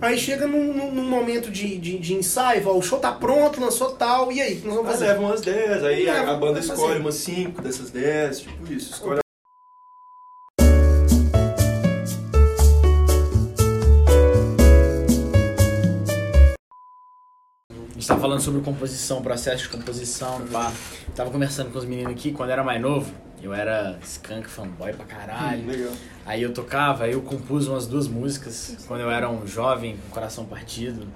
[0.00, 3.60] Aí chega num, num- num momento de, de, de ensaio, ó, o show tá pronto,
[3.60, 4.54] lançou tal, e aí?
[4.56, 5.06] Nós vamos Mas fazer?
[5.06, 6.72] leva umas 10, aí Leva, a, a banda fazer.
[6.74, 8.92] escolhe umas 5 dessas 10, tipo isso.
[8.92, 9.20] Escolhe
[18.06, 20.72] gente tava falando sobre composição, processo de composição, pá.
[21.14, 23.10] Tava conversando com os meninos aqui, quando eu era mais novo,
[23.42, 25.62] eu era skunk fanboy pra caralho.
[25.64, 25.92] Hum, Legal.
[26.24, 30.10] Aí eu tocava, aí eu compus umas duas músicas quando eu era um jovem com
[30.14, 31.06] coração partido.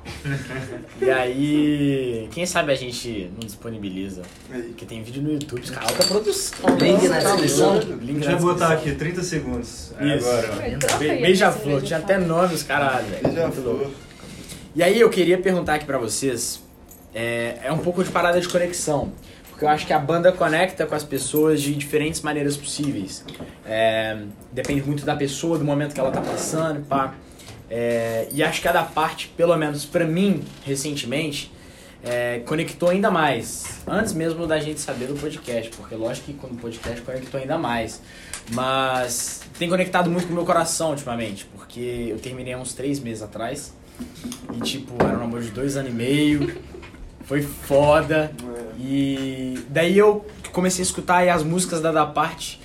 [1.01, 4.23] e aí, quem sabe a gente não disponibiliza.
[4.49, 6.59] Porque tem vídeo no YouTube, os caras, alta produção.
[6.77, 7.81] Link na descrição.
[8.03, 9.93] Deixa eu botar aqui 30 segundos.
[9.99, 10.29] É Isso.
[10.29, 13.53] Agora, Be- Beija-flor, tinha até nome os caralho, velho.
[13.53, 13.91] Foi.
[14.77, 16.63] E aí eu queria perguntar aqui pra vocês,
[17.15, 19.13] é, é um pouco de parada de conexão,
[19.51, 23.25] porque eu acho que a banda conecta com as pessoas de diferentes maneiras possíveis.
[23.65, 24.19] É,
[24.53, 27.15] depende muito da pessoa, do momento que ela tá passando, pá.
[27.69, 31.53] É, e acho que cada parte, pelo menos pra mim, recentemente,
[32.03, 33.81] é, conectou ainda mais.
[33.87, 37.59] Antes mesmo da gente saber do podcast, porque lógico que quando o podcast conectou ainda
[37.59, 38.01] mais.
[38.53, 42.99] Mas tem conectado muito com o meu coração ultimamente, porque eu terminei há uns três
[42.99, 43.75] meses atrás.
[44.55, 46.61] E tipo, era um namoro de dois anos e meio.
[47.31, 48.33] Foi foda.
[48.77, 52.61] E daí eu comecei a escutar e as músicas da da parte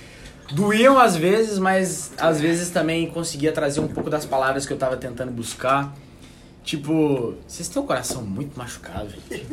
[0.51, 4.77] doíam às vezes, mas às vezes também conseguia trazer um pouco das palavras que eu
[4.77, 5.93] tava tentando buscar.
[6.63, 9.45] Tipo, vocês têm o coração muito machucado, gente.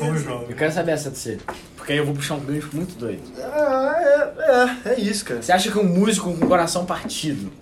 [0.00, 0.46] O João.
[0.48, 1.38] Eu quero saber essa de você.
[1.76, 3.24] Porque aí eu vou puxar um gancho muito doido.
[3.38, 3.94] Ah,
[4.86, 5.42] é, é, é isso, cara.
[5.42, 7.52] Você acha que um músico com o coração partido,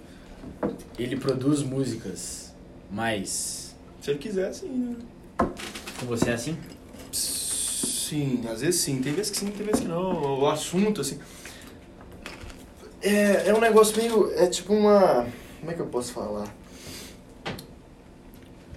[0.96, 2.54] ele produz músicas
[2.88, 3.74] mais.
[4.00, 4.96] Se ele quiser, sim, né?
[5.98, 6.56] Com você é assim?
[7.12, 9.00] Sim, às vezes sim.
[9.00, 10.40] Tem vezes que sim, tem vezes que não.
[10.40, 11.18] O assunto, assim.
[13.02, 14.32] É, é um negócio meio.
[14.34, 15.26] É tipo uma.
[15.60, 16.52] Como é que eu posso falar?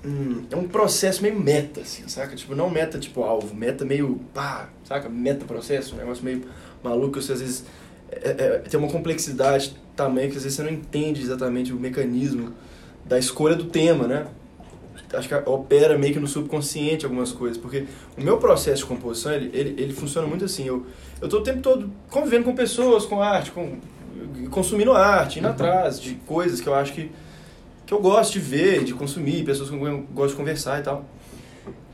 [0.05, 2.35] Hum, é um processo meio meta, assim, saca?
[2.35, 4.19] Tipo, não meta tipo alvo, meta meio.
[4.33, 5.09] pá, saca?
[5.09, 6.43] Meta processo, um negócio meio
[6.83, 7.21] maluco.
[7.21, 7.65] Você às vezes.
[8.11, 12.53] é- é- tem uma complexidade tamanho que às vezes você não entende exatamente o mecanismo
[13.03, 14.27] da escolha do tema, né?
[15.13, 17.85] Acho que opera meio que no subconsciente algumas coisas, porque
[18.17, 20.85] o meu processo de composição, ele, ele, ele funciona muito assim, eu,
[21.21, 23.77] eu tô o tempo todo convivendo com pessoas, com arte, com,
[24.49, 27.11] consumindo arte, indo atrás de coisas que eu acho que,
[27.85, 30.83] que eu gosto de ver, de consumir, pessoas com quem eu gosto de conversar e
[30.83, 31.05] tal.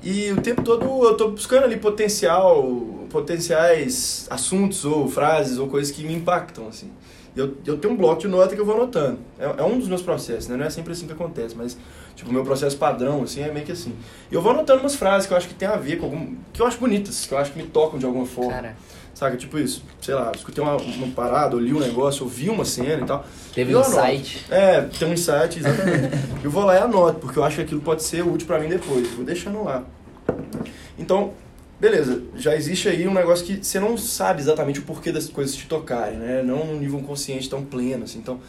[0.02, 2.62] E o tempo todo eu tô buscando ali potencial,
[3.10, 6.92] potenciais assuntos ou frases ou coisas que me impactam, assim.
[7.36, 9.18] Eu, eu tenho um bloco de nota que eu vou anotando.
[9.40, 10.58] É, é um dos meus processos, né?
[10.58, 11.78] Não é sempre assim que acontece, mas
[12.16, 13.94] tipo, o meu processo padrão, assim, é meio que assim.
[14.32, 16.36] E eu vou anotando umas frases que eu acho que tem a ver com algum...
[16.52, 18.52] que eu acho bonitas, que eu acho que me tocam de alguma forma.
[18.52, 18.76] Cara,
[19.14, 19.38] Saca?
[19.38, 19.84] Tipo isso.
[20.02, 23.26] Sei lá, escutei uma, uma parada, li um negócio, eu vi uma cena e tal.
[23.54, 24.46] teve um insight.
[24.50, 26.10] É, tem um insight, exatamente.
[26.44, 28.68] eu vou lá e anoto, porque eu acho que aquilo pode ser útil pra mim
[28.68, 29.08] depois.
[29.12, 29.84] Vou deixando lá.
[30.98, 31.34] Então,
[31.80, 35.56] beleza, já existe aí um negócio que você não sabe exatamente o porquê das coisas
[35.56, 36.42] te tocarem, né?
[36.42, 38.18] Não num nível consciente tão pleno, assim.
[38.18, 38.40] Então,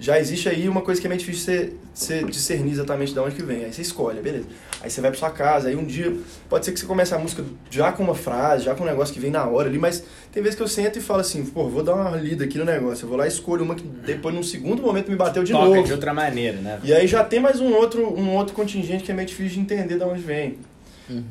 [0.00, 3.34] já existe aí uma coisa que é meio difícil você, você discernir exatamente de onde
[3.34, 3.64] que vem.
[3.64, 4.46] Aí você escolhe, beleza.
[4.80, 6.16] Aí você vai pra sua casa, aí um dia
[6.48, 9.12] pode ser que você comece a música já com uma frase, já com um negócio
[9.12, 11.68] que vem na hora ali, mas tem vezes que eu sento e falo assim, pô,
[11.68, 13.04] vou dar uma lida aqui no negócio.
[13.04, 15.64] Eu vou lá e escolho uma que depois, num segundo momento, me bateu de Toca
[15.64, 15.82] novo.
[15.82, 16.78] de outra maneira, né?
[16.84, 19.60] E aí já tem mais um outro, um outro contingente que é meio difícil de
[19.60, 20.58] entender de onde vem.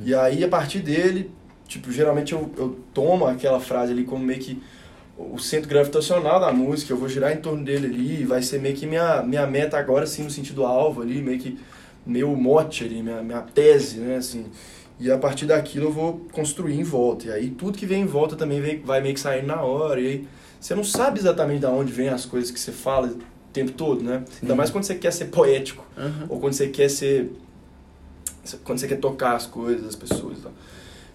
[0.03, 1.29] E aí, a partir dele,
[1.67, 4.61] tipo, geralmente eu, eu tomo aquela frase ali como meio que
[5.17, 8.75] o centro gravitacional da música, eu vou girar em torno dele ali, vai ser meio
[8.75, 11.57] que minha, minha meta agora, sim, no sentido alvo ali, meio que
[12.05, 14.45] meu mote ali, minha, minha tese, né, assim.
[14.99, 17.27] E a partir daquilo eu vou construir em volta.
[17.27, 19.99] E aí tudo que vem em volta também vem, vai meio que sair na hora.
[19.99, 20.27] E aí
[20.59, 23.19] você não sabe exatamente de onde vem as coisas que você fala o
[23.53, 24.23] tempo todo, né?
[24.41, 25.85] Ainda mais quando você quer ser poético.
[26.29, 27.31] Ou quando você quer ser.
[28.63, 30.51] Quando você quer tocar as coisas, as pessoas e tal.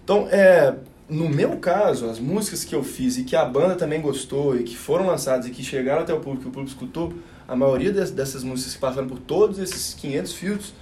[0.03, 0.75] Então, é,
[1.09, 4.63] no meu caso, as músicas que eu fiz e que a banda também gostou e
[4.63, 7.13] que foram lançadas e que chegaram até o público, que o público escutou,
[7.47, 10.73] a maioria des- dessas músicas que passaram por todos esses 500 filtros,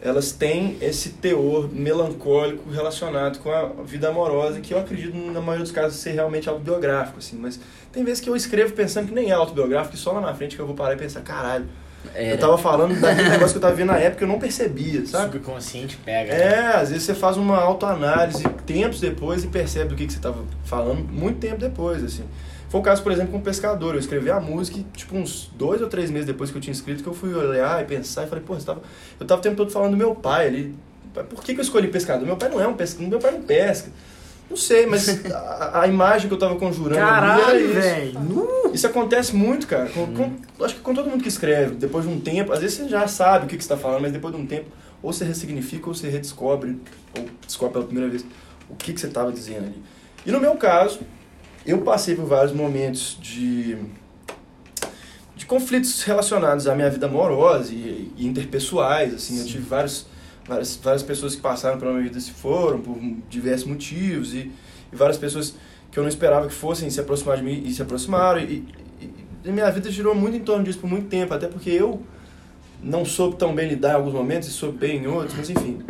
[0.00, 5.62] elas têm esse teor melancólico relacionado com a vida amorosa, que eu acredito, na maioria
[5.64, 7.36] dos casos, ser realmente autobiográfico, assim.
[7.36, 7.58] Mas
[7.90, 10.54] tem vezes que eu escrevo pensando que nem é autobiográfico, e só lá na frente
[10.54, 11.66] que eu vou parar e pensar, caralho,
[12.14, 12.38] eu Era.
[12.38, 15.32] tava falando daquele negócio que eu tava vendo na época eu não percebia, sabe?
[15.32, 16.32] Subconsciente pega.
[16.32, 16.42] né?
[16.42, 20.18] É, às vezes você faz uma autoanálise tempos depois e percebe do que, que você
[20.18, 22.24] estava falando muito tempo depois, assim.
[22.68, 23.94] Foi o caso, por exemplo, com o Pescador.
[23.94, 26.72] Eu escrevi a música e, tipo, uns dois ou três meses depois que eu tinha
[26.72, 28.82] escrito, que eu fui olhar e pensar e falei, pô, tava...
[29.20, 30.74] eu tava o tempo todo falando do meu pai ali.
[31.14, 32.26] Por que, que eu escolhi Pescador?
[32.26, 33.90] Meu pai não é um pescador, meu pai não pesca.
[34.48, 37.74] Não sei, mas a, a imagem que eu tava conjurando Caralho, isso.
[37.74, 38.70] velho.
[38.72, 39.88] Isso acontece muito, cara.
[39.88, 42.76] Com, com- acho que com todo mundo que escreve, depois de um tempo, às vezes
[42.78, 44.66] você já sabe o que, que você está falando, mas depois de um tempo,
[45.02, 46.78] ou você ressignifica ou você redescobre,
[47.18, 48.24] ou descobre pela primeira vez,
[48.68, 49.82] o que, que você estava dizendo ali.
[50.24, 51.00] E no meu caso,
[51.64, 53.76] eu passei por vários momentos de,
[55.36, 60.06] de conflitos relacionados à minha vida amorosa e, e interpessoais, assim, eu tive vários,
[60.46, 62.96] Várias, várias pessoas que passaram pela minha vida se foram por
[63.28, 64.52] diversos motivos e,
[64.92, 65.54] e várias pessoas
[65.90, 68.40] que eu não esperava que fossem se aproximar de mim e se aproximaram.
[68.40, 68.64] E,
[69.00, 72.02] e, e minha vida girou muito em torno disso por muito tempo, até porque eu
[72.82, 75.80] não soube tão bem lidar em alguns momentos e soube bem em outros, mas enfim.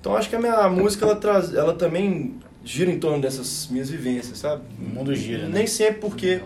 [0.00, 3.90] Então acho que a minha música ela, traz, ela também gira em torno dessas minhas
[3.90, 4.62] vivências, sabe?
[4.80, 5.58] O mundo gira, né?
[5.58, 6.40] Nem sempre porque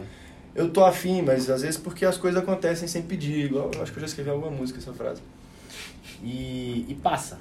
[0.54, 3.46] eu tô afim, mas às vezes porque as coisas acontecem sem pedir.
[3.46, 5.20] Igual, eu acho que eu já escrevi alguma música essa frase.
[6.22, 7.38] E, e passa.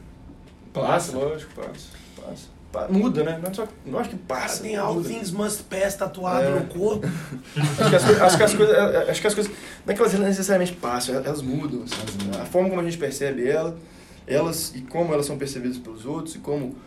[0.73, 1.89] Passa, lógico, passa.
[2.15, 2.47] Passa.
[2.71, 3.37] Pa- Muda, né?
[3.43, 4.63] Não, é só, não acho que Cara, passa.
[4.63, 5.03] tem All.
[5.03, 6.59] Things Must Pass tatuado É.
[6.61, 7.05] no corpo.
[7.57, 8.75] Acho que, as, acho que as coisas.
[9.09, 9.53] Acho que as coisas.
[9.85, 11.83] Não é que elas necessariamente passam, elas mudam.
[11.83, 11.97] assim.
[12.41, 13.77] A forma como a gente percebe ela,
[14.25, 16.77] elas e como elas são percebidas pelos outros e como.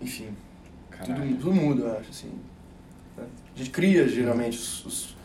[0.00, 0.28] Enfim,
[1.04, 2.32] tudo, tudo muda, eu acho, assim.
[3.18, 3.24] né?
[3.54, 5.16] A gente cria geralmente os, os-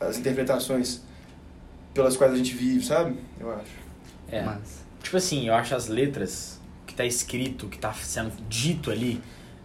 [0.00, 1.02] as interpretações
[1.94, 3.16] pelas quais a gente vive, sabe?
[3.38, 3.70] Eu acho.
[4.28, 4.42] É.
[4.42, 4.83] Mas,
[5.14, 9.20] Tipo assim, eu acho as letras, que tá escrito, que tá sendo dito ali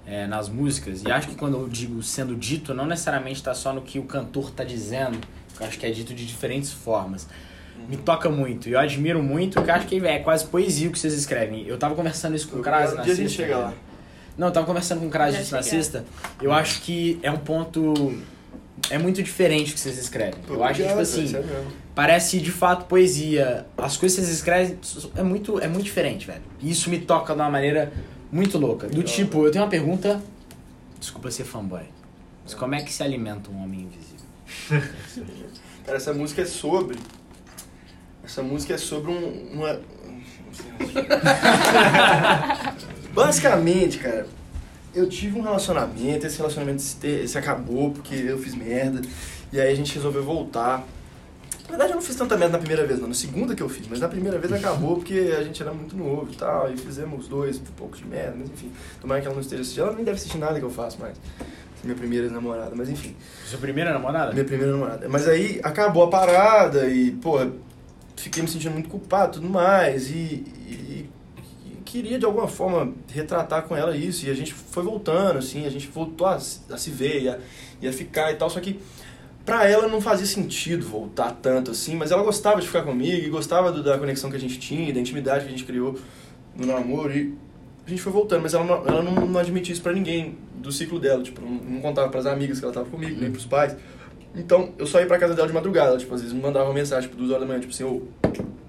[0.06, 3.74] é, nas músicas, e acho que quando eu digo sendo dito, não necessariamente tá só
[3.74, 5.18] no que o cantor tá dizendo,
[5.60, 7.28] eu acho que é dito de diferentes formas.
[7.88, 10.92] Me toca muito, e eu admiro muito, que eu acho que é quase poesia o
[10.92, 11.66] que vocês escrevem.
[11.66, 13.74] Eu tava conversando isso com o Crase na sexta, chega lá.
[14.38, 16.06] Não, eu tava conversando com o Crase na sexta.
[16.40, 18.22] Eu acho que é um ponto.
[18.92, 20.40] É muito diferente o que vocês escrevem.
[20.48, 21.89] Eu acho que, tipo assim, mesmo.
[22.00, 23.66] Parece de fato poesia.
[23.78, 24.80] As coisas que vocês escrevem
[25.18, 26.42] é muito, é muito diferente, velho.
[26.62, 27.92] E isso me toca de uma maneira
[28.32, 28.88] muito louca.
[28.88, 30.24] Do tipo, eu tenho uma pergunta.
[30.98, 31.84] Desculpa ser fanboy.
[32.42, 34.26] Mas como é que se alimenta um homem invisível?
[35.86, 36.98] Cara, essa música é sobre.
[38.24, 39.50] Essa música é sobre um.
[39.52, 39.82] Uma...
[43.12, 44.26] Basicamente, cara,
[44.96, 49.02] eu tive um relacionamento, esse relacionamento se, se acabou porque eu fiz merda.
[49.52, 50.88] E aí a gente resolveu voltar.
[51.70, 53.70] Na verdade eu não fiz tanta merda na primeira vez, não, na segunda que eu
[53.70, 56.76] fiz, mas na primeira vez acabou porque a gente era muito novo e tal, e
[56.78, 58.72] fizemos dois um pouco de merda, mas enfim.
[59.00, 59.84] Tomara que ela não esteja assistindo.
[59.86, 61.16] Ela nem deve assistir nada que eu faço mais.
[61.40, 63.16] É minha primeira namorada, mas enfim.
[63.46, 64.34] Sua primeira namorada?
[64.34, 65.08] Minha primeira namorada.
[65.08, 67.38] Mas aí acabou a parada e, pô,
[68.16, 70.10] fiquei me sentindo muito culpado e tudo mais.
[70.10, 70.14] E,
[70.68, 71.10] e-
[71.68, 74.26] e queria de alguma forma retratar com ela isso.
[74.26, 77.30] E a gente foi voltando, assim, a gente voltou a, se- a se ver e
[77.30, 77.40] a,
[77.82, 78.50] e a ficar e tal.
[78.50, 78.78] Só que
[79.50, 83.30] pra ela não fazia sentido voltar tanto assim, mas ela gostava de ficar comigo e
[83.30, 85.98] gostava do- da conexão que a gente tinha, da intimidade que a gente criou
[86.56, 87.12] no namoro.
[87.12, 87.34] E
[87.86, 90.72] a gente foi voltando, mas ela não, ela não, não admitia isso pra ninguém do
[90.72, 91.24] ciclo dela.
[91.24, 93.76] Tipo, não, não contava pras amigas que ela tava comigo, nem pros pais.
[94.36, 95.98] Então, eu só ia pra casa dela de madrugada.
[95.98, 98.04] Tipo, às vezes me mandava uma mensagem, tipo, duas horas da manhã, tipo assim, ô,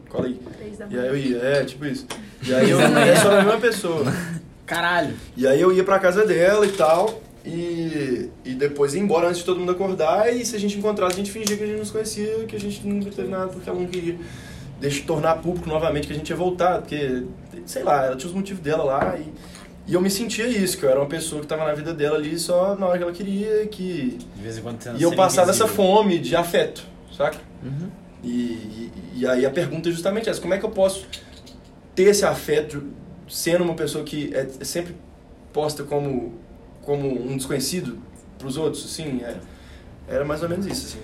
[0.09, 0.41] cola aí.
[0.57, 2.07] Três da E aí eu ia, é, tipo isso.
[2.47, 4.05] E aí eu é só a mesma pessoa.
[4.65, 5.15] Caralho.
[5.37, 9.39] E aí eu ia pra casa dela e tal, e, e depois ia embora antes
[9.39, 11.79] de todo mundo acordar, e se a gente encontrasse, a gente fingia que a gente
[11.79, 14.17] não se conhecia, que a gente nunca teve nada, porque ela não queria
[14.81, 17.25] deixar tornar público novamente que a gente ia voltar, porque,
[17.67, 19.33] sei lá, ela tinha os motivos dela lá, e,
[19.87, 22.17] e eu me sentia isso, que eu era uma pessoa que tava na vida dela
[22.17, 24.19] ali só na hora que ela queria, que...
[24.37, 25.87] De vez em quando E eu passava essa invisível.
[25.87, 26.87] fome de afeto,
[27.17, 27.39] saca?
[27.63, 27.89] Uhum.
[28.23, 31.07] E, e, e aí a pergunta é justamente essa: como é que eu posso
[31.95, 32.83] ter esse afeto
[33.29, 34.95] sendo uma pessoa que é, é sempre
[35.53, 36.35] posta como,
[36.91, 37.99] como um desconhecido
[38.37, 38.85] pros outros?
[38.85, 39.37] Assim, é,
[40.09, 40.87] era mais ou menos isso.
[40.89, 40.99] Assim.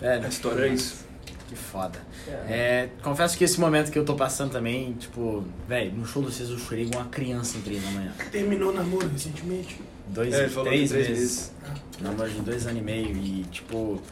[0.00, 1.06] Velho, A história é isso.
[1.48, 2.00] que foda.
[2.48, 6.32] É, confesso que esse momento que eu tô passando também, tipo, velho, no show do
[6.32, 8.12] vocês eu chorei igual uma criança em três da manhã.
[8.32, 9.80] Terminou o namoro recentemente.
[10.08, 11.52] Dois, É, falou três, que três vezes.
[12.00, 14.02] Namoro de dois anos e meio e, tipo.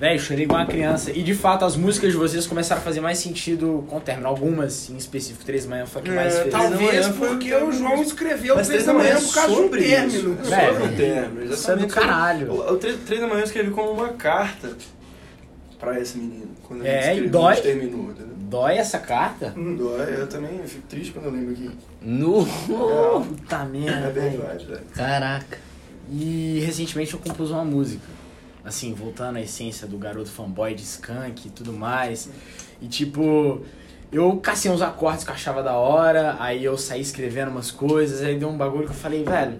[0.00, 1.10] Velho, chorei igual uma criança.
[1.10, 4.28] E de fato, as músicas de vocês começaram a fazer mais sentido com o término.
[4.28, 6.40] Algumas, em específico, Três da Manhã foi que É, mais fez.
[6.54, 9.62] Três da Talvez porque o João escreveu Mas três da manhã por causa de um
[9.64, 10.18] sobre término.
[10.18, 10.50] isso.
[10.50, 12.52] Velho, Sobre o término, Isso é do caralho.
[12.52, 14.70] O, o três, três da manhã eu escrevi como uma carta
[15.78, 16.46] pra essa menina.
[16.62, 17.56] Quando É, e escreveu, dói.
[17.56, 18.28] terminou, entendeu?
[18.38, 19.52] Dói essa carta?
[19.56, 21.70] Dói, eu também fico triste quando eu lembro aqui.
[22.00, 22.46] nu.
[22.46, 24.38] Puta É merda, velho.
[24.38, 24.80] verdade, velho.
[24.94, 25.58] Caraca.
[26.10, 28.17] E recentemente eu compus uma música.
[28.68, 32.28] Assim, voltando à essência do garoto fanboy de skunk e tudo mais.
[32.82, 33.62] E tipo,
[34.12, 38.22] eu cacei uns acordes que eu achava da hora, aí eu saí escrevendo umas coisas,
[38.22, 39.58] aí deu um bagulho que eu falei, velho,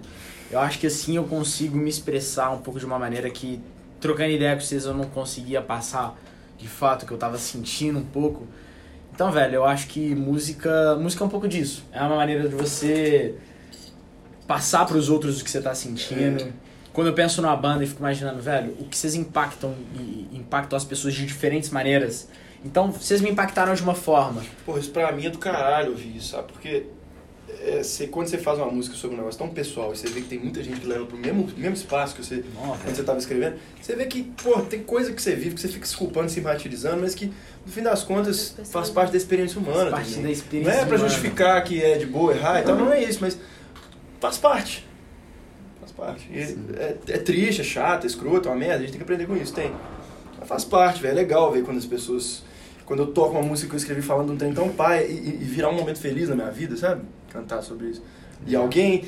[0.51, 3.59] eu acho que assim eu consigo me expressar um pouco de uma maneira que,
[3.99, 6.15] trocando ideia com vocês, eu não conseguia passar
[6.57, 8.47] de fato o que eu tava sentindo um pouco.
[9.13, 11.83] Então, velho, eu acho que música, música é um pouco disso.
[11.91, 13.35] É uma maneira de você
[14.47, 16.53] passar pros outros o que você tá sentindo.
[16.93, 20.75] Quando eu penso numa banda e fico imaginando, velho, o que vocês impactam e impactam
[20.75, 22.27] as pessoas de diferentes maneiras.
[22.65, 24.41] Então, vocês me impactaram de uma forma.
[24.65, 26.51] Porra, isso pra mim é do caralho ouvir isso, sabe?
[26.51, 26.87] Porque
[27.61, 30.21] é, você- quando você faz uma música sobre um negócio tão pessoal e você vê
[30.21, 32.83] que tem muita gente que leva pro mesmo, mesmo espaço que você, Nossa.
[32.83, 35.67] quando você tava escrevendo, você vê que, pô, tem coisa que você vive, que você
[35.67, 37.27] fica se culpando, se martirizando, mas que,
[37.65, 39.89] no fim das contas, faz parte da experiência humana.
[39.91, 40.23] Parte também.
[40.25, 41.09] da experiência Não é pra humana.
[41.09, 43.37] justificar que é de boa, errar e tal, não é isso, mas
[44.19, 44.85] faz parte.
[45.89, 46.29] Faz parte.
[46.31, 49.03] E é, é triste, é chato, é escroto, é uma merda, a gente tem que
[49.03, 49.71] aprender com isso, tem.
[50.39, 51.11] Mas faz parte, velho.
[51.11, 52.43] É legal ver quando as pessoas.
[52.85, 55.45] Quando eu toco uma música que eu escrevi falando um trem tão pai e, e-
[55.45, 57.03] virar um momento feliz na minha vida, sabe?
[57.31, 58.01] Cantar sobre isso.
[58.47, 59.05] E alguém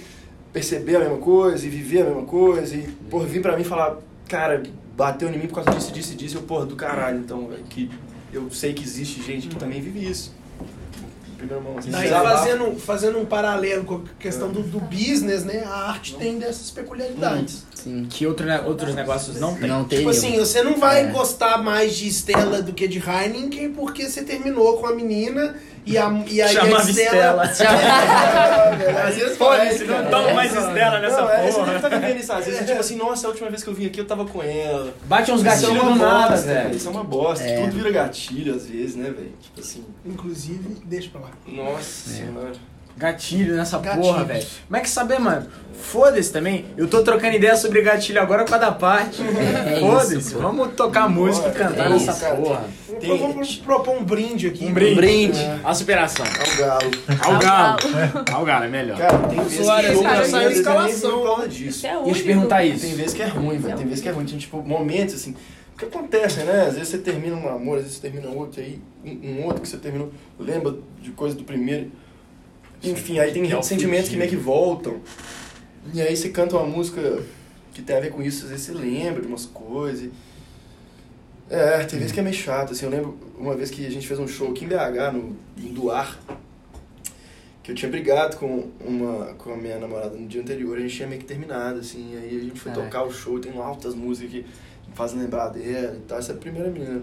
[0.54, 3.98] perceber a mesma coisa e viver a mesma coisa e, porra, vir pra mim falar,
[4.28, 4.62] cara,
[4.96, 7.90] bateu em mim por causa disso, disso disso, eu, porra, do caralho, então, velho, que
[8.34, 10.34] eu sei que existe gente que também vive isso.
[11.42, 15.44] Em primeira mão, assim, Daí fazendo, fazendo um paralelo com a questão do, do business,
[15.44, 15.64] né?
[15.66, 17.64] A arte tem dessas peculiaridades.
[17.74, 18.06] Sim.
[18.08, 19.68] Que outro, outros negócios não tem.
[19.68, 21.08] Não tem Tipo assim, você não vai É.
[21.08, 25.98] gostar mais de Stella do que de Heineken porque você terminou com a menina e,
[25.98, 27.44] a, e aí Chamava a Stella...
[29.08, 30.10] Às vezes Foda-se, parece, não cara.
[30.10, 31.72] toma mais Stella nessa Não, é, você porra.
[31.72, 32.34] deve tá vivendo isso.
[32.34, 34.26] Às vezes é tipo assim, nossa, a última vez que eu vim aqui eu tava
[34.26, 34.94] com ela.
[35.06, 36.76] Bate uns é gatilhos do nada, velho.
[36.76, 37.46] Isso é uma bosta.
[37.46, 37.62] É.
[37.62, 39.34] Tudo vira gatilho às vezes, né, velho?
[39.42, 41.30] Tipo assim, Inclusive, deixa pra lá.
[41.48, 42.52] nossa senhora.
[42.98, 44.08] Gatilho nessa Gatilhos.
[44.08, 44.46] porra, velho.
[44.68, 45.48] Como é que saber, mano?
[45.82, 46.66] Foda-se também.
[46.78, 49.22] Eu tô trocando ideia sobre gatilho agora com a da parte.
[49.72, 50.18] É Foda-se.
[50.20, 50.40] isso, pô.
[50.42, 52.36] Vamos tocar música e cantar É nessa isso, cara.
[52.36, 52.64] porra.
[53.00, 54.66] Tem- Vamos propor um brinde aqui.
[54.66, 54.96] Um brinde.
[54.96, 55.40] brinde.
[55.64, 56.24] A superação.
[56.26, 56.92] É o galo.
[57.20, 57.80] Ao galo.
[58.32, 58.98] Ao galo, é melhor.
[58.98, 61.12] Cara, tem vezes Soares, que na saiu escalação.
[61.12, 61.70] por causa disso.
[61.70, 62.82] Isso é Ia te perguntar isso.
[62.86, 63.78] Tem vezes que é ruim, velho.
[63.78, 64.26] Tem vezes que é ruim.
[64.26, 65.36] Tem, tipo, momentos, assim...
[65.74, 66.66] O que acontece, né?
[66.68, 69.46] Às vezes você termina um amor, às vezes você termina outro, e aí um, um
[69.46, 71.92] outro que você terminou, lembra de coisa do primeiro.
[72.84, 75.02] Enfim, aí tem é sentimentos que meio que voltam.
[75.94, 77.22] E aí você canta uma música
[77.74, 80.10] que tem a ver com isso, às vezes você lembra de umas coisas.
[81.50, 82.86] É, tem vezes que é meio chato, assim.
[82.86, 85.74] Eu lembro uma vez que a gente fez um show aqui em BH, no, em
[85.74, 86.18] Duar,
[87.62, 90.96] que eu tinha brigado com, uma, com a minha namorada no dia anterior, a gente
[90.96, 92.90] tinha meio que terminado, assim, aí a gente foi Caraca.
[92.90, 94.46] tocar o show, tem altas músicas que
[94.94, 96.20] fazem lembrar dela e tal.
[96.20, 97.02] Essa é a primeira menina.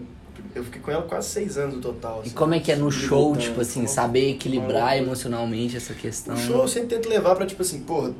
[0.55, 2.20] Eu fiquei com ela quase seis anos no total.
[2.24, 2.34] E assim.
[2.34, 5.76] como é que é no E show, voltando, tipo assim, então, saber equilibrar uma- emocionalmente
[5.76, 6.34] essa questão?
[6.34, 8.12] O show eu sempre tento levar pra, tipo assim, porra,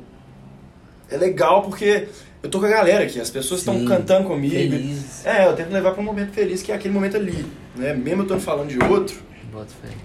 [1.09, 2.07] é legal porque
[2.43, 4.53] eu tô com a galera aqui, as pessoas estão cantando comigo.
[4.53, 5.25] Feliz.
[5.25, 7.45] É, eu tento levar pra um momento feliz, que é aquele momento ali,
[7.75, 7.93] né?
[7.93, 9.17] Mesmo eu tô falando de outro,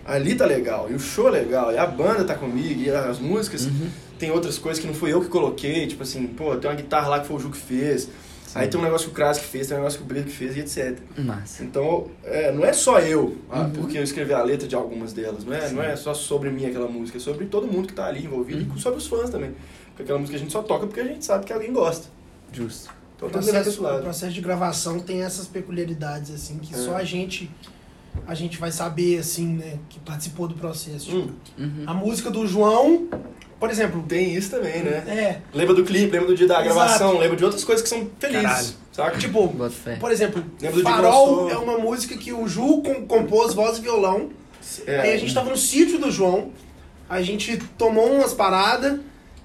[0.04, 3.18] ali tá legal, e o show é legal, e a banda tá comigo, e as
[3.18, 3.88] músicas, Uhum.
[4.18, 7.08] tem outras coisas que não fui eu que coloquei, tipo assim, pô, tem uma guitarra
[7.08, 8.08] lá que foi o Ju que fez,
[8.54, 10.26] aí tem um negócio que o Kras que fez, tem um negócio que o Brito
[10.26, 10.98] que fez, e etc.
[11.18, 11.62] Massa.
[11.64, 13.70] Então, é, não é só eu, ah, Uhum.
[13.70, 16.64] porque eu escrevi a letra de algumas delas, não é, não é só sobre mim
[16.66, 18.76] aquela música, é sobre todo mundo que tá ali envolvido Uhum.
[18.76, 19.54] e sobre os fãs também.
[19.88, 22.06] Porque aquela música a gente só toca porque a gente sabe que alguém gosta.
[22.52, 22.90] Justo.
[23.16, 26.78] Então O levar processo, o processo de gravação tem essas peculiaridades, assim, que É.
[26.78, 27.50] só a gente
[28.28, 31.06] a gente vai saber, assim, né, que participou do processo.
[31.06, 31.84] Tipo, Hum, Uhum.
[31.84, 33.08] A música do João,
[33.60, 35.02] por exemplo, tem isso também, né?
[35.06, 36.74] é, Lembra do clipe, lembra do dia da Exato.
[36.74, 38.48] gravação, lembra de outras coisas que são Caralho.
[38.48, 39.18] felizes, saca?
[39.18, 39.48] tipo,
[40.00, 43.80] por exemplo, Lembra do Farol é uma música que o Ju com- compôs voz e
[43.80, 44.30] violão.
[44.86, 46.50] É, Aí a gente tava no sítio do João,
[47.08, 48.98] a gente tomou umas paradas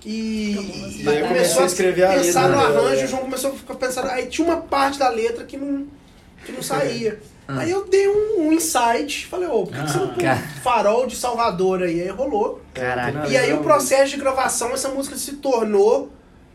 [0.06, 3.06] e, E aí comecei a escrever a pensar letra no arranjo, é.
[3.06, 5.86] o João começou a ficar pensando, aí tinha uma parte da letra que não,
[6.46, 7.20] que não saía.
[7.52, 7.62] Ah.
[7.62, 10.38] Aí eu dei um, um insight, falei, ô, por que, que você não põe Cara.
[10.62, 12.00] farol de Salvador aí?
[12.00, 12.62] Aí rolou.
[12.76, 13.28] Caraca.
[13.28, 16.12] E aí o processo de gravação, essa música se tornou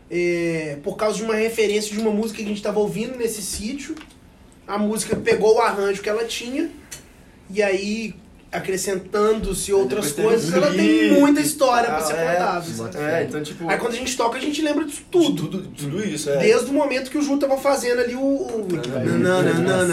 [0.09, 3.41] é, por causa de uma referência de uma música que a gente estava ouvindo nesse
[3.41, 3.93] sítio.
[4.65, 6.71] A música pegou o arranjo que ela tinha
[7.49, 8.15] e aí
[8.55, 12.77] acrescentando-se outras coisas, ela tem muita história pra tal, ser é.
[12.77, 12.99] contada.
[12.99, 13.69] É, então tipo...
[13.69, 15.47] Aí quando a gente toca, a gente lembra disso tudo.
[15.47, 16.37] tudo, tudo isso, é.
[16.37, 18.19] Desde o momento que o Ju tava fazendo ali o.
[18.19, 18.67] o...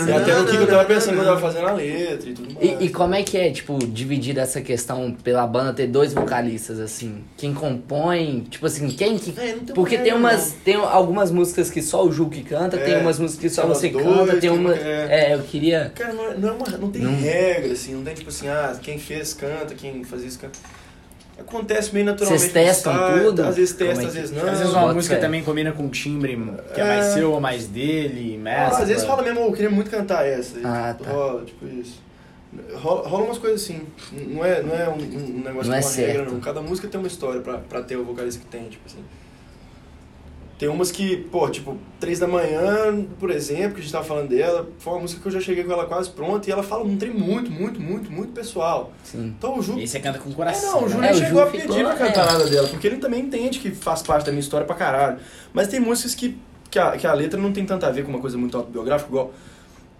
[0.08, 2.54] E até no que eu tava pensando quando eu tava fazendo a letra e tudo
[2.54, 2.80] mais.
[2.80, 6.78] E, e como é que é, tipo, dividir essa questão pela banda ter dois vocalistas,
[6.80, 7.24] assim?
[7.36, 9.32] Quem compõe, tipo assim, quem que.
[9.38, 10.54] É, não tem Porque tem umas.
[10.64, 13.66] Tem algumas músicas que só o Ju que canta, tem É, umas músicas que só
[13.66, 14.74] você canta, tem tem uma.
[14.74, 15.92] é- É, eu queria.
[15.94, 17.14] Cara, não, é- não, é uma, não tem Não.
[17.14, 20.58] regra, assim, não tem tipo assim, ah, quem fez canta, quem faz isso canta.
[21.38, 22.40] Acontece meio naturalmente.
[22.40, 23.42] Vocês testam tudo?
[23.42, 24.42] Às vezes testa, é às vezes não.
[24.48, 25.20] Às vezes uma bota música fé.
[25.20, 26.38] também combina com um timbre
[26.74, 26.86] que é É.
[26.86, 28.78] mais seu ou mais dele, Ah, mescla.
[28.82, 30.58] às vezes fala mesmo, "Oh, eu queria muito cantar essa.
[30.62, 31.10] Ah, tá.
[31.10, 32.00] Rola, tipo isso.
[32.74, 33.80] Rola, rola umas coisas assim.
[34.12, 36.32] Não é, não é um, um negócio Não é uma regra, certo.
[36.32, 36.40] não.
[36.40, 39.02] Cada música tem uma história pra, pra ter o vocalista que tem, tipo assim.
[40.62, 44.28] Tem umas que, pô, tipo, três da manhã, por exemplo, que a gente tava falando
[44.28, 46.84] dela, foi uma música que eu já cheguei com ela quase pronta e ela fala
[46.84, 48.92] um trem muito, muito, muito, muito pessoal.
[49.02, 49.34] Sim.
[49.36, 49.76] Então o Ju.
[49.76, 50.82] E você canta com o É, coração.
[50.82, 51.08] não, o Ju né?
[51.08, 52.32] É, nem o chegou Ju a pedir ficou- pra cantar é.
[52.32, 55.18] nada dela, porque ele também entende que faz parte da minha história pra caralho.
[55.52, 56.38] Mas tem músicas que,
[56.70, 59.10] que, a, que a letra não tem tanto a ver com uma coisa muito autobiográfica,
[59.10, 59.32] igual,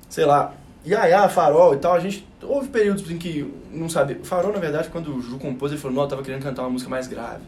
[0.08, 0.54] sei lá,
[0.86, 4.20] Yaya, Farol e tal, a gente houve períodos em que não sabia.
[4.22, 6.70] Farol, na verdade, quando o Ju compôs, ele falou: Não, eu tava querendo cantar uma
[6.70, 7.42] música mais grave.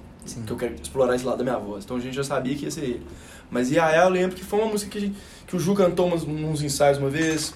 [0.47, 1.85] Que eu quero explorar esse lado da minha voz.
[1.85, 3.03] Então a gente já sabia que ia ser ele.
[3.51, 5.17] Mas Yaya, eu lembro que foi uma música que, gente-
[5.47, 7.55] que o Ju cantou umas, uns ensaios uma vez.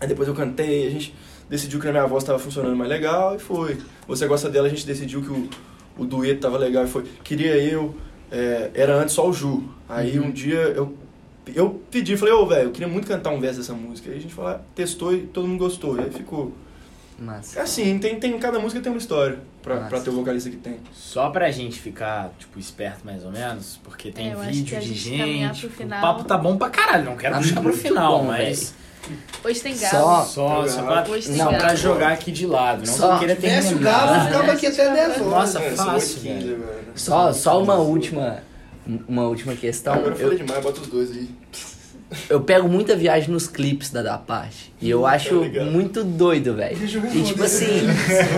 [0.00, 1.14] Aí depois eu cantei, a gente
[1.48, 3.78] decidiu que a minha voz estava funcionando mais legal e foi.
[4.06, 5.48] Você gosta dela, a gente decidiu que o,
[5.98, 7.04] o dueto tava legal e foi.
[7.24, 7.94] Queria eu,
[8.30, 9.64] é, era antes só o Ju.
[9.88, 10.94] Aí um dia eu,
[11.54, 14.10] eu pedi, falei, ô velho, eu queria muito cantar um verso dessa música.
[14.10, 15.96] Aí a gente falou, ah, testou e todo mundo gostou.
[15.96, 16.52] E aí ficou.
[17.18, 17.58] Massa.
[17.58, 20.56] É assim, tem, tem, cada música tem uma história pra, pra ter o vocalista que
[20.56, 20.78] tem.
[20.92, 25.60] Só pra gente ficar, tipo, esperto mais ou menos, porque tem É, vídeo de gente
[25.68, 25.82] tipo.
[25.82, 28.74] O papo tá bom pra caralho, não quero Tá puxar pro final, bom, mas.
[29.44, 30.26] Hoje tem Só- galo.
[30.26, 31.58] Só, só pra, Hoje tem não, galo.
[31.58, 32.78] pra jogar aqui de lado.
[32.84, 34.06] Não Só- queira Tivesse o terminar.
[34.08, 35.26] galo, ficava aqui até 10 horas.
[35.26, 36.84] Nossa, É, fácil, 8h15 velho.
[36.96, 38.42] Só, só uma última,
[39.08, 39.94] uma última questão.
[39.94, 41.30] Agora eu falei demais, bota os dois aí.
[42.30, 44.72] Eu pego muita viagem nos clipes da da parte.
[44.80, 45.70] E eu acho ligado.
[45.70, 46.76] muito doido, velho.
[47.14, 47.82] E tipo assim,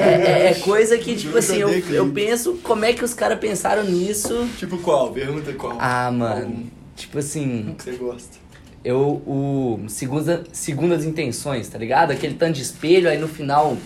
[0.01, 3.85] é, é coisa que, tipo assim, eu, eu penso como é que os caras pensaram
[3.85, 4.49] nisso.
[4.57, 5.13] Tipo qual?
[5.13, 5.77] Pergunta qual.
[5.79, 6.67] Ah, mano.
[6.97, 8.39] Tipo assim, que você gosta.
[8.85, 8.99] eu.
[9.27, 9.81] O.
[9.89, 12.11] Segunda, segundas intenções, tá ligado?
[12.11, 13.77] Aquele tanto de espelho, aí no final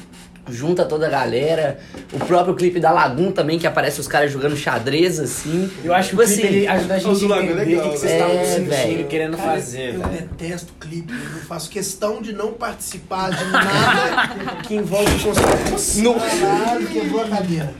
[0.48, 1.78] junta toda a galera.
[2.12, 5.70] O próprio clipe da Lagoon também, que aparece os caras jogando xadrez, assim.
[5.84, 7.82] Eu acho que Tipo o clipe assim, ele ajuda a gente a é entender o
[7.82, 8.18] que, que vocês né?
[8.18, 10.10] estavam É, sentindo e querendo Cara, fazer, eu velho.
[10.12, 11.12] detesto clipe.
[11.12, 16.02] Eu faço questão de não participar de nada que envolve conceito.
[16.02, 17.74] No- Caralho, quebrou a cadeira.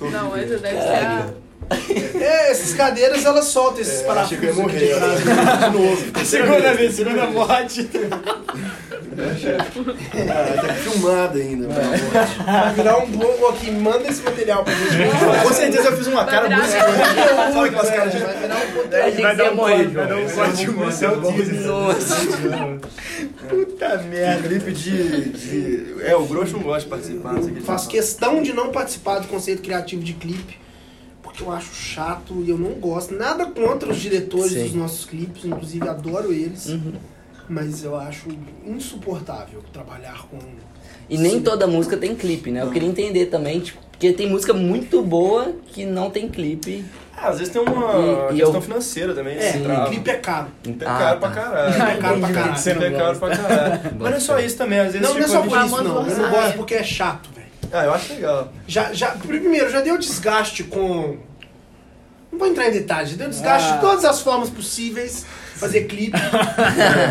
[0.00, 1.26] Não, essa deve ser a...
[2.22, 4.78] É, essas cadeiras elas soltam esses É, achei que eu parafusos morrer.
[4.78, 5.72] de trás.
[5.72, 6.02] De novo.
[6.24, 7.90] Segunda vez, segunda morte.
[10.30, 11.68] Ah, tá filmado ainda.
[11.68, 13.70] Vai virar um bongo aqui.
[13.72, 15.42] Manda esse material pra gente.
[15.42, 17.52] Com certeza eu fiz uma cara Vai muito virar- escrota.
[17.52, 18.18] Sabe aquelas caras de...
[18.18, 19.88] Vai virar um A gente ia morrer.
[19.88, 20.66] Vai dar um corte
[23.48, 24.48] Puta merda.
[24.48, 26.02] Clipe de, de...
[26.04, 27.34] É, o Grosso não gosta de participar.
[27.34, 27.86] O fala.
[27.86, 30.58] questão de não participar do conceito criativo de clipe,
[31.32, 33.14] porque eu acho chato e eu não gosto.
[33.14, 34.62] Nada contra os diretores Sim.
[34.64, 36.92] dos nossos clipes, inclusive adoro eles, Uhum.
[37.48, 38.28] mas eu acho
[38.66, 40.38] insuportável trabalhar com.
[41.08, 42.62] E nem toda música tem clipe, né?
[42.62, 46.84] Eu queria entender também, tipo, porque tem música muito boa que não tem clipe.
[47.16, 49.36] Ah, às vezes tem uma E- e questão eu- financeira também.
[49.38, 49.88] É, que trava.
[49.90, 50.46] clipe é caro.
[50.62, 51.28] Clipe é Ah, caro tá.
[51.28, 51.72] pra caralho.
[51.74, 52.62] Clipe é caro pra caralho.
[52.62, 53.80] Clipe é caro pra caralho.
[53.98, 55.64] Mas não é só isso também, às vezes Não, não é tipo, só a por
[55.66, 56.06] isso, não.
[56.08, 57.41] Eu não gosto porque é chato, velho.
[57.72, 58.52] Ah, eu acho legal.
[58.66, 61.16] Já, já, primeiro, já deu desgaste com.
[62.30, 63.74] Não vou entrar em detalhes, já deu desgaste Ah.
[63.74, 66.16] de todas as formas possíveis fazer clipe.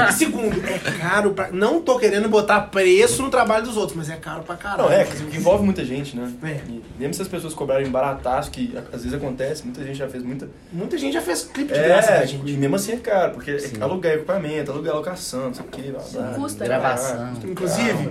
[0.10, 1.52] e segundo, é caro pra.
[1.52, 4.90] Não tô querendo botar preço no trabalho dos outros, mas é caro pra caralho.
[4.90, 6.32] Não, é, que envolve muita gente, né?
[6.44, 6.60] É.
[6.68, 10.24] E mesmo se as pessoas cobrarem barataço, que às vezes acontece, muita gente já fez
[10.24, 10.50] muita.
[10.74, 12.52] Muita gente já fez clipe de graça pra É, gente.
[12.52, 13.80] e mesmo assim é caro, porque Sim.
[13.80, 15.92] alugar equipamento, alugar locação, não sei o que.
[15.92, 16.34] blá, blá.
[16.34, 17.34] Custa, gravação.
[17.44, 18.10] Inclusive.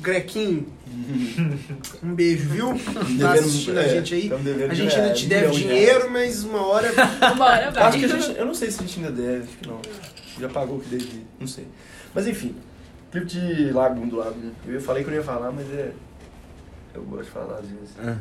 [0.00, 0.66] Grequinho,
[2.02, 2.68] um beijo, viu?
[3.18, 4.30] Tá assistindo a é, gente aí.
[4.32, 6.92] A gente ainda reais, te deve de dinheiro, mas uma hora.
[7.34, 7.82] Uma hora vai.
[7.84, 8.38] Acho que a gente.
[8.38, 9.80] Eu não sei se a gente ainda deve, acho que não.
[10.40, 11.66] Já pagou o que devia, não sei.
[12.14, 12.54] Mas enfim,
[13.10, 14.52] clipe de Lagoon do Lagoon.
[14.66, 15.92] Eu falei que eu não ia falar, mas é.
[16.94, 18.20] Eu gosto de falar às vezes.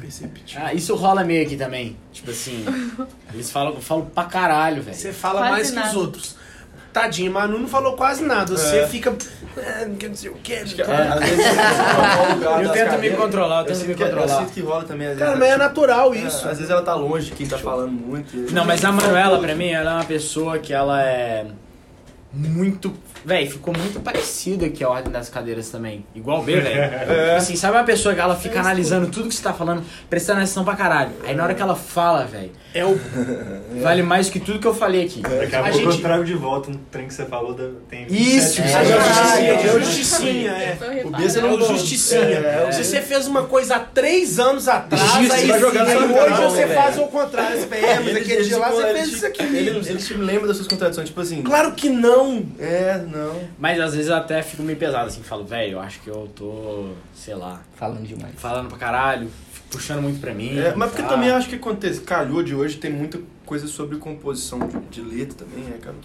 [0.00, 0.62] Perceptível.
[0.64, 1.96] Ah, isso rola meio aqui também.
[2.12, 2.64] Tipo assim,
[3.32, 4.96] eles falam, falam pra caralho, velho.
[4.96, 5.88] Você fala Quase mais que nada.
[5.88, 6.36] os outros.
[6.94, 8.56] Tadinho, Manu não falou quase nada.
[8.56, 8.86] Você É.
[8.86, 9.12] fica.
[9.58, 10.62] "Ah, não quer dizer o quê?
[10.64, 14.02] Que, às vezes, é lugar Eu tento me controlar, eu Eu tento me sinto, que,
[14.04, 14.38] eu controlar.
[14.38, 15.24] sinto que rola também, às vezes.
[15.26, 16.48] Cara, mas é natural É, isso.
[16.48, 18.36] às vezes ela tá longe de quem tá falando muito.
[18.52, 21.46] Não, mas a Manuela, pra mim, ela é uma pessoa que ela é
[22.32, 22.94] muito.
[23.24, 26.04] Véi, ficou muito parecido aqui a ordem das cadeiras também.
[26.14, 26.74] Igual o B, velho.
[27.14, 27.36] É.
[27.36, 30.64] Assim, sabe uma pessoa que ela fica analisando tudo que você tá falando, prestando atenção
[30.64, 31.12] pra caralho.
[31.24, 32.98] Aí na hora que ela fala, velho, É o.
[33.82, 35.22] vale mais que tudo que eu falei aqui.
[35.22, 37.54] Daqui a, A pouco gente- eu trago de volta um trem que você falou.
[37.54, 40.78] Da, tem Isso, 27 é, é, justicinha, é, é justicinha, é.
[41.04, 41.10] O.
[41.10, 42.20] B É o justicinha.
[42.20, 42.72] É, é.
[42.72, 46.66] Se você fez uma coisa há três anos atrás, aí, vai jogar sim, hoje você
[46.66, 46.80] velho.
[46.80, 47.58] faz o contrário.
[47.60, 49.42] Você é, mas aquele dia lá tipo, você eles fez isso aqui.
[49.42, 51.42] Eles, eles te lembram das suas contradições, tipo assim.
[51.42, 52.44] Claro que não.
[52.58, 53.13] É, não.
[53.58, 56.28] Mas às vezes eu até fico meio pesado, assim, falo, velho, eu acho que eu
[56.34, 58.34] tô, sei lá, Falando demais.
[58.36, 59.30] falando pra caralho,
[59.70, 60.58] puxando muito pra mim.
[60.58, 61.08] É, mas porque tá?
[61.08, 65.44] também acho que acontece, calhou de hoje tem muita coisa sobre composição de, de letra
[65.44, 65.96] também, é, cara.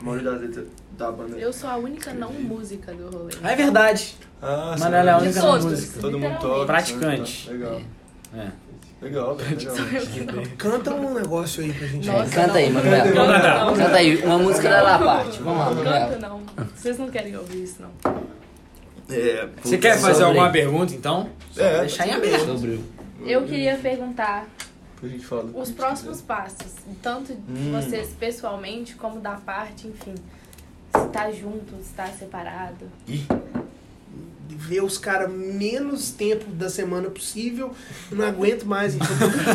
[0.00, 1.36] A maioria das letras da banda.
[1.36, 3.34] Eu sou a única não música do rolê.
[3.42, 4.16] É verdade.
[4.40, 5.64] Ah, Mas ela é a única todos.
[5.66, 6.00] música.
[6.00, 6.64] Todo mundo toca.
[6.66, 7.50] Praticante.
[7.50, 7.80] Legal.
[8.34, 8.48] É.
[9.02, 9.56] Legal, velho,
[10.14, 10.44] legal.
[10.58, 12.06] Canta um negócio aí pra gente.
[12.06, 12.82] Nossa, Canta aí, não.
[12.82, 13.04] Manuela.
[13.10, 13.76] Não, não, não.
[13.76, 15.38] Canta aí, uma música da La Parte.
[15.42, 16.06] Vamos lá, Não Manuela.
[16.08, 16.42] canto, não.
[16.76, 17.90] Vocês não querem ouvir isso, não.
[19.08, 21.30] É, Você quer fazer Sobre- alguma pergunta, então?
[21.56, 22.44] É, deixar em aberto.
[22.46, 22.80] Sobre
[23.24, 24.46] Eu queria perguntar
[24.94, 27.72] Depois a gente fala do- os próximos passos, tanto de Hum.
[27.72, 30.14] vocês pessoalmente como da parte, enfim.
[31.12, 32.84] tá junto, se tá separado.
[34.54, 37.72] Ver os caras menos tempo da semana possível.
[38.10, 38.94] Eu não aguento mais.
[38.94, 39.06] Então,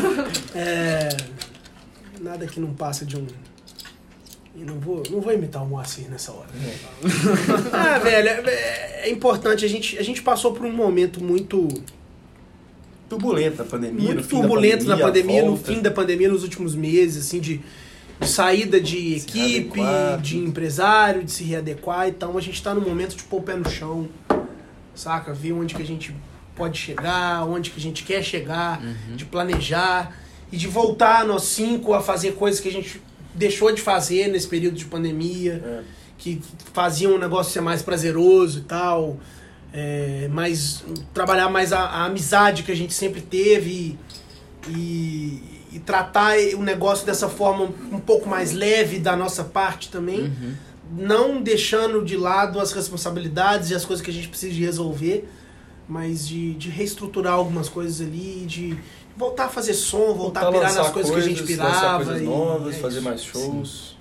[0.56, 1.10] é,
[2.22, 3.26] nada que não passa de um.
[4.56, 6.48] E não vou, não vou imitar o Moacir nessa hora.
[7.74, 9.66] ah, velho, é, é importante.
[9.66, 11.68] A gente, a gente passou por um momento muito,
[13.10, 17.26] Turbulento na pandemia, muito turbulento na a pandemia, no fim da pandemia, nos últimos meses,
[17.26, 17.62] assim, de,
[18.20, 20.22] de saída de Se equipe, readequar.
[20.22, 22.08] de empresário, de se readequar.
[22.08, 24.08] Então a gente tá no momento de pôr o pé no chão,
[24.96, 25.34] saca?
[25.34, 26.16] Ver onde que a gente
[26.56, 28.82] pode chegar, onde que a gente quer chegar,
[29.16, 30.16] de planejar
[30.52, 33.02] e de voltar nós cinco a fazer coisas que a gente
[33.34, 35.82] deixou de fazer nesse período de pandemia, É.
[36.18, 36.42] que
[36.74, 39.18] faziam o negócio ser mais prazeroso e tal.
[39.74, 45.42] É, mais trabalhar mais a, a amizade que a gente sempre teve e, e,
[45.74, 50.32] e tratar o negócio dessa forma um, um pouco mais leve da nossa parte também,
[50.98, 55.28] não deixando de lado as responsabilidades e as coisas que a gente precisa de resolver,
[55.88, 58.78] mas de, de reestruturar algumas coisas ali, de
[59.16, 62.04] voltar a fazer som, voltar, a pirar nas coisas, que a gente coisas, pirava.
[62.04, 63.96] coisas e- novas, é fazer mais shows.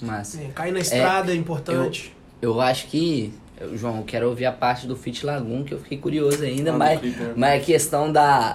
[0.00, 2.14] Mas É, cair na estrada é, importante.
[2.40, 5.78] eu acho que, eu- João, eu quero ouvir a parte do Fit Lagoon, que eu
[5.78, 8.54] fiquei curioso ainda, Ah, mas, clipe, mas a questão da,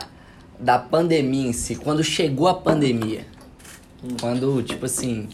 [0.59, 3.25] da pandemia em si, quando chegou a pandemia,
[4.03, 4.15] Hum.
[4.19, 5.27] quando, tipo assim,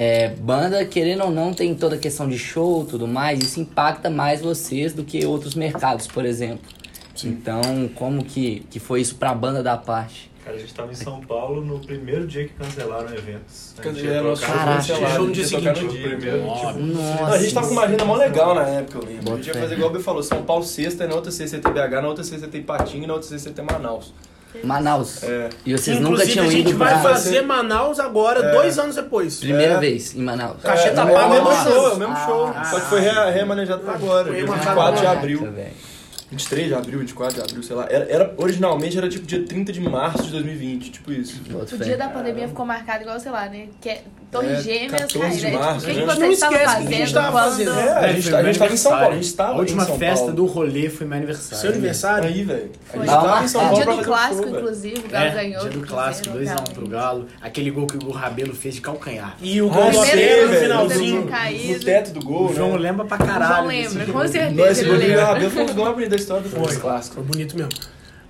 [0.00, 4.08] é, banda, querendo ou não, tem toda a questão de show tudo mais, isso impacta
[4.08, 6.70] mais vocês do que outros mercados, por exemplo.
[7.24, 7.60] Então,
[7.96, 10.30] como que, que foi isso pra banda da parte?
[10.44, 13.74] Cara, a gente tava em São Paulo no primeiro dia que cancelaram eventos.
[13.76, 14.76] Caraca.
[14.76, 15.82] cancelado, Show no dia seguinte.
[15.82, 15.90] no.
[15.92, 16.66] Primeiro, Nossa.
[16.68, 17.24] tipo, Nossa.
[17.34, 19.24] A gente tava com uma agenda mó legal na época, eu lembro.
[19.24, 21.58] Bota a gente ia fazer igual o B falou, São Paulo sexta, na outra sexta
[21.58, 24.14] ter BH, na outra sexta ia ter Ipatinga e na outra sexta ter Manaus.
[24.64, 25.22] Manaus.
[25.22, 25.48] É.
[25.64, 29.38] E vocês Inclusive, nunca tinham a gente ido vai fazer Manaus agora, dois anos depois.
[29.38, 29.78] Primeira É.
[29.78, 30.56] vez em Manaus.
[30.62, 32.54] Cachê tá é, pago é o mesmo show, é o mesmo Ah, show.
[32.70, 35.38] Só que foi re- remanejado pra agora, Foi dia remarcado 24 de abril.
[35.40, 35.72] Caraca, velho.
[36.30, 37.86] 23 de abril, 24 de abril, sei lá.
[37.90, 41.40] Era, era- originalmente era tipo dia 30 de março de 2020, tipo isso.
[41.52, 41.76] O fé.
[41.84, 43.66] dia da pandemia ficou marcado igual, sei lá, né?
[43.80, 45.58] Que é Torre É, Gêmeas 14 de caíram.
[45.58, 45.94] março, o que, né?
[45.94, 47.50] que Não vocês estavam esquece o que a gente fazendo tava quando...
[47.50, 47.70] fazendo.
[47.80, 49.86] É, a gente, a gente tava em São Paulo, a gente tava A última em
[49.86, 50.34] São festa Paulo.
[50.36, 51.58] do rolê foi meu aniversário.
[51.58, 52.28] Seu aniversário?
[52.28, 52.70] Aí, velho.
[52.70, 53.00] A Foi.
[53.00, 53.80] gente Tava em São marcado.
[53.86, 55.60] Paulo Dia do clássico, inclusive, o Galo É, ganhou.
[55.62, 57.26] dia do clássico, Cruzeiro, 2x1 pro Galo.
[57.40, 59.34] Aquele gol que o Rabelo fez de calcanhar.
[59.40, 60.04] E o Ah, gol do no
[60.60, 61.20] finalzinho.
[61.24, 62.78] no- teto do gol, O João né?
[62.80, 63.54] lembra pra O caralho.
[63.54, 65.24] João desse lembra, com certeza esse gol do lembra.
[65.24, 65.66] Rabelo foi um
[66.08, 67.14] da história do futebol clássico.
[67.16, 67.70] Foi bonito mesmo.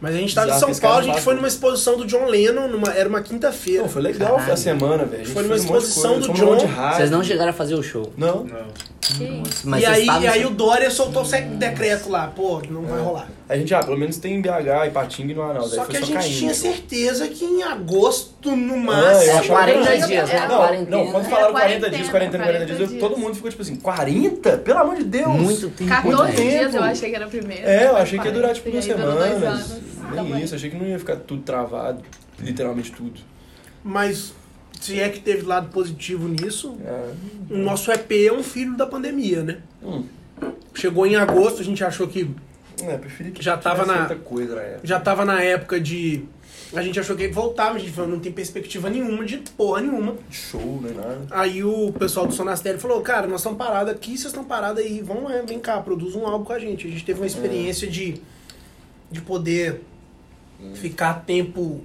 [0.01, 1.97] Mas a gente tava em Bizarro São que esse Paulo, a gente foi numa exposição
[1.97, 3.83] do John Lennon, numa- era uma quinta-feira.
[3.83, 4.53] Não, foi legal Caralho.
[4.53, 5.23] a semana, velho.
[5.23, 6.57] A gente Foi numa um exposição coisa, do John.
[6.97, 8.13] Vocês não chegaram a fazer o show.
[8.17, 8.45] Não.
[8.45, 8.67] Não.
[9.13, 9.69] Isso?
[9.69, 13.29] Mas e aí, e aí o Dória soltou o decreto lá, pô, não vai rolar.
[13.49, 15.71] A gente, ah, pelo menos tem em BH, Ipatinga e no Manaus.
[15.73, 19.23] Só que foi a só gente caindo, tinha certeza que em agosto, no eu máximo.
[19.23, 20.47] É, achava 40 que- dias, né?
[20.49, 20.97] Não, Quarentena.
[20.97, 23.77] não, quando falaram 40 quarentena, dias, 40, 40 dias, 40 todo mundo ficou tipo assim,
[23.77, 24.59] 40?
[24.59, 25.29] Pelo amor de Deus!
[25.29, 25.89] Muito tempo.
[25.91, 26.51] 14 velho.
[26.51, 26.77] dias tempo.
[26.77, 27.67] eu achei que era primeiro.
[27.67, 29.81] É, eu achei que ia durar tipo E duas semanas.
[30.11, 30.45] Nem Tamanho.
[30.45, 32.03] isso, achei que não ia ficar tudo travado.
[32.39, 33.21] Literalmente tudo.
[33.83, 34.33] Mas
[34.81, 37.11] se é que teve lado positivo nisso, É.
[37.51, 39.59] o nosso EP é um filho da pandemia, né?
[39.83, 40.05] Hum.
[40.75, 42.31] Chegou em agosto, a gente achou que
[42.81, 42.97] É,
[43.33, 44.87] que Já tava na- coisa na época.
[44.87, 46.23] já tava na época de.
[46.73, 49.39] A gente achou que ia voltar, mas a gente falou, não tem perspectiva nenhuma de
[49.57, 50.15] porra nenhuma.
[50.31, 50.93] Show, né?
[50.95, 51.27] Nada.
[51.31, 55.01] Aí o pessoal do Sonastério falou, cara, nós estamos parados aqui, vocês estão parados aí,
[55.03, 56.87] vamos lá, vem cá, produz um álbum com a gente.
[56.87, 58.21] A gente teve uma experiência de,
[59.11, 59.81] de poder
[60.75, 61.81] ficar tempo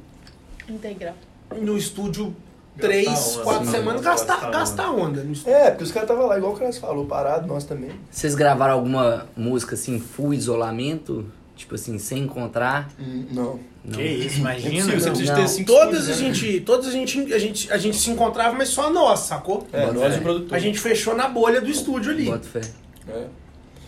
[0.70, 1.16] Integral.
[1.60, 2.36] no estúdio
[2.80, 3.72] três, onda, quatro sim.
[3.72, 4.58] semanas, Gastar gastar, onda.
[4.58, 5.54] gastar onda no estúdio.
[5.58, 7.92] É, porque os caras estavam lá, igual o Cras falou, parado, nós também.
[8.10, 11.26] Vocês gravaram alguma música assim, full isolamento?
[11.56, 12.90] Tipo assim, sem encontrar?
[13.00, 13.60] Hum, não.
[13.86, 13.94] Não.
[13.98, 14.74] Que isso, É imagina.
[14.74, 15.14] impossível, você não.
[15.16, 15.42] precisa não.
[15.42, 16.14] ter cinco Todas a né?
[16.18, 19.68] gente, todas a gente, a gente, a gente se encontrava, mas só nós, sacou?
[19.72, 20.56] É, Bota nós e o produtor.
[20.56, 22.26] A gente fechou na bolha do estúdio ali.
[22.26, 22.62] Boto fé.
[23.08, 23.26] É.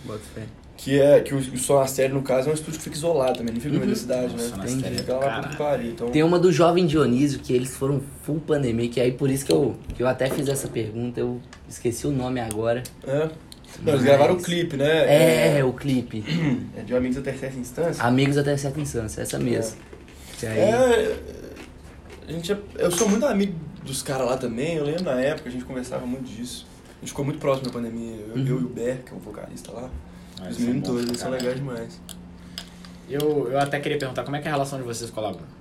[0.06, 0.44] Boto fé.
[0.78, 3.54] Que é que o, o Sonastério, no caso, é um estúdio que fica isolado também,
[3.54, 4.44] não fica no meio da cidade, né?
[4.44, 5.92] Nossa, Sonastério é Fica lá que pariu.
[5.92, 9.46] Então, Tem uma do Jovem Dionísio que eles foram full pandemia, que aí por isso
[9.46, 12.84] que eu, que eu até fiz essa pergunta, eu esqueci o nome agora.
[13.08, 13.30] é.
[13.82, 15.58] Não, eles Mas- gravaram o clipe, né?
[15.58, 16.24] É, o clipe.
[16.78, 18.02] É de Amigos até certa instância.
[18.06, 19.76] Amigos até certa instância, essa mesmo.
[20.40, 21.16] Que aí, É,
[22.28, 23.54] a gente é- eu sou muito amigo
[23.84, 26.66] dos caras lá também, eu lembro na época, a gente conversava muito disso.
[26.90, 28.48] A gente ficou muito próximo da pandemia, eu, Uhum.
[28.48, 29.90] eu e o Ber, que é o vocalista lá.
[30.42, 32.02] Ah, Os é pra eles são legais demais.
[33.10, 35.24] Eu, eu até queria perguntar como é que é a relação de vocês com a
[35.24, 35.56] Laguna.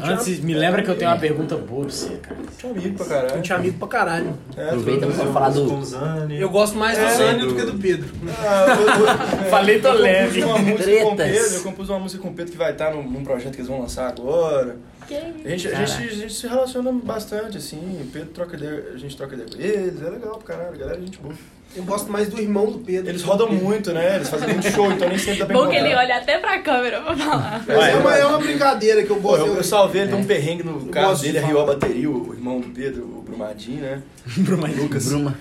[0.00, 2.36] Antes, me lembra que eu tenho uma pergunta boa pra você, cara.
[2.38, 3.34] A gente é amigo pra caralho.
[3.36, 4.38] gente é amigo pra caralho.
[4.56, 6.40] É, Aproveita pra falar do- Zani.
[6.40, 8.08] Eu gosto mais do É, Zânio do- que do Pedro.
[8.38, 9.08] Ah, eu- eu-
[9.46, 10.44] é, Falei, tô eu compus leve.
[10.44, 11.40] Uma música com o Tretas.
[11.42, 13.58] Pedro, eu compus uma música com o Pedro que vai estar num, num projeto que
[13.58, 14.76] eles vão lançar agora.
[15.10, 17.78] Que A gente, a, gente, a gente se relaciona bastante, assim.
[18.00, 20.76] O Pedro troca ideia, a gente troca ideia com eles, é legal pro caralho, a
[20.76, 21.34] galera é gente boa.
[21.74, 23.10] Eu gosto mais do irmão do Pedro.
[23.10, 24.16] Eles rodam muito, né?
[24.16, 26.60] Eles fazem muito show, então nem sempre dá pra Bom que ele olha até pra
[26.60, 27.64] câmera pra falar.
[27.66, 29.46] Mas é, uma, é uma brincadeira que eu gosto.
[29.46, 32.10] eu, eu salvei ele de um perrengue no carro gosto de dele, arriou a bateria,
[32.10, 34.02] o irmão do Pedro, o Brumadinho, né?
[34.38, 34.82] Brumadinho.
[34.84, 35.08] Lucas.
[35.08, 35.36] Bruma.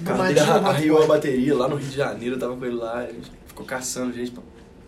[0.00, 2.74] O carro dele arriou a bateria lá no Rio de Janeiro, eu tava com ele
[2.74, 4.42] lá, a gente ficou caçando gente pra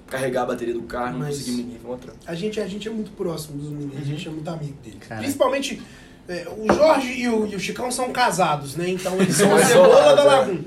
[0.09, 2.19] carregar a bateria do carro, não conseguimos ninguém, foi uma trampa.
[2.27, 4.99] A gente, a gente é muito próximo dos meninos, a gente é muito amigo deles.
[5.07, 5.21] Cara.
[5.21, 5.83] Principalmente,
[6.29, 8.91] é, o Jorge e o, e o Chicão são casados, né?
[8.91, 10.25] Então eles são a cebola da é.
[10.25, 10.61] Laguna.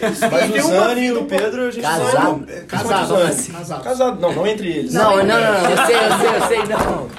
[0.00, 2.10] Eles Mas o Zani e o Pedro, a gente Casado?
[2.10, 3.46] são- É, Quantos Casados, anos?
[3.48, 3.84] casados.
[3.84, 4.94] Casado, não, não entre eles.
[4.94, 7.10] Não, não, não, não, eu sei, eu sei, eu sei, não.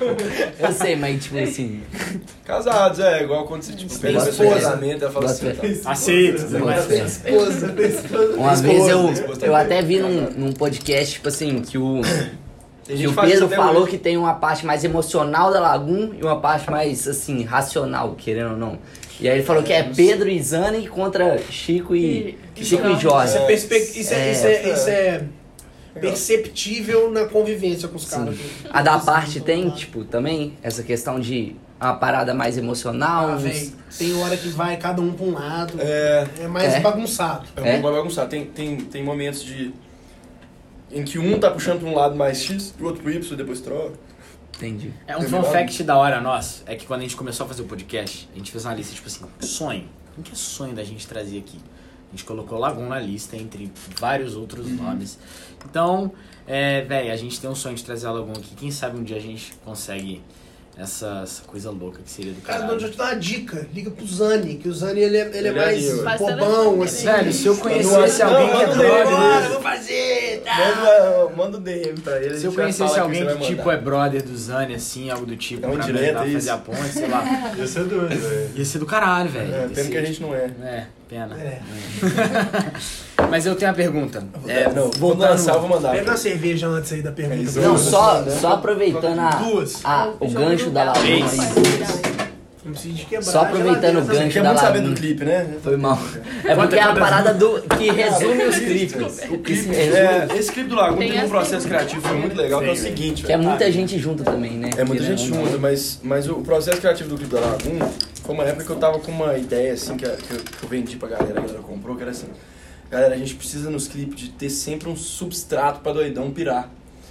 [0.60, 1.82] Eu sei, mas tipo assim.
[2.44, 5.68] Casados, é, igual quando você, tipo, pede a pessoa casamento, ela fala assim, tá.
[7.06, 7.76] Esposa.
[8.36, 12.02] Uma vez eu, eu até vi num, num podcast, tipo assim, que o,
[12.88, 13.92] Gente o Pedro falou hoje.
[13.92, 18.52] que tem uma parte mais emocional da Lagoon e uma parte mais, assim, racional, querendo
[18.52, 18.78] ou não.
[19.20, 22.94] E aí ele falou que é Pedro e Zani contra Chico e, E- Chico e
[22.94, 23.30] e Jorge.
[23.34, 24.32] Isso é, perspe- isso é, É.
[24.32, 25.24] isso é, isso é
[26.00, 28.36] perceptível na convivência com os caras.
[28.70, 33.30] A da parte tem, tipo, também essa questão de uma parada mais emocional.
[33.32, 33.38] Ah,
[33.98, 35.74] tem hora que vai cada um pra um lado.
[35.80, 36.80] É, É mais É.
[36.82, 37.48] bagunçado.
[37.56, 37.78] é É?
[37.78, 38.30] um bagunçado.
[38.30, 39.74] Tem, tem, tem momentos de...
[40.92, 43.36] Em que um tá puxando pra um lado mais X, pro outro pro Y, e
[43.36, 43.94] depois troca.
[44.56, 44.94] Entendi.
[45.06, 47.64] É um fun fact da hora nosso, é que quando a gente começou a fazer
[47.64, 49.90] o podcast, a gente fez uma lista, tipo assim, sonho.
[50.18, 51.60] O que é sonho da gente trazer aqui?
[52.08, 53.70] A gente colocou Lagoon na lista, entre
[54.00, 55.20] vários outros nomes.
[55.70, 56.14] Então,
[56.48, 58.56] é, velho, a gente tem um sonho de trazer a Lagoon aqui.
[58.56, 60.24] Quem sabe um dia a gente consegue
[60.78, 62.78] essa, essa coisa louca que seria do Cara, caralho.
[62.78, 63.68] deixa eu te dar uma dica.
[63.74, 66.02] Liga pro Zani, que o Zani ele é, ele é Ele é mais.
[66.02, 67.06] Faz bobão, assim.
[67.06, 69.50] Velho, se eu conhecesse não, alguém que é brother...
[69.50, 70.56] vamos fazer, tá?
[70.58, 72.38] Manda, manda o DM pra ele.
[72.38, 75.66] Se eu conhecesse alguém que, vai tipo é brother do Zani, assim, algo do tipo,
[75.66, 77.24] É um pra me direto, ajudar a é fazer a ponte, sei lá.
[77.58, 78.52] Ia ser doido, velho.
[78.56, 79.56] Ia ser do caralho, velho.
[79.56, 80.52] É, pena que a gente não é.
[80.62, 81.36] É, pena.
[81.40, 81.60] É.
[83.30, 84.24] Mas eu tenho uma pergunta.
[84.48, 85.92] É, não, vou lançar, eu vou mandar.
[85.92, 87.60] Pega uma cerveja antes aí da pergunta.
[87.60, 87.64] É.
[87.64, 88.32] Não, só, né?
[88.32, 89.80] só aproveitando a, Duas.
[89.84, 91.24] a- o gancho da aí.
[92.64, 93.32] Não precisa de quebrar.
[93.32, 94.94] Só aproveitando o a gancho Quer da muito saber Lagoon.
[94.94, 95.48] do clipe, né?
[95.62, 96.00] Foi mal.
[96.44, 99.20] É porque é a parada do que resume os clipes.
[99.30, 102.62] O clipe, é, esse clipe do Lagoon Tem teve um processo criativo foi muito legal,
[102.62, 104.72] que é o seguinte, Que é muita gente junto também, né?
[104.78, 107.88] É muita gente junto, mas, mas o processo criativo do clipe da Lagoon
[108.26, 110.64] foi uma época que eu tava com uma ideia assim que, eu- que eu, que
[110.64, 112.28] eu vendi pra galera, a galera comprou, que era assim,
[112.90, 116.70] galera, a gente precisa nos clipes de ter sempre um substrato pra doidão pirar.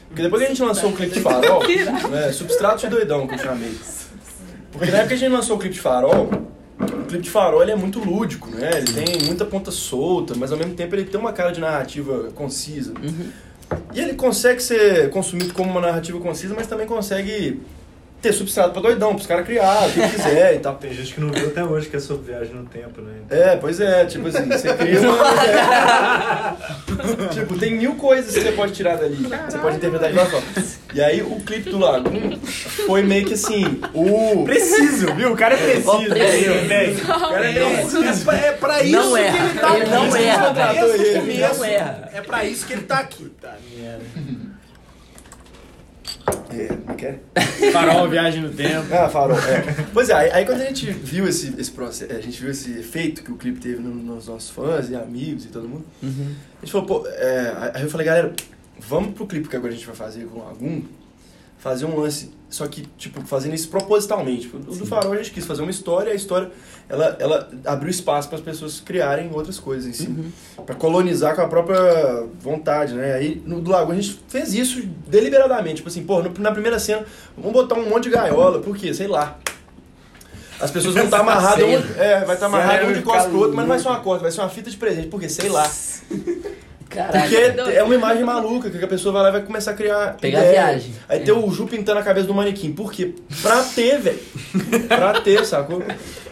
[0.09, 1.63] Porque depois que a gente lançou o clipe de farol,
[2.11, 3.75] né, substrato de doidão que eu chamei.
[4.73, 6.29] Porque na época que a gente lançou o clipe de farol,
[6.79, 8.71] o clipe de farol ele é muito lúdico, né?
[8.77, 12.31] Ele tem muita ponta solta, mas ao mesmo tempo ele tem uma cara de narrativa
[12.35, 12.93] concisa.
[13.95, 17.61] E ele consegue ser consumido como uma narrativa concisa, mas também consegue
[18.25, 20.77] ter substrato pra doidão, pros caras criar o que quiser e tal.
[20.77, 23.13] Tem gente que não viu até hoje que é sobre viagem no tempo, né?
[23.29, 26.57] É, pois é, tipo assim, você cria uma.
[27.31, 29.17] tipo, tem mil coisas que você pode tirar dali.
[29.17, 30.47] Você pode interpretar de uma forma.
[30.95, 32.39] E aí o clipe do Lagoon
[32.87, 34.45] foi meio que assim, o.
[34.45, 35.33] Preciso, viu?
[35.33, 35.91] O cara é preciso.
[35.91, 36.69] Ó, preciso.
[36.69, 36.95] velho.
[36.95, 38.31] O cara é preciso.
[38.31, 39.45] É pra isso Não que erra.
[39.49, 39.91] ele tá Ele aqui.
[41.31, 42.11] Ele não erra.
[42.15, 43.31] É pra isso que ele tá aqui.
[46.51, 47.19] É, como é que é?
[47.73, 48.87] Farol, viagem no tempo.
[48.95, 49.87] Ah, farol, é.
[49.93, 52.71] Pois é, aí, aí quando a gente viu esse, esse processo, a gente viu esse
[52.79, 56.07] efeito que o clipe teve no- nos nossos fãs e amigos e todo mundo, a
[56.65, 58.33] gente falou, pô, é, aí eu falei, galera,
[58.79, 60.83] vamos pro clipe que agora a gente vai fazer com Lagoon,
[61.65, 64.43] fazer um lance, só que, tipo, fazendo isso propositalmente.
[64.43, 66.51] Tipo, o do Farol a gente quis fazer uma história, e a história,
[66.91, 70.15] ela, ela abriu espaço para as pessoas criarem outras coisas em si.
[70.67, 73.15] Pra colonizar com a própria vontade, né?
[73.15, 75.77] Aí no do Lagoon a gente fez isso deliberadamente.
[75.77, 78.93] Tipo assim, pô, na primeira cena, vamos botar um monte de gaiola, por quê?
[78.93, 79.39] Sei lá.
[80.61, 83.57] As pessoas vão estar amarradas, um, é, vai estar amarrado um de costas pro outro,
[83.57, 85.31] mas não vai ser uma corda, vai ser uma fita de presente, por quê?
[85.31, 85.67] Sei lá.
[86.89, 87.19] Caraca.
[87.21, 90.17] Porque é uma imagem maluca que a pessoa vai lá e vai começar a criar.
[90.21, 90.53] Pegar ideia.
[90.53, 90.95] viagem.
[91.09, 92.73] Aí tem o Ju pintando a cabeça do manequim.
[92.73, 93.15] Por quê?
[93.43, 94.19] Pra ter, velho.
[94.89, 95.83] Pra ter, sacou?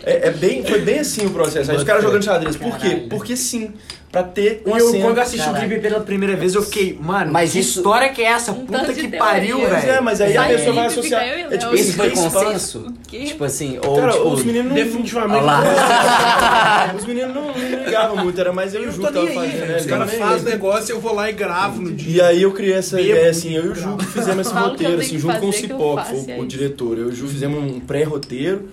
[0.04, 1.70] É, é bem, foi bem assim o processo.
[1.70, 2.56] Aí os caras jogando xadrez.
[2.56, 3.06] Por quê?
[3.08, 3.72] Porque sim.
[4.10, 5.04] Pra ter E uma eu, cena.
[5.06, 5.64] quando eu assisti Caralho.
[5.64, 8.52] o clipe pela primeira vez, eu fiquei, mano, Mas que isso- história que é essa?
[8.52, 9.74] Um Puta que pariu, velho.
[9.90, 11.26] é, mas aí a pessoa vai associar.
[11.26, 11.58] eu e É Léo.
[11.58, 12.52] tipo assim, foi três histórias.
[12.74, 12.94] consenso?
[13.08, 14.28] Que- Tipo assim, ou Cara, tipo...
[14.28, 14.74] os meninos não.
[14.74, 15.44] Definitivamente.
[15.44, 16.92] Lá.
[16.98, 19.66] Os meninos não, não ligavam muito, era mais eu e o Ju que tava fazendo,
[19.66, 19.76] né?
[19.78, 22.12] Os caras fazem negócio, eu vou lá e gravo no dia.
[22.16, 24.54] E aí eu criei essa Bebo ideia, e assim, eu e o Ju fizemos esse
[24.54, 26.98] roteiro, assim, junto com o Cipó, que foi e o diretor.
[26.98, 28.68] Eu e o Ju fizemos um pré-roteiro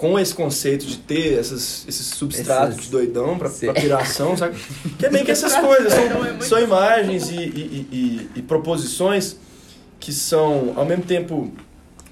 [0.00, 3.66] com esse conceito de ter essas, esses substratos Esses- de doidão pra, Sim.
[3.66, 4.56] pra piração, sabe?
[4.98, 8.42] Que é bem que essas coisas, Não, é são, são imagens e, e- e- e
[8.42, 9.36] proposições
[9.98, 11.52] que são, ao mesmo tempo,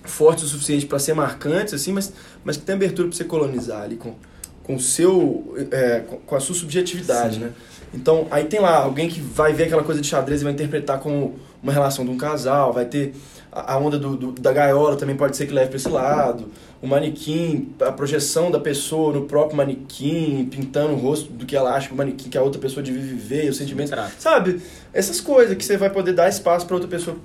[0.04, 2.12] fortes o suficiente pra ser marcantes, assim, mas,
[2.44, 4.14] mas que tem abertura pra você colonizar ali com,
[4.62, 7.52] com o seu, é, com- com a sua subjetividade, né?
[7.94, 11.00] Então, aí tem lá alguém que vai ver aquela coisa de xadrez e vai interpretar
[11.00, 13.14] como uma relação de um casal, vai ter
[13.50, 16.50] a a onda do, do- da gaiola também pode ser que leve para esse lado,
[16.80, 21.74] o manequim, a projeção da pessoa no próprio manequim, pintando o rosto do que ela
[21.74, 24.60] acha que o manequim, que a outra pessoa devia viver, os sentimentos, sabe?
[24.92, 27.16] Essas coisas que você vai poder dar espaço para outra pessoa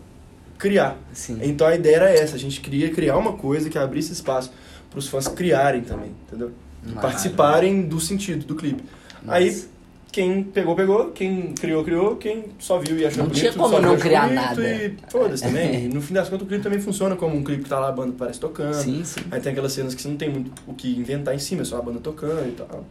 [0.58, 0.98] criar.
[1.14, 1.40] Sim.
[1.44, 4.52] Então a ideia era essa, a gente queria criar uma coisa que abrisse espaço
[4.90, 6.52] para os fãs criarem também, entendeu?
[6.84, 7.02] E Massa.
[7.02, 8.84] participarem do sentido do clipe.
[9.28, 9.66] Aí
[10.14, 13.82] quem pegou, pegou, quem criou, criou, quem só viu e achou Não bonito, tinha como
[13.82, 14.70] não criar bonito nada.
[14.70, 15.90] E foda-se também.
[15.92, 17.92] No fim das contas o clipe também funciona como um clipe que tá lá a
[17.92, 18.76] banda parece tocando.
[18.76, 19.22] Sim, sim.
[19.32, 21.66] Aí tem aquelas cenas que você não tem muito o que inventar em cima, é
[21.66, 22.86] só a banda tocando e tal.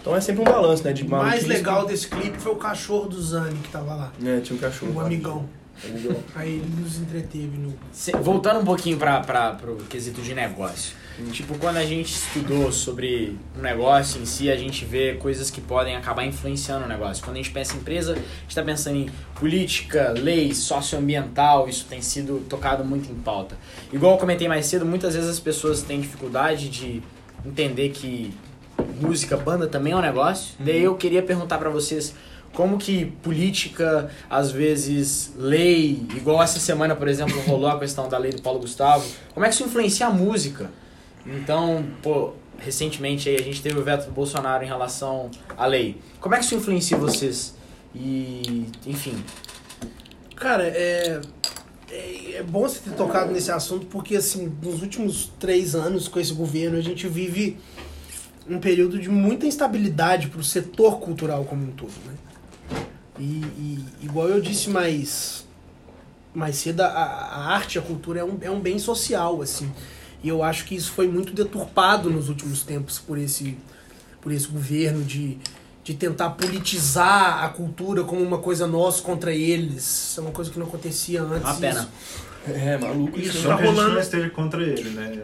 [0.00, 0.92] Então é sempre um balanço, né?
[0.92, 4.12] De O mais legal desse clipe foi o cachorro do Zani que tava lá.
[4.24, 4.92] É, tinha um cachorro.
[4.92, 5.06] O lá.
[5.06, 5.44] amigão.
[5.84, 6.16] Amigão.
[6.36, 7.74] Aí ele nos entreteve no.
[7.92, 10.94] Se- Voltando um pouquinho para para o quesito de negócio.
[11.30, 15.60] Tipo, quando a gente estudou sobre um negócio em si, a gente vê coisas que
[15.60, 17.22] podem acabar influenciando o negócio.
[17.22, 19.08] Quando a gente pensa em empresa, a gente está pensando em
[19.38, 23.56] política, lei, socioambiental, isso tem sido tocado muito em pauta.
[23.92, 27.00] Igual eu comentei mais cedo, muitas vezes as pessoas têm dificuldade de
[27.46, 28.34] entender que
[29.00, 30.54] música, banda também é um negócio.
[30.58, 32.12] Daí eu queria perguntar pra vocês
[32.52, 38.18] como que política, às vezes lei, igual essa semana, por exemplo, rolou a questão da
[38.18, 40.70] lei do Paulo Gustavo, como é que isso influencia a música?
[41.26, 46.00] Então, pô, recentemente aí a gente teve o veto do Bolsonaro em relação à lei.
[46.20, 47.54] Como é que isso influencia vocês?
[47.94, 49.14] E, enfim,
[50.36, 51.20] Cara, é,
[51.90, 52.32] é.
[52.34, 56.32] é bom você ter tocado nesse assunto, porque, assim, nos últimos três anos com esse
[56.32, 57.56] governo, a gente vive
[58.48, 62.14] um período de muita instabilidade pro setor cultural como um todo, né?
[63.18, 65.46] E, e, igual eu disse mais,
[66.34, 69.72] mais cedo, a, a arte, a cultura é um, é um bem social, assim.
[70.24, 73.56] E eu acho que isso foi muito deturpado nos últimos tempos por esse,
[74.22, 75.36] por esse governo de,
[75.84, 79.84] de tentar politizar a cultura como uma coisa nós contra eles.
[79.84, 81.42] Isso é uma coisa que não acontecia antes.
[81.44, 81.88] uma pena.
[82.48, 83.18] É, maluco.
[83.20, 83.94] Isso Não tá que a gente rolando.
[83.94, 85.18] não esteja contra ele, né?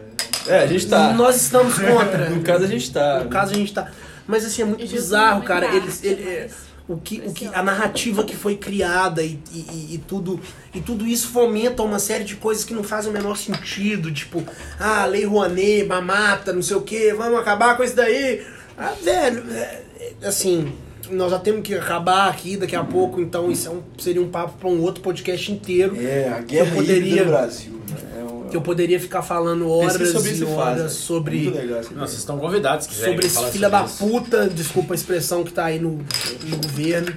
[0.47, 1.13] É, a gente tá.
[1.15, 2.29] Nós estamos contra.
[2.31, 3.21] No caso a gente tá.
[3.25, 3.91] No caso a gente tá.
[4.27, 5.67] Mas assim, é muito E bizarro, cara.
[5.67, 6.51] arte, Eles, ele- é,
[6.93, 10.41] o que, o que, Esse a narrativa que foi criada e, e, e- tudo
[10.75, 14.43] e tudo isso fomenta uma série de coisas que não fazem o menor sentido, tipo,
[14.79, 18.43] ah, lei Rouanet, mamata, não sei o que, vamos acabar com isso daí.
[18.77, 19.83] Ah, velho, é,
[20.23, 20.73] é, assim,
[21.11, 24.29] nós já temos que acabar aqui daqui a pouco, então isso é um- seria um
[24.29, 25.97] papo para um outro podcast inteiro.
[26.01, 27.73] É, a guerra Eu poderia- do Brasil.
[27.89, 28.20] né?
[28.51, 32.07] É Que eu poderia ficar falando horas sobre e horas faz, sobre Muito legal Não,
[32.07, 33.99] vocês estão convidados, se sobre esse sobre da isso.
[33.99, 35.99] puta, desculpa a expressão que tá aí no,
[36.45, 37.15] no governo.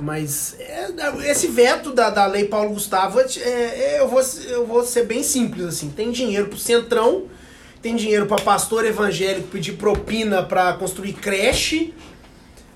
[0.00, 0.90] Mas é,
[1.30, 5.22] esse veto da, da lei Paulo Gustavo, é, é, eu, vou, eu vou ser bem
[5.22, 5.90] simples assim.
[5.90, 7.24] Tem dinheiro pro Centrão,
[7.82, 11.92] tem dinheiro pra pastor evangélico pedir propina pra construir creche,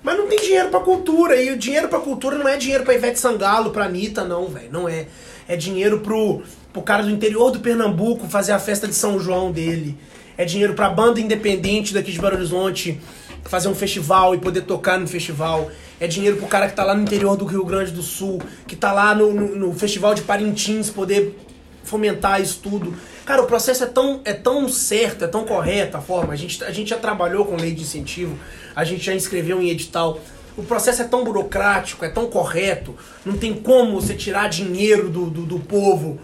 [0.03, 1.41] mas não tem dinheiro pra cultura.
[1.41, 4.69] E o dinheiro pra cultura não é dinheiro pra Ivete Sangalo, pra Anitta, não, velho.
[4.71, 5.07] Não é.
[5.49, 6.43] É dinheiro pro,
[6.77, 9.97] pro cara do interior do Pernambuco fazer a festa de São João dele.
[10.37, 13.01] É dinheiro pra banda independente daqui de Belo Horizonte
[13.45, 15.71] fazer um festival e poder tocar no festival.
[15.99, 18.77] É dinheiro pro cara que tá lá no interior do Rio Grande do Sul, que
[18.77, 21.39] tá lá no, no, no festival de Parintins, poder
[21.83, 22.95] fomentar isso tudo.
[23.25, 26.35] Cara, o processo é tão, é tão certo, é tão correto a forma.
[26.35, 28.39] A gente, a gente já trabalhou com lei de incentivo,
[28.75, 30.21] a gente já inscreveu em edital.
[30.59, 32.95] O processo é tão burocrático, é tão correto,
[33.25, 36.19] não tem como você tirar dinheiro do, do, do povo.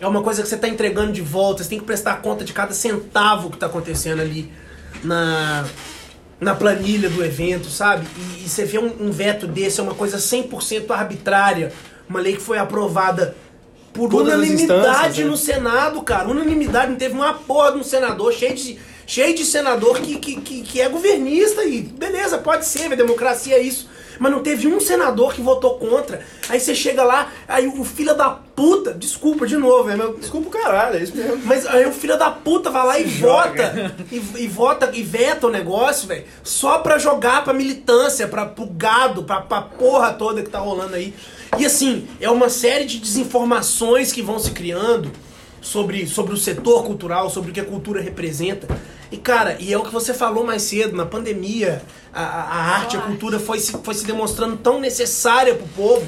[0.00, 2.52] É uma coisa que você está entregando de volta, você tem que prestar conta de
[2.52, 4.52] cada centavo que está acontecendo ali
[5.02, 5.64] na,
[6.40, 8.06] na planilha do evento, sabe?
[8.16, 11.72] E, e você vê um, um veto desse, é uma coisa 100% arbitrária,
[12.08, 13.36] uma lei que foi aprovada
[13.92, 15.24] por Todas as unanimidade instâncias, né?
[15.24, 16.28] no Senado, cara.
[16.28, 20.40] Unanimidade, não teve uma porra de um senador cheio de, cheio de senador que, que,
[20.40, 23.88] que, que é governista e beleza, pode ser, a democracia é isso.
[24.18, 26.20] Mas não teve um senador que votou contra.
[26.48, 30.48] Aí você chega lá, aí o filho da puta, desculpa de novo, é meu, Desculpa
[30.48, 31.40] o caralho, é isso mesmo.
[31.44, 33.94] mas aí o filho da puta vai lá e vota.
[34.12, 36.24] E, e vota e veta o negócio, velho.
[36.42, 40.94] Só pra jogar pra militância, pra, pro gado, pra, pra porra toda que tá rolando
[40.94, 41.14] aí.
[41.58, 45.10] E assim, é uma série de desinformações que vão se criando
[45.64, 48.68] sobre, sobre o setor cultural, sobre o que a cultura representa.
[49.10, 51.82] E cara, e é o que você falou mais cedo, na pandemia,
[52.12, 56.06] a, a- a arte, a cultura foi se, foi se demonstrando tão necessária pro povo.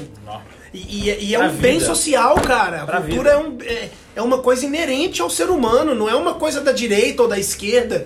[0.73, 1.85] E, e- e é Pra um bem vida.
[1.85, 2.83] social, cara.
[2.83, 6.15] A Pra cultura é, um, é, é uma coisa inerente ao ser humano, não é
[6.15, 8.05] uma coisa da direita ou da esquerda.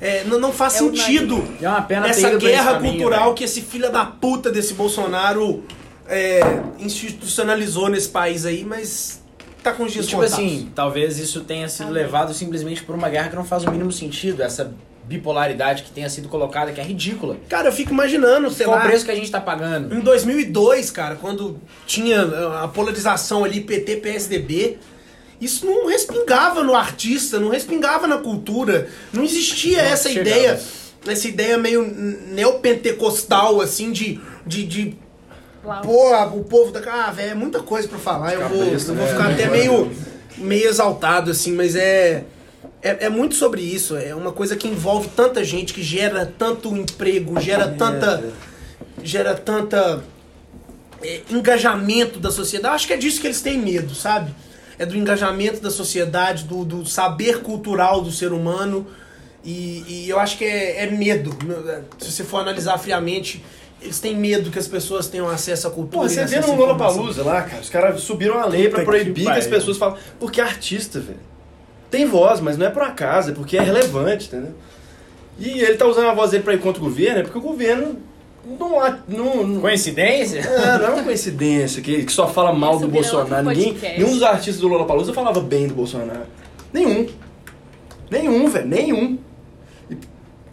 [0.00, 3.34] É, não, não faz É sentido é uma pena ter essa guerra caminho, cultural velho.
[3.34, 5.62] que esse filho da puta desse Bolsonaro
[6.08, 6.40] é,
[6.78, 9.19] institucionalizou nesse país aí, mas
[9.62, 10.38] tá com os E, dias tipo contados.
[10.44, 13.92] assim, talvez isso tenha sido levado simplesmente por uma guerra que não faz o mínimo
[13.92, 14.42] sentido.
[14.42, 14.72] Essa
[15.04, 17.36] bipolaridade que tenha sido colocada, que é ridícula.
[17.48, 19.92] Cara, eu fico imaginando, sei Qual lá, o preço que a gente tá pagando?
[19.94, 22.22] em 2002, cara, quando tinha
[22.62, 24.78] a polarização ali PT-PSDB,
[25.40, 30.30] isso não respingava no artista, não respingava na cultura, não existia Nós essa chegamos.
[30.30, 30.60] ideia,
[31.08, 31.82] essa ideia meio
[32.28, 34.96] neopentecostal, assim, de, de, de
[35.62, 38.94] Pô, o povo da ah, velho, é muita coisa pra falar, eu vou, eu vou
[38.94, 39.06] né?
[39.06, 39.92] ficar até meio,
[40.38, 42.24] meio exaltado, assim, mas é,
[42.80, 46.74] é, é muito sobre isso, é uma coisa que envolve tanta gente, que gera tanto
[46.74, 48.24] emprego, gera tanta,
[49.02, 50.02] gera tanta
[51.02, 54.34] é, engajamento da sociedade, acho que é disso que eles têm medo, sabe?
[54.78, 58.86] É do engajamento da sociedade, do, do saber cultural do ser humano,
[59.44, 61.36] e, e eu acho que é, é medo,
[61.98, 63.44] se você for analisar friamente,
[63.80, 66.02] eles têm medo que as pessoas tenham acesso à cultura.
[66.02, 66.54] Pô, você vê no.
[66.54, 69.78] Lollapalooza lá, cara, os caras subiram a lei pra Puta proibir que que, as pessoas
[69.78, 69.96] falam.
[70.18, 71.18] Porque é artista, velho.
[71.90, 74.54] Tem voz, mas não é por acaso, é porque é relevante, entendeu?
[75.38, 77.40] E ele tá usando a voz dele pra ir contra o governo, é porque o
[77.40, 77.96] governo
[78.44, 78.98] não há.
[79.08, 80.40] Não, não, Coincidência?
[80.40, 83.48] é, não é uma coincidência que, que só fala mal Isso do Bolsonaro.
[83.48, 86.26] Ninguém, nenhum dos artistas do Lollapalooza falava bem do Bolsonaro.
[86.72, 87.08] Nenhum.
[88.10, 88.66] Nenhum, velho.
[88.66, 89.18] Nenhum.
[89.90, 89.96] E,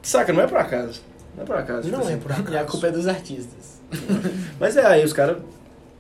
[0.02, 1.02] saca, não é por acaso.
[1.38, 1.82] Não é por acaso.
[1.84, 2.14] tipo Não assim.
[2.14, 2.52] é por acaso.
[2.54, 3.80] E a culpa é dos artistas.
[4.60, 5.38] Mas é, aí os caras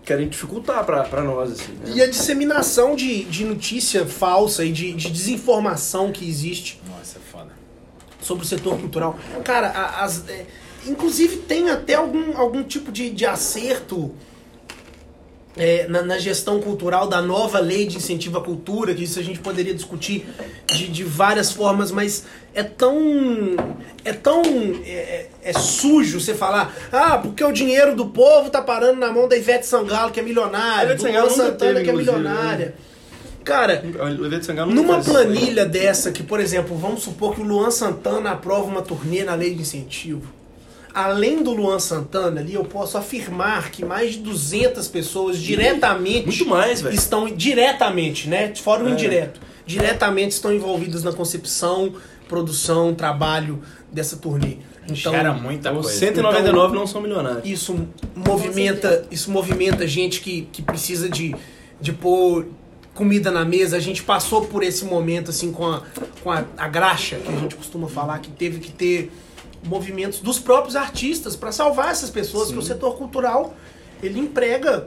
[0.03, 1.71] querem dificultar pra, pra nós, assim.
[1.73, 1.91] né?
[1.95, 7.21] E a disseminação de, de notícia falsa e de, de desinformação que existe Nossa, é
[7.31, 7.51] foda.
[8.21, 9.17] sobre o setor cultural.
[9.43, 9.69] Cara,
[10.01, 10.45] as, é,
[10.87, 14.13] inclusive tem até algum, algum tipo de, de acerto
[15.57, 19.23] é, na, na gestão cultural da nova lei de incentivo à cultura, que isso a
[19.23, 20.25] gente poderia discutir
[20.65, 23.55] de, de várias formas, mas é tão.
[24.03, 24.41] É tão.
[24.85, 29.27] É, é sujo você falar, ah, porque o dinheiro do povo tá parando na mão
[29.27, 32.17] da Ivete Sangalo, que é milionária, Ivete do Sangalo Luan Santana, teve, que é inclusive,
[32.17, 32.75] milionária.
[33.43, 33.81] Cara,
[34.67, 39.23] numa planilha dessa, que, por exemplo, vamos supor que o Luan Santana aprova uma turnê
[39.23, 40.36] na lei de incentivo.
[40.99, 46.45] Além do Luan Santana ali, eu posso afirmar que mais de 200 pessoas diretamente Muito
[46.47, 46.95] mais, velho.
[46.95, 48.51] estão diretamente, né?
[48.55, 48.91] Fora o É.
[48.93, 49.39] indireto.
[49.63, 51.93] Diretamente estão envolvidas na concepção,
[52.27, 53.61] produção, trabalho
[53.91, 54.57] dessa turnê.
[54.89, 55.99] Então, Gera muita Os coisa.
[55.99, 57.41] 199 não são milionários.
[57.45, 61.35] isso movimenta, isso movimenta gente que, que precisa de,
[61.79, 62.47] de pôr
[62.95, 63.77] comida na mesa.
[63.77, 65.83] A gente passou por esse momento assim com a,
[66.23, 69.11] com a, a graxa, que a gente costuma falar, que teve que ter
[69.63, 73.53] movimentos dos próprios artistas para salvar essas pessoas, que o setor cultural
[74.01, 74.85] ele emprega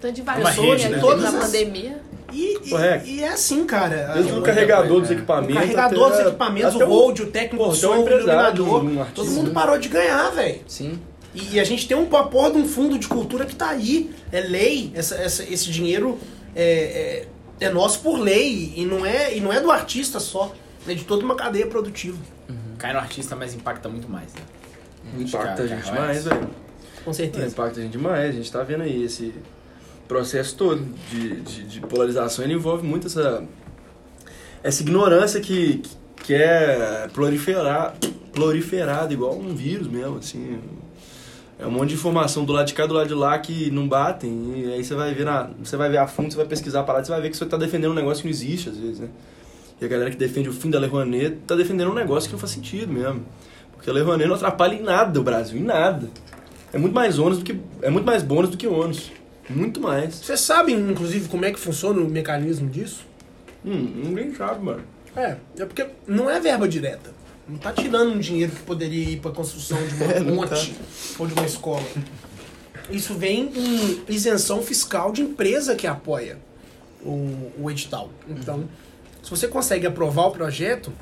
[0.00, 0.98] Tanto de várias pessoas né?
[0.98, 2.00] Todas na as- pandemia.
[2.32, 4.12] e, e, e é assim, cara.
[4.14, 5.14] Desde O- o carregador dos é.
[5.14, 5.56] equipamentos.
[5.56, 8.52] o carregador dos equipamentos, o hold, o técnico do som, o iluminador.
[8.52, 8.60] de
[8.98, 9.04] um.
[9.14, 10.60] Todo mundo parou de ganhar, velho.
[10.66, 10.98] Sim.
[11.34, 14.10] E a gente tem um porra de um fundo de cultura que tá aí.
[14.32, 14.90] É lei.
[14.94, 16.18] Essa, essa- esse dinheiro
[16.54, 17.24] é,
[17.60, 18.72] é, é nosso por lei.
[18.76, 20.52] E não, é, e não é do artista só.
[20.88, 22.16] É de toda uma cadeia produtiva.
[22.78, 24.40] Cai no artista, mas impacta muito mais, né?
[25.18, 26.50] Impacta a gente mais, velho.
[27.04, 27.46] Com certeza.
[27.46, 28.30] impacta a gente demais.
[28.30, 29.32] A gente tá vendo aí esse
[30.08, 32.44] processo todo de, de, de polarização.
[32.44, 33.44] Ele envolve muito essa,
[34.62, 35.82] essa ignorância que,
[36.22, 37.94] que é proliferar,
[38.32, 40.60] proliferada, igual um vírus mesmo, assim.
[41.58, 43.70] É um monte de informação do lado de cá e do lado de lá que
[43.70, 44.52] não batem.
[44.56, 46.82] E aí você vai ver na, você vai ver a fundo, você vai pesquisar a
[46.82, 49.00] parada, você vai ver que você tá defendendo um negócio que não existe, às vezes,
[49.00, 49.08] né?
[49.80, 52.34] E a galera que defende o fim da Lei Rouanet tá defendendo um negócio que
[52.34, 53.24] não faz sentido mesmo.
[53.72, 56.08] Porque a Lei Rouanet não atrapalha em nada o Brasil, em nada.
[56.72, 57.58] É muito mais ônus do que.
[57.82, 59.12] É muito mais bônus do que ônus.
[59.48, 60.16] Muito mais.
[60.16, 63.06] Vocês sabem, inclusive, como é que funciona o mecanismo disso?
[63.64, 64.82] Hum, ninguém sabe, mano.
[65.14, 67.14] É, é porque não é verba direta.
[67.48, 70.74] Não tá tirando um dinheiro que poderia ir pra construção de uma É, não ponte
[71.18, 71.84] ou de uma escola.
[72.90, 76.38] Isso vem em isenção fiscal de empresa que apoia
[77.02, 78.10] o, o edital.
[78.28, 78.64] Então,
[79.26, 80.92] se você consegue aprovar o projeto,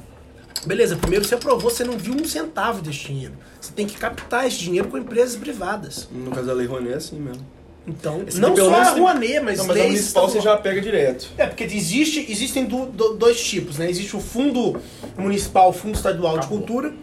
[0.66, 3.34] beleza, primeiro você aprovou, você não viu um centavo desse dinheiro.
[3.60, 6.08] Você tem que captar esse dinheiro com empresas privadas.
[6.10, 7.44] No caso da Lei Rouanet é assim mesmo.
[7.86, 10.56] Então, Esse não só a tem- Rouanet, mas, não, mas a leis municipal você já
[10.56, 11.28] pega direto.
[11.36, 13.90] É, porque existe, existem do- do- dois tipos, né?
[13.90, 14.80] Existe o fundo
[15.18, 16.94] municipal, o fundo estadual de cultura,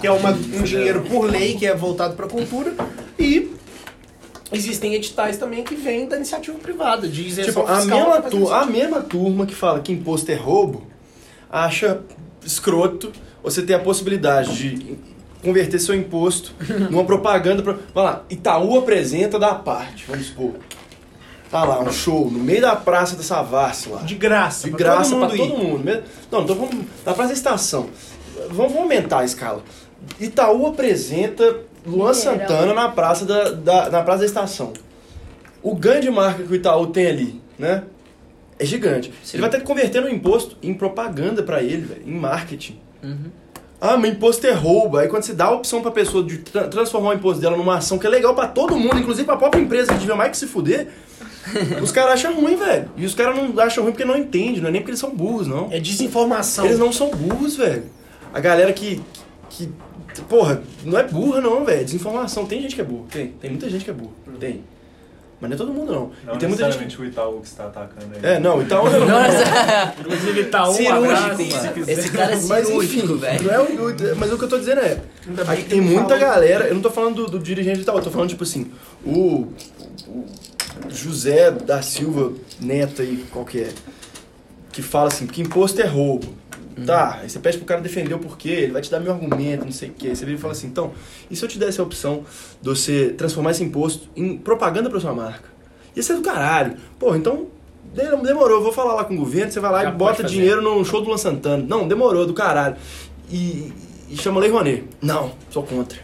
[0.00, 2.74] que é uma- um dinheiro por lei que é voltado para cultura,
[3.16, 3.52] e
[4.52, 8.66] existem editais também que vêm da iniciativa privada, de isenção Tipo, a mesma, tu, a
[8.66, 10.86] mesma turma que fala que imposto é roubo
[11.50, 12.00] acha
[12.44, 13.12] escroto
[13.42, 14.96] você ter a possibilidade de
[15.42, 16.52] converter seu imposto
[16.90, 17.62] numa propaganda.
[17.62, 20.54] Pra, vai lá, Itaú apresenta da parte, vamos supor.
[21.50, 24.02] Tá lá, um show no meio da Praça da Savassi lá.
[24.02, 25.82] De graça, De pra graça todo pra todo mundo.
[25.82, 26.02] mesmo.
[26.30, 26.74] Não, então vamos.
[27.06, 27.88] Na Praça da Estação.
[28.50, 29.62] Vamos, vamos aumentar a escala.
[30.20, 31.56] Itaú apresenta
[31.88, 32.38] Luan Mineirão.
[32.48, 34.72] Santana na praça da, da- na Praça da Estação.
[35.62, 37.82] O ganho de marca que o Itaú tem ali, né?
[38.58, 39.12] É gigante.
[39.32, 42.78] Ele vai ter que converter no imposto em propaganda pra ele, velho, em marketing.
[43.02, 43.16] Uhum.
[43.80, 44.96] Ah, mas imposto é roubo.
[44.96, 47.76] Aí quando você dá a opção pra pessoa de tra- transformar o imposto dela numa
[47.76, 50.36] ação que é legal pra todo mundo, inclusive pra própria empresa que devia mais que
[50.36, 50.88] se fuder,
[51.80, 52.90] os caras acham ruim, velho.
[52.96, 55.14] E os caras não acham ruim porque não entendem, não é nem porque eles são
[55.14, 55.68] burros, não.
[55.70, 56.64] É desinformação.
[56.66, 57.84] Eles não são burros, velho.
[58.34, 59.00] A galera que,
[59.48, 59.68] que.
[60.28, 61.84] Porra, não é burra, não, velho.
[61.84, 62.46] Desinformação.
[62.46, 63.04] Tem gente que é burra.
[63.10, 63.28] Tem.
[63.28, 64.12] Tem muita gente que é burra.
[64.40, 64.62] Tem.
[65.40, 66.10] Mas não é todo mundo, não.
[66.26, 67.00] Não e tem muita gente.
[67.00, 68.20] o Itaú que está atacando aí.
[68.34, 68.82] É, não, então.
[69.06, 71.72] Nossa, Inclusive tá um cirúrgico, abraço, se mano.
[71.74, 71.92] quiser.
[71.98, 73.44] Esse cara é Mas cirúrgico, enfim, velho.
[73.44, 73.62] não é o,
[74.12, 75.00] o- mas o que eu tô dizendo é.
[75.56, 78.02] Que tem não muita galera, eu não tô falando do, do dirigente e tal, eu
[78.02, 78.72] tô falando tipo assim,
[79.06, 79.46] o,
[80.08, 80.24] o
[80.90, 83.70] José da Silva Neto aí, qualquer,
[84.72, 86.34] que fala assim, que imposto é roubo.
[86.86, 89.64] Tá, aí você pede pro cara defender o porquê, ele vai te dar meu argumento,
[89.64, 90.14] não sei o quê.
[90.14, 90.92] Você vira e fala assim, então,
[91.30, 92.24] e se eu te desse a opção
[92.60, 95.48] de você transformar esse imposto em propaganda pra sua marca?
[95.96, 96.76] Ia ser do caralho.
[96.98, 97.46] Pô, então,
[97.94, 100.22] de- demorou, eu vou falar lá com o governo, você vai lá Já e bota
[100.22, 101.64] dinheiro no show do Luan Santana.
[101.66, 102.76] Não, demorou, do caralho.
[103.30, 103.72] E,
[104.08, 104.84] e chama Lei Rouanet.
[105.02, 105.98] Não, sou contra.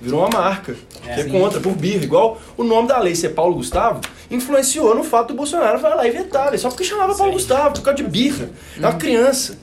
[0.00, 0.74] Virou uma marca.
[1.06, 1.30] É, que é sim.
[1.30, 2.04] contra, por birra.
[2.04, 4.00] Igual o nome da lei ser Paulo Gustavo,
[4.30, 7.32] influenciou no fato do Bolsonaro vai lá e vetar, velho, só porque chamava Paulo.
[7.32, 8.48] Gustavo, por causa de birra.
[8.76, 9.58] É uma criança.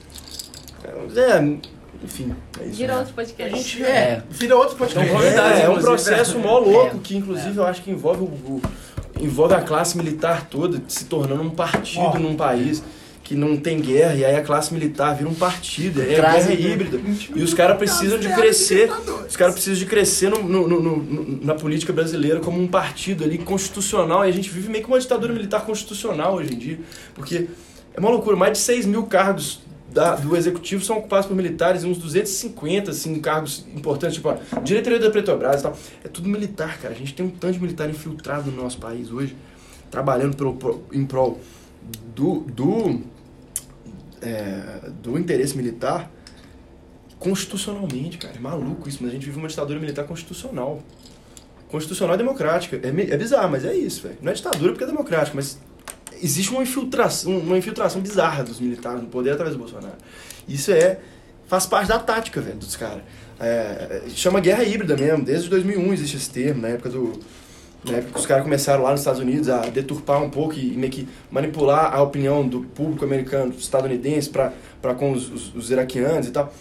[1.16, 1.58] É,
[2.04, 2.74] enfim, é isso.
[2.76, 2.98] Vira né?
[3.00, 3.56] outro A podcast.
[3.56, 3.88] gente É.
[3.88, 5.08] é, vira outro podcast.
[5.08, 5.82] Então, convidados, É, é um inclusive,
[6.14, 6.44] processo né?
[6.44, 7.00] mó louco, É.
[7.02, 8.62] que inclusive eu acho que envolve, o, o-
[9.20, 12.18] envolve a classe militar toda se tornando um partido Ó.
[12.18, 12.82] num país
[13.28, 16.58] que não tem guerra, e aí a classe militar vira um partido, é Traz- guerra
[16.60, 16.98] híbrida.
[17.36, 18.90] E os caras precisam de crescer,
[19.28, 23.36] os caras precisam de crescer no- no- no- na política brasileira como um partido ali
[23.36, 26.80] constitucional, e a gente vive meio que uma ditadura militar constitucional hoje em dia,
[27.14, 27.48] porque
[27.92, 29.60] é uma loucura, mais de 6 mil cargos
[29.92, 34.98] da- do executivo são ocupados por militares, uns 250, assim, cargos importantes, tipo a diretoria
[34.98, 35.76] da Petrobras e tal.
[36.02, 36.94] É tudo militar, cara.
[36.94, 39.36] A gente tem um tanto de militar infiltrado no nosso país hoje,
[39.90, 41.38] trabalhando pro, pro- em prol
[42.14, 43.00] do, do,
[44.22, 46.10] é, do interesse militar
[47.18, 48.34] constitucionalmente, cara.
[48.36, 50.82] É maluco isso, mas a gente vive uma ditadura militar constitucional.
[51.68, 52.76] Constitucional e democrática.
[52.76, 54.18] É, é bizarro, mas é isso, velho.
[54.22, 55.58] Não é ditadura porque é democrática, mas
[56.22, 59.96] existe uma infiltração, uma infiltração bizarra dos militares no poder através do Bolsonaro.
[60.48, 61.00] Isso é
[61.46, 63.02] faz parte da tática, velho, dos caras.
[63.40, 67.18] É, chama guerra híbrida mesmo, desde 2001 existe esse termo, na época do
[67.84, 70.70] na época que os caras começaram lá nos Estados Unidos a deturpar um pouco e
[70.76, 76.26] meio que manipular a opinião do público americano, estadunidense, para com os, os, os iraquianos
[76.26, 76.52] e tal.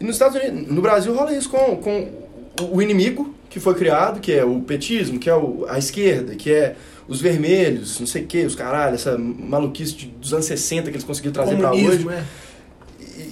[0.00, 2.08] E nos Estados Unidos, no Brasil rola isso com, com
[2.72, 6.52] o- inimigo que foi criado, que é o petismo, que é o, a esquerda, que
[6.52, 6.76] é
[7.08, 10.90] os vermelhos, não sei o que, os caralho, essa maluquice de- dos anos 60 que
[10.96, 12.06] eles conseguiram trazer pra hoje.
[12.10, 12.22] É.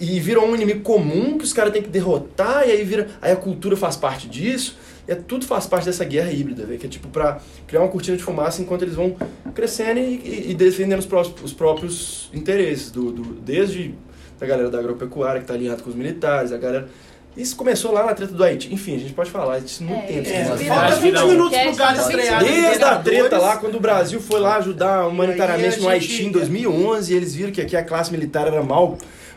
[0.00, 3.08] E, virou um inimigo comum que os caras têm que derrotar, e aí vira.
[3.22, 4.76] Aí a cultura faz parte disso,
[5.08, 8.16] é, tudo faz parte dessa guerra híbrida, velho, que é tipo pra criar uma cortina
[8.16, 9.16] de fumaça enquanto eles vão
[9.54, 13.94] crescendo e, e- defendendo os próprios, os próprios interesses, do, do- desde
[14.40, 16.88] a galera da agropecuária que tá alinhada com os militares, a galera.
[17.36, 18.72] Isso começou lá na treta do Haiti.
[18.72, 20.28] Enfim, a gente pode falar isso muito É, tempo.
[20.30, 21.28] É, falta acho que 20 não.
[21.28, 22.42] minutos pro cara estrear.
[22.42, 27.12] Desde a treta lá, quando o Brasil foi lá ajudar humanitariamente no Haiti em 2011,
[27.14, 28.96] eles viram que aqui a classe militar era mal,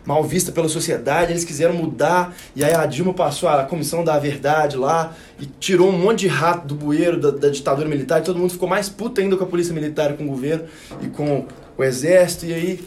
[0.09, 4.17] mal vista pela sociedade, eles quiseram mudar, e aí a Dilma passou a comissão da
[4.17, 8.23] verdade lá e tirou um monte de rato do bueiro da, da ditadura militar, e
[8.23, 10.63] todo mundo ficou mais puto ainda com a polícia militar, com o governo
[11.03, 11.45] e com
[11.77, 12.79] o exército, e aí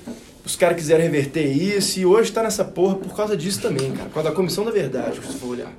[0.44, 4.08] os caras quiseram reverter isso, e hoje tá nessa porra por causa disso também, cara,
[4.08, 5.72] por causa da comissão da verdade, se você for olhar.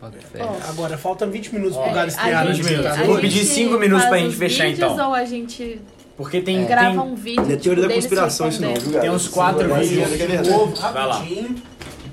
[0.00, 2.46] Ó, Agora, falta 20 minutos Ó, pro a estrear.
[2.46, 4.96] né, Vou pedir gente cinco minutos pra gente fechar, então.
[5.08, 5.80] ou a gente
[6.22, 8.92] Porque tem, grava tem, um vídeo Não é teoria da conspiração isso não, respondendo?
[8.92, 9.00] viu?
[9.00, 10.12] Tem uns quatro vídeos.
[10.12, 10.50] é verdade.
[10.50, 11.14] Vai lá.
[11.18, 11.56] rapidinho.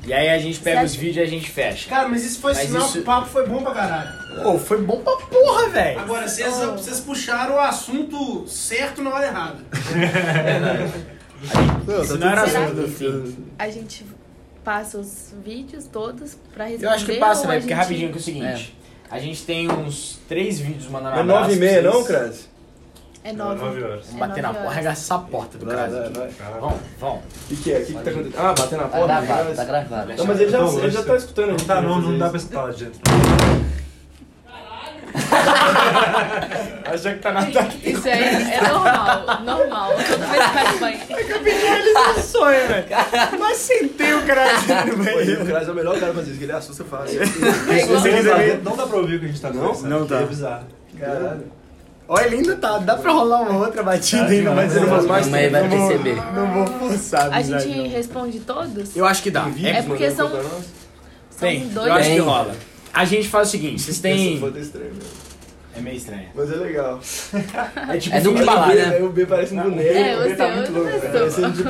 [0.05, 1.87] E aí a gente pega os vídeos e a gente fecha.
[1.89, 4.09] Cara, mas isso foi Mas sinal isso- que o papo foi bom pra caralho.
[4.43, 5.99] Pô, foi bom pra porra, velho.
[5.99, 9.57] Agora, vocês, vocês puxaram o assunto certo na hora errada.
[11.87, 13.35] Não, Isso tá não era tudo assunto do fim.
[13.57, 14.05] A gente
[14.63, 16.85] passa os vídeos todos pra responder.
[16.85, 18.75] Eu acho que passa, a velho, porque gente- rapidinho que é o seguinte.
[19.09, 21.41] A gente tem uns três vídeos mandando Não é abraço.
[21.41, 22.49] nove e meia não, vocês.
[23.23, 23.65] É Não, nove.
[23.65, 23.99] nove horas.
[23.99, 24.77] É Vamos bater na nove porra, horas.
[24.77, 25.87] arregaçar essa porta do cara.
[26.59, 27.19] Vamos, vamos.
[27.19, 27.77] O que, que é?
[27.79, 28.33] O que, que tá acontecendo?
[28.37, 29.07] Ah, bater na Tá porta?
[29.07, 29.55] gravado, né?
[29.55, 30.13] tá gravado.
[30.17, 31.49] Não, mas ele já, Não, ele já tá escutando.
[31.49, 32.99] a Não tá, não, não dá pra escutar lá de dentro.
[36.85, 37.89] Achou que tá na ataque.
[37.91, 39.91] Isso é, é normal, normal.
[39.91, 40.99] Toda vez que faz banho.
[41.45, 42.85] Ele sonho, velho.
[43.39, 44.45] Mas sentei o cara
[44.85, 45.43] no banheiro.
[45.43, 47.19] o Crase é o melhor cara pra fazer isso, que ele assusta fácil.
[47.19, 49.89] Você Não, dá- não pra ouvir o que a gente tá conversando.
[49.89, 50.15] Não aqui, tá.
[50.21, 50.65] É bizarro.
[50.99, 51.58] Caralho.
[52.11, 52.79] Olha, ele ainda tá.
[52.79, 55.69] Dá pra rolar uma outra batida ainda, mas eu não vou mais Mas vai não
[55.69, 56.15] vou- perceber.
[56.33, 57.87] Não vou forçar, A gente não.
[57.89, 58.95] responde todos?
[58.97, 59.47] Eu acho que dá.
[59.63, 60.41] É, É porque mandando são-?
[61.29, 61.67] São tem.
[61.69, 61.87] dois.
[61.87, 62.55] Eu acho que rola.
[62.91, 64.39] A gente faz o seguinte, vocês Essa têm...
[64.39, 65.09] foto é estranha mesmo.
[65.77, 66.25] É meio estranho.
[66.33, 66.99] Mas é legal.
[67.93, 68.73] É tipo É do de clipe, balada.
[68.75, 68.95] né?
[68.95, 69.89] Aí o B parece um Não, boneco.
[69.97, 71.11] É, o B você tá muito louco, não velho.
[71.13, 71.69] Parecendo tipo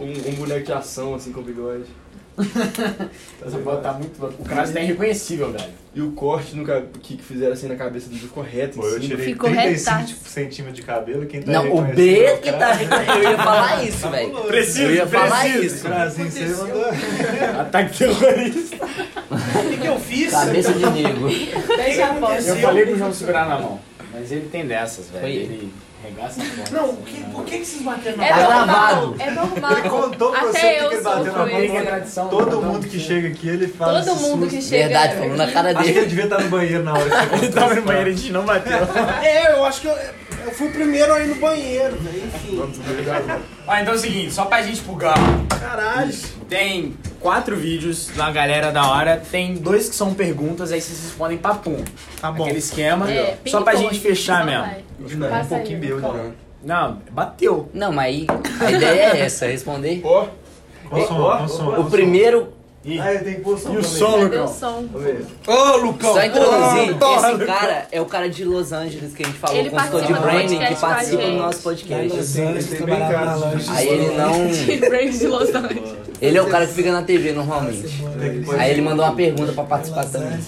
[0.00, 1.84] um, um boneco de ação, assim, com bigode.
[3.44, 4.34] Essa foto tá muito louca.
[4.38, 5.64] O Krause tá irreconhecível, velho.
[5.94, 8.82] E o corte no, ca- que que fizeram assim na cabeça do ficou reto Pô,
[8.82, 9.08] em eu cima.
[9.08, 10.14] tirei Ficou 35 retaço.
[10.28, 11.26] centímetros de cabelo.
[11.26, 12.78] Quem tá Não, o reconhecendo B é que tá.
[13.16, 14.30] Eu ia falar isso, velho.
[14.44, 15.82] Preciso, Eu ia falar isso.
[15.88, 16.84] Brasil, você mandou.
[17.60, 18.76] Ataque terrorista.
[18.86, 20.30] O que, que eu fiz?
[20.30, 21.28] Cabeça de nego.
[21.28, 22.32] Deixa a foto.
[22.42, 23.80] Eu falei pro João segurar na mão.
[24.12, 25.20] Mas ele tem dessas, velho.
[25.22, 25.72] Foi Ele
[26.02, 26.70] regaça a porta.
[26.72, 29.16] Não, o que, por que, que vocês bateram na É normal, gravado.
[29.18, 29.72] é normal.
[29.78, 32.28] Ele contou pra você Até que eu ele bateu na sofro mão.
[32.30, 32.88] Todo não, mundo não.
[32.90, 34.02] que chega aqui, ele fala.
[34.02, 34.56] Todo esse mundo susto.
[34.56, 34.84] que chega.
[34.88, 36.06] Verdade, falou na cara Acho que ele dele.
[36.06, 38.12] devia estar no banheiro na hora que você Ele contou tava essa no banheiro, a
[38.12, 38.78] gente não bateu.
[39.22, 39.96] É, eu acho que eu,
[40.44, 42.22] eu fui o primeiro a ir no banheiro, velho.
[42.26, 42.62] Enfim.
[43.66, 45.14] Ó, então é o seguinte, só pra gente pulgar.
[45.60, 46.12] Caralho.
[46.48, 49.22] Tem quatro vídeos da galera da hora.
[49.30, 51.76] Tem dois que são perguntas, aí vocês respondem papum.
[52.20, 52.44] Tá bom.
[52.44, 53.10] Aquele esquema.
[53.10, 54.64] É, só pra gente fechar mesmo.
[55.18, 56.32] Não, um Passa pouquinho meu, né?
[56.62, 57.68] Não, bateu.
[57.72, 58.26] Não, mas aí
[58.60, 60.00] a ideia é essa, responder.
[60.04, 60.26] Ó,
[60.90, 61.80] Com som, com som.
[61.80, 62.48] O primeiro,
[63.00, 64.88] Ah, ele tem que pôr som E o som, o Lucão?
[65.46, 66.12] Ô, Lucão.
[66.14, 69.56] só introduzir, porra, esse cara é o cara de Los Angeles que a gente falou,
[69.56, 72.40] Ele consultor de branding, que participa do nosso podcast.
[72.40, 74.46] Ele tem bem cara de- Aí ele não.
[74.50, 76.09] De Brains de Los Angeles.
[76.20, 77.86] Ele é o cara que fica na TV normalmente.
[78.58, 80.38] Aí ele mandou uma pergunta pra participar também.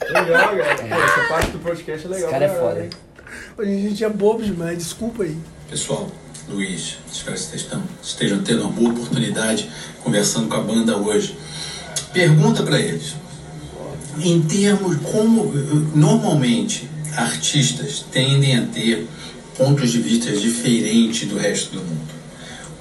[0.00, 1.04] legal, cara.
[1.04, 2.22] Essa parte do podcast é legal.
[2.22, 2.88] Esse cara é foda.
[3.58, 5.36] A gente é bobo demais, desculpa aí.
[5.68, 6.10] Pessoal,
[6.48, 9.70] Luiz, espero que vocês estejam, estejam tendo uma boa oportunidade
[10.02, 11.36] conversando com a banda hoje.
[12.12, 13.14] Pergunta para eles.
[14.18, 15.44] Em termos como
[15.94, 19.06] normalmente artistas tendem a ter
[19.56, 22.09] pontos de vista diferentes do resto do mundo.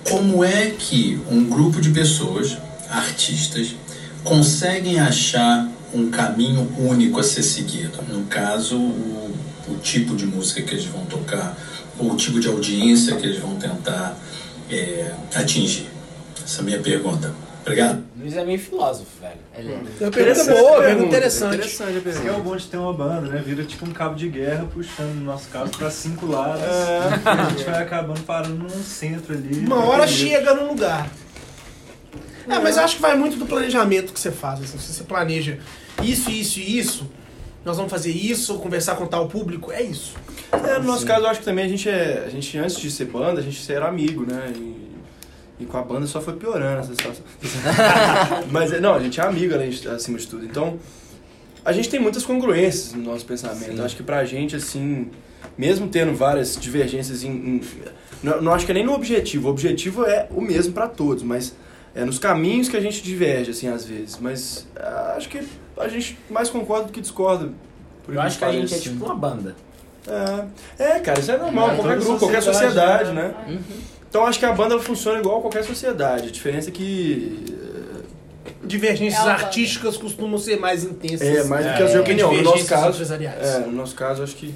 [0.10, 2.58] Como é que um grupo de pessoas,
[2.90, 3.76] artistas,
[4.24, 8.00] conseguem achar um caminho único a ser seguido?
[8.12, 9.36] No caso, o,
[9.68, 11.56] o tipo de música que eles vão tocar,
[12.00, 14.18] ou o tipo de audiência que eles vão tentar
[14.72, 15.86] é, atingir?
[16.44, 17.32] Essa é a minha pergunta.
[17.72, 18.04] Obrigado.
[18.20, 19.40] Luiz é meio filósofo, velho.
[19.58, 21.54] Ele é- É uma pergunta Interessante boa, a pergunta interessante.
[21.56, 23.44] Interessante a Isso que é o bom de ter uma banda, né?
[23.46, 26.62] Vira tipo um cabo de guerra puxando, no nosso caso, pra cinco lados.
[26.64, 27.10] É.
[27.26, 29.66] E a gente vai acabando parando num centro ali.
[29.66, 30.34] Uma hora Daquele jeito.
[30.38, 31.10] chega no lugar.
[32.48, 34.62] É, mas eu acho que vai muito do planejamento que você faz.
[34.64, 34.78] Assim.
[34.80, 35.60] Se você planeja
[36.02, 37.10] isso, isso e isso,
[37.64, 40.14] nós vamos fazer isso, conversar com tal público, é isso.
[40.52, 42.24] É, no nosso caso, eu acho que também a gente é.
[42.26, 44.52] A gente, antes de ser banda, a gente era amigo, né?
[44.56, 44.89] E,
[45.60, 47.24] e com a banda só foi piorando essa situação.
[48.52, 50.46] Mas é, não, a gente é amigo além de- acima de tudo.
[50.46, 50.80] Então,
[51.66, 53.78] a gente tem muitas congruências no nosso pensamento.
[53.78, 55.10] Eu acho que pra gente, assim,
[55.58, 57.30] mesmo tendo várias divergências em.
[57.32, 57.62] em-
[58.24, 59.48] não, não acho que é nem no objetivo.
[59.48, 61.54] O objetivo é o mesmo pra todos, mas
[61.96, 64.18] é nos caminhos que a gente diverge, assim, às vezes.
[64.20, 65.42] Mas ah, acho que
[65.78, 67.50] a gente mais concorda do que discorda.
[68.06, 69.56] por Eu acho que a gente é tipo uma banda.
[70.78, 73.34] É, é, cara, isso é normal, É, qualquer grupo, qualquer sociedade, né?
[73.48, 73.60] né?
[74.10, 76.28] Então acho que a banda funciona igual a qualquer sociedade.
[76.30, 77.46] A diferença é que
[78.64, 81.22] Divergências É artísticas costumam ser mais intensas.
[81.28, 82.28] é mais do que É, as de opinião.
[82.30, 83.48] No nosso divergências caso, empresariais.
[83.48, 84.54] é, no nosso caso, acho que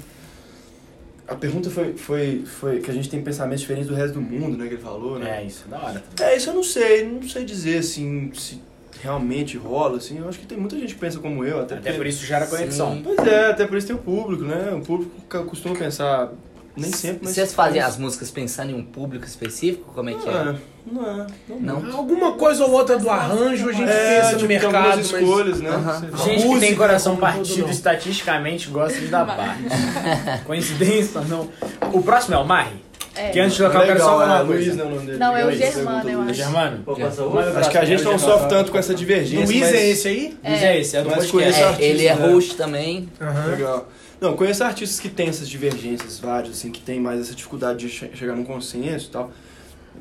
[1.26, 4.58] a pergunta foi, foi, foi que a gente tem pensamentos diferentes do resto do mundo,
[4.58, 4.66] né?
[4.68, 5.40] Que ele falou, né?
[5.42, 6.32] É, isso é da hora também.
[6.32, 8.60] É, isso eu não sei, não sei dizer assim se
[9.00, 10.18] realmente rola, assim.
[10.18, 12.26] Eu acho que tem muita gente que pensa como eu, até, Até porque- por isso
[12.26, 12.94] gera conexão.
[12.96, 13.02] Sim.
[13.02, 14.72] Pois é, até por isso tem o público, né?
[14.74, 15.10] O público
[15.46, 16.30] costuma pensar
[16.76, 19.92] nem sempre, mas Vocês fazem as músicas pensando em um público específico?
[19.94, 20.32] Como é que é?
[20.32, 20.58] Não,
[20.92, 21.26] não é.
[21.48, 21.96] Não, Não?
[21.98, 25.06] Alguma coisa ou outra do arranjo a gente É, pensa tipo, no tem mercado, mas...
[25.12, 25.70] escolhas, né?
[25.70, 26.06] Aham.
[26.10, 27.70] Você- Gente que tem coração partido não.
[27.70, 29.62] estatisticamente gosta de dar parte.
[30.44, 31.48] Coincidência ou não?
[31.92, 32.84] O próximo é o Marri.
[33.16, 33.28] É.
[33.30, 35.18] Que antes de tocar eu quero só falar é, Luiz, né, o nome dele.
[35.18, 36.30] Não, é o Luiz, Germano, eu Luiz.
[36.30, 36.38] acho.
[36.42, 36.82] Germano?
[36.84, 37.22] Pô, outro.
[37.52, 39.74] pra Acho que a gente não sofre tanto com essa divergência, Luiz mas...
[39.74, 40.36] é esse aí?
[40.44, 41.80] Luiz é esse, é do Mas podcast.
[41.80, 42.26] É, ele é né?
[42.26, 43.08] host também.
[43.50, 43.88] Legal.
[44.24, 47.90] Não, conheço artistas que têm essas divergências várias, assim, que tem mais essa dificuldade de
[47.90, 49.30] che- chegar num consenso e tal.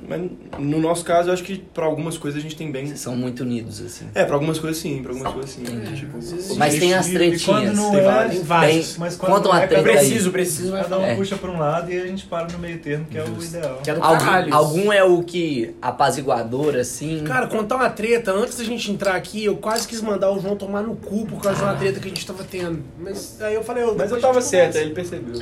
[0.07, 0.21] Mas
[0.59, 2.87] no nosso caso, eu acho que pra algumas coisas a gente tem bem...
[2.87, 4.07] Vocês são muito unidos, assim.
[4.13, 5.63] É, pra algumas coisas sim, pra algumas coisas sim.
[5.95, 6.17] Tipo,
[6.57, 7.75] Mas tem as quando tretinhas.
[7.75, 8.35] não Tem é, vários.
[8.35, 8.97] Tem vários.
[8.97, 9.83] Mas quando Conta não uma é, treta.
[9.83, 11.05] Preciso, preciso, cada um.
[11.05, 11.15] É.
[11.15, 13.79] puxa pra um lado e a gente para no meio termo, que é o ideal.
[13.83, 17.23] Que é do Algum, algum é o que apaziguador, assim.
[17.23, 20.55] Cara, contar uma treta, antes da gente entrar aqui, eu quase quis mandar o João
[20.55, 22.83] tomar no cu por causa de uma treta que a gente tava tendo.
[22.99, 23.83] Mas aí eu falei...
[23.97, 25.41] Mas eu tava certo, aí ele percebeu.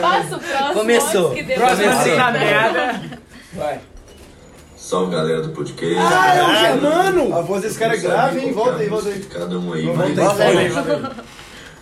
[0.00, 1.34] Passa o próximo Começou.
[1.56, 3.25] Próximo assim na merda.
[3.56, 3.80] Vai.
[4.76, 5.96] Salve galera do podcast.
[5.98, 7.34] Ah, é o Germano!
[7.34, 8.52] A voz desse cara é grave, hein?
[8.52, 9.20] Volta aí, volta aí.
[9.22, 10.18] Cada um aí, Volta mas...
[10.18, 10.58] aí, Volta aí.
[10.58, 11.26] aí, volta aí.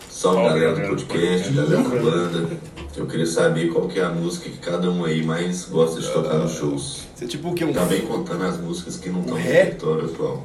[0.08, 2.48] Salve galera do podcast, galera da banda.
[2.96, 6.08] Eu queria saber qual que é a música que cada um aí mais gosta de
[6.08, 7.02] tocar nos shows.
[7.14, 7.64] Você é tipo o quê?
[7.64, 10.44] Um Também contando as músicas que não estão no repertório atual.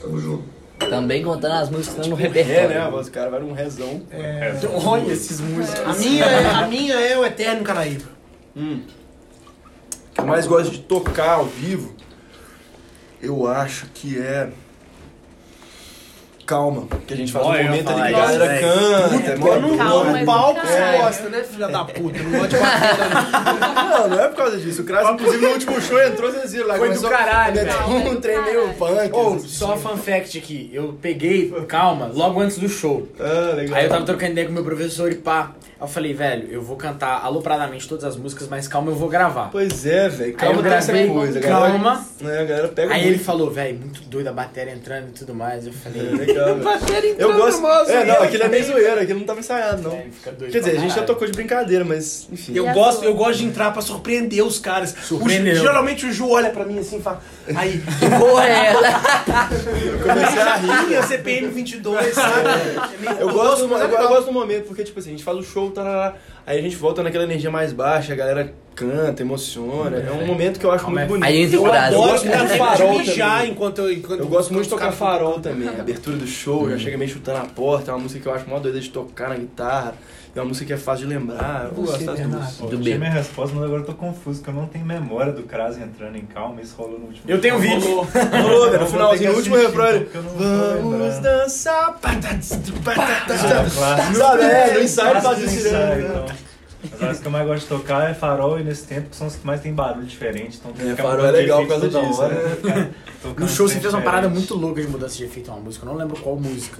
[0.00, 0.44] Tamo junto.
[0.78, 2.38] Também contando as músicas que estão no É, né?
[2.38, 2.90] A repertório.
[2.92, 4.00] voz do cara vai num rezão.
[4.86, 5.80] Olha esses músicos.
[5.84, 8.04] A minha, é, a minha é o Eterno Caraíba.
[8.56, 8.80] Hum.
[10.20, 11.94] Que eu mais gosto de tocar ao vivo.
[13.22, 14.48] Eu acho que é.
[16.46, 19.30] Calma, que a gente faz um Olha, ia momento ali que a galera canta.
[19.30, 22.18] é mó- Calma, no palco você gosta, né, filha da puta?
[22.24, 23.70] Não gosta de bater.
[24.00, 24.82] Não, não é por causa disso.
[24.82, 26.76] O Kras, inclusive, no último show entrou, vocês viram lá.
[26.76, 28.10] Foi do caralho, velho.
[28.10, 29.10] um trem meio punk.
[29.12, 29.48] Ou, assim.
[29.48, 33.06] só fun fact aqui, eu peguei, calma, logo antes do show.
[33.20, 33.76] Ah, legal.
[33.78, 35.52] Aí eu tava trocando ideia com meu professor e pá.
[35.80, 39.08] Aí eu falei, velho, eu vou cantar alopradamente todas as músicas, mas calma, eu vou
[39.08, 39.48] gravar.
[39.50, 40.24] Pois é, velho.
[40.24, 41.38] Aí eu Calma, tem essa coisa.
[41.38, 42.06] a galera- calma.
[42.20, 43.14] né, a galera pega Aí muito.
[43.14, 45.66] ele falou, velho, muito doido a bateria entrando e tudo mais.
[45.66, 46.56] Eu falei, É, legal.
[46.56, 47.60] Bateria Eu entrando gosto.
[47.62, 49.92] numa É, não, aquilo é meio zoeira, aquilo não tava ensaiado, não.
[49.92, 52.52] É, fica doido Quer dizer, a gente já tocou de brincadeira, mas enfim.
[52.54, 54.94] Eu gosto, eu gosto de entrar pra surpreender os caras.
[55.02, 55.54] Surpreendeu.
[55.54, 57.22] O Ju- geralmente o Ju olha pra mim assim e fala.
[57.56, 57.82] Aí,
[58.20, 58.88] Porra, é ela.
[59.90, 60.86] Eu comecei a rir.
[60.88, 62.48] minha CPM 22, sabe?
[63.18, 64.08] Eu gosto, do, mas é eu, eu legal.
[64.08, 66.14] gosto do momento, porque, tipo assim, a gente faz o show, tarará,
[66.46, 69.98] aí a gente volta naquela energia mais baixa, a galera canta, emociona.
[69.98, 71.24] É um momento que eu acho muito bonito.
[71.24, 71.98] Aí entra o Eu Brasil.
[72.02, 73.92] adoro gosto farol mijar enquanto eu.
[73.92, 77.10] Enquanto Eu gosto muito de tocar farol também, a abertura do show, já chega meio
[77.10, 79.94] chutando a porta, é uma música que eu acho mó doida de tocar na guitarra,
[80.34, 82.70] é uma música que é fácil de lembrar, eu gosto das duas.
[82.70, 82.98] Do B.
[82.98, 86.16] minha resposta, mas agora eu tô confuso, porque eu não tenho memória do Kras entrando
[86.16, 88.06] em calma, isso rolou no último Eu tenho um vídeo.
[88.72, 89.86] Eu no finalzinho, no último refrão,
[90.82, 91.98] Vamos dançar.
[93.74, 94.14] Claro.
[94.14, 96.24] Sabe, é, no ensaio faz isso ensaiar, direto, né?
[96.24, 96.50] então.
[97.10, 99.36] As que eu mais gosto de tocar é farol e nesse tempo que são os
[99.36, 100.56] que mais tem barulho diferente.
[100.58, 102.90] Então tem É, farol é legal por causa disso, hora, né?
[103.36, 105.84] No show você fez uma parada muito louca de mudança de efeito uma música.
[105.84, 106.78] Eu não lembro qual música.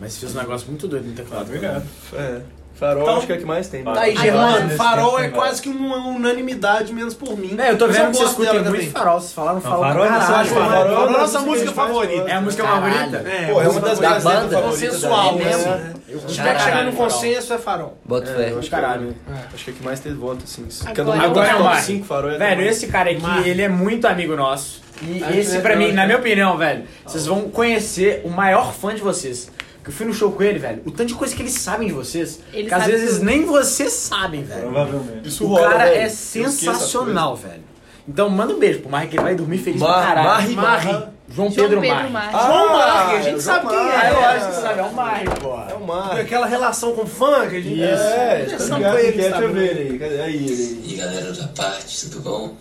[0.00, 1.42] Mas você fez um negócio muito doido no teclado.
[1.46, 1.84] Obrigado.
[2.14, 2.40] É,
[2.74, 3.84] farol Então- acho que é o que mais tem.
[3.84, 7.56] Tá aí, Germano, nesse farol é quase que uma unanimidade, menos por mim.
[7.58, 8.90] É, eu tô vendo que vocês escutam muito também.
[8.90, 9.20] farol.
[9.20, 9.80] Vocês falaram farol.
[9.82, 10.26] farol é caralho.
[10.26, 12.30] Farol, Farol é farol é a nossa música música que a gente mais favorita.
[12.30, 12.92] É a música Caralho.
[12.92, 13.28] favorita?
[13.30, 14.22] É, Pô, é uma das Da banda?
[14.24, 15.48] favoritas Consensual, né?
[15.50, 15.94] assim.
[16.08, 17.10] Eu Se tiver chegando caralho no farol.
[17.12, 17.98] consenso, é farol.
[18.04, 18.50] Bota É, fé.
[18.52, 19.16] eu acho que, Caralho.
[19.30, 20.66] é, acho que é o que mais teve voto, assim.
[20.86, 21.82] Agora- é o top Mari.
[21.82, 24.82] 5 farol é Velho, esse cara aqui, ele é muito amigo nosso.
[25.02, 28.94] E esse, é pra mim, na minha opinião, velho, vocês vão conhecer o maior fã
[28.94, 29.50] de vocês.
[29.84, 30.82] Que eu fui no show com ele, velho.
[30.86, 32.40] O tanto de coisa que eles sabem de vocês.
[32.52, 33.24] Ele que às sabe vezes tudo.
[33.26, 34.62] nem vocês sabem, velho.
[34.62, 35.28] Provavelmente.
[35.28, 35.96] Isso O rola, cara velho.
[35.96, 37.62] é Eu esqueço as sensacional, velho.
[38.08, 40.28] Então manda um beijo pro Marri que ele vai dormir feliz Mar- pra caralho.
[40.28, 40.92] Marri, Marri.
[40.92, 41.14] Marri.
[41.26, 42.10] João João Pedro, Pedro.
[42.10, 42.34] Marri.
[42.36, 43.98] Ah, João Marri, a é gente o sabe João quem Marri.
[44.00, 44.12] Ah, é.
[44.12, 45.66] eu acho que você sabe, é o Marri, porra.
[45.70, 46.18] É o Mar.
[46.20, 47.82] Aquela relação com fã que a gente.
[47.82, 49.52] É, já tá sabe ligado com que ele, é, deixa eu sabe?
[49.54, 49.98] ver aí.
[49.98, 50.20] Cadê?
[50.20, 50.82] Aí, ele.
[50.86, 52.54] E galera da parte, tudo bom?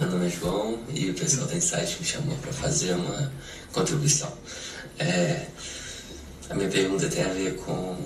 [0.00, 3.32] Meu nome é João e o pessoal da Insight me chamou para fazer uma
[3.72, 4.32] contribuição.
[4.98, 5.46] É,
[6.50, 7.96] a minha pergunta tem a ver com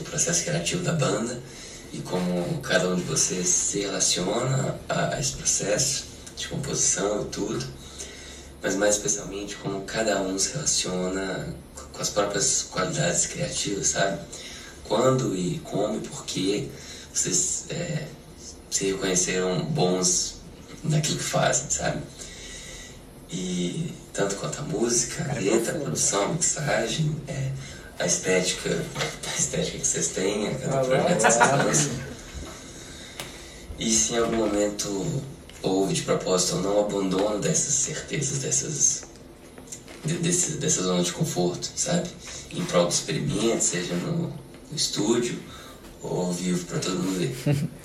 [0.00, 1.40] o processo criativo da banda
[1.92, 6.04] e como cada um de vocês se relaciona a, a esse processo
[6.36, 7.64] de composição e tudo,
[8.62, 11.54] mas mais especialmente como cada um se relaciona
[11.92, 14.18] com as próprias qualidades criativas, sabe?
[14.84, 16.70] Quando e como e por que
[17.12, 18.06] vocês é,
[18.70, 20.36] se reconheceram bons
[20.82, 22.02] naquilo que fazem, sabe?
[23.30, 27.50] E tanto quanto a música, a letra, a produção, a mixagem, é,
[27.98, 28.70] a estética,
[29.34, 31.90] a estética que vocês têm, a cada projeto que vocês lançam.
[33.78, 35.22] E se em algum momento
[35.62, 39.02] houve de propósito ou não abandono dessas certezas, dessas
[40.04, 42.08] de- desse, dessa zona de conforto, sabe?
[42.52, 45.38] Em prol do experimento, seja no, no estúdio
[46.06, 47.34] ao vivo pra todo mundo ver.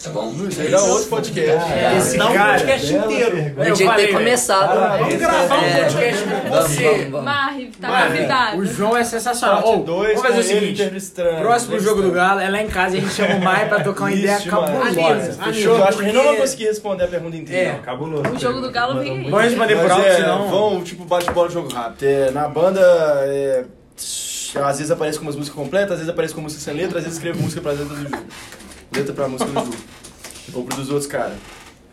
[0.03, 0.33] Tá bom?
[0.33, 0.91] É Legal, isso.
[0.91, 1.65] outro podcast.
[1.97, 2.53] Esse Dá um cara.
[2.59, 3.37] podcast inteiro.
[3.37, 4.99] A Eu gente tinha que ter começado.
[4.99, 5.83] Vamos gravar um É.
[5.83, 7.05] podcast com você.
[7.23, 8.57] Marri, tá convidado.
[8.57, 9.79] o João é sensacional.
[9.79, 10.91] Dois, vamos fazer o seguinte.
[11.39, 13.83] Próximo jogo do Galo é lá em casa e a gente chama o Mai pra
[13.83, 15.33] tocar uma ideia cabulosa.
[15.43, 15.77] Fechou?
[15.77, 17.69] Eu acho que a gente não vai conseguir responder a pergunta inteira.
[17.71, 17.79] É.
[17.79, 18.23] Cabuloso.
[18.35, 19.29] O jogo do Galo vem aí.
[19.29, 20.47] Vamos responder por alto, é, senão...
[20.49, 22.03] vão, tipo, bate-bola, jogo rápido.
[22.03, 22.81] É, na banda,
[23.25, 23.63] é,
[24.55, 27.03] às vezes aparece com umas músicas completas, às vezes aparece com música sem letra, às
[27.03, 28.07] vezes escrevo música pra letra do Ju.
[28.95, 29.77] Letra pra música do Ju.
[30.53, 31.35] Ou pro dos outros caras.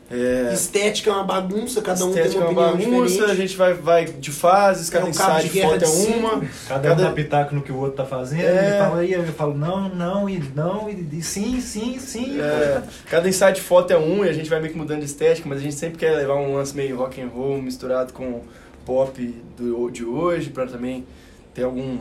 [0.08, 3.16] É, Estética é uma bagunça, cada um estética é tem uma uma opinião bagunça, a
[3.26, 3.36] diferente.
[3.48, 6.30] gente vai, vai de fases, cada É um ensaio de foto é uma.
[6.68, 8.68] Cada, Cada- um dá pitaco no que o outro tá fazendo, É.
[8.68, 12.40] ele fala aí, eu falo não, não, e não, e, e sim, sim, sim.
[12.40, 15.06] É, cada ensaio de foto é um e a gente vai meio que mudando de
[15.06, 18.42] estética, mas a gente sempre quer levar um lance meio rock and roll misturado com
[18.84, 19.20] pop
[19.58, 21.04] do, de hoje, pra também
[21.52, 21.98] ter algum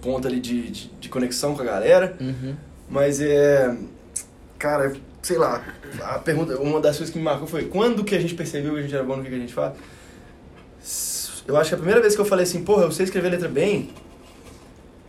[0.00, 2.16] ponto ali de, de, de conexão com a galera.
[2.20, 2.54] Uhum.
[2.88, 3.74] Mas é.
[4.58, 5.62] Cara, sei lá.
[6.02, 8.78] A pergunta, uma das coisas que me marcou foi quando que a gente percebeu que
[8.80, 9.72] a gente era bom no que que a gente faz?
[11.46, 13.48] Eu acho que a primeira vez que eu falei assim, porra, eu sei escrever letra
[13.48, 13.90] bem,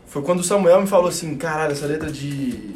[0.07, 2.73] foi quando o Samuel me falou assim, caralho, essa letra de.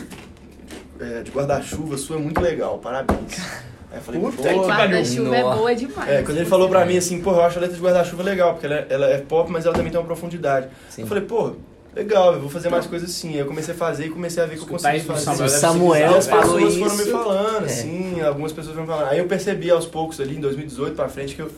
[1.00, 3.40] é, de guarda-chuva sua é muito legal, parabéns.
[3.92, 4.64] Aí eu falei, Puta pô, que pariu.
[4.68, 6.10] Guarda-chuva é boa demais.
[6.10, 8.54] é, quando ele falou pra mim assim, pô, eu acho a letra de guarda-chuva legal,
[8.54, 10.68] porque ela, é- ela é pop, mas ela também tem uma profundidade.
[10.90, 11.02] Sim.
[11.04, 11.54] Eu falei, pô,
[11.96, 13.30] legal, eu vou fazer mais coisas assim.
[13.34, 15.50] Aí eu comecei a fazer e comecei a ver que eu isso do fazer.
[15.50, 17.12] Samuel Samuel as falou pessoas foram me isso.
[17.12, 17.66] falando, É.
[17.66, 19.10] assim, algumas pessoas foram me falando.
[19.12, 21.52] Aí eu percebi aos poucos ali, em 2018 pra frente, que eu,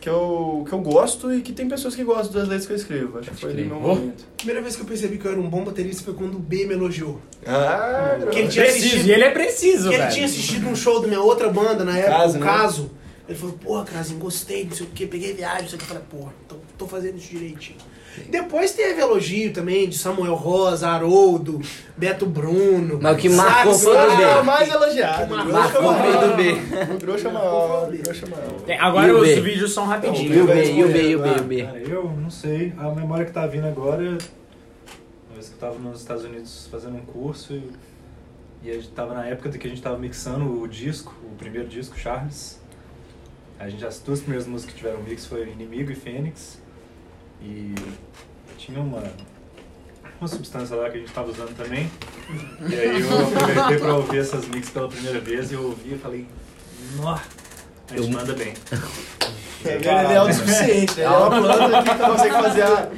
[0.00, 2.76] que eu, que eu gosto e que tem pessoas que gostam das letras que eu
[2.76, 3.18] escrevo.
[3.18, 3.80] Acho que foi ali meu Oh.
[3.80, 4.24] momento.
[4.36, 6.66] Primeira vez que eu percebi que eu era um bom baterista foi quando o B
[6.66, 7.20] me elogiou.
[7.46, 10.76] Ah, Que ele tinha Preciso, assistido, e ele é preciso, que ele tinha assistido um
[10.76, 12.46] show da minha outra banda na época, Caso, o né?
[12.46, 12.90] Caso.
[13.26, 15.84] Ele falou, porra, Crazinho, gostei, não sei o que, peguei viagem, não sei o que.
[15.84, 17.78] Eu falei, porra, tô, tô fazendo isso direitinho.
[18.28, 21.60] Depois teve elogio também de Samuel Rosa, Haroldo,
[21.96, 22.98] Beto Bruno.
[23.00, 24.22] Mas o que marcou foi o B.
[24.22, 25.34] é o mais elogiado.
[25.34, 26.94] Marcou foi do B.
[26.94, 27.88] O grosso é maior.
[27.92, 28.60] É maior.
[28.66, 30.36] Tem- agora o os vídeos são rapidinhos.
[30.36, 31.62] E o B, e o B, e o B, e o B.
[31.64, 32.72] Cara, eu não sei.
[32.78, 34.02] A memória que tá vindo agora.
[34.02, 37.70] Uma vez que eu tava nos Estados Unidos fazendo um curso e,
[38.62, 41.34] e a gente tava na época de que a gente tava mixando o disco, o
[41.36, 42.60] primeiro disco, Charles.
[43.58, 46.58] A gente, as duas primeiras músicas que tiveram mix foi Inimigo e Fênix.
[47.40, 47.74] E
[48.56, 49.02] tinha uma,
[50.20, 51.90] uma substância lá que a gente tava usando também.
[52.68, 55.98] E aí eu aproveitei pra ouvir essas mix pela primeira vez e eu ouvi e
[55.98, 56.26] falei,
[56.96, 57.18] nó,
[57.90, 58.54] a gente manda bem.
[59.64, 61.04] Ele é autossuficiente, né?
[61.04, 62.90] É uma planta que consegue fazer a,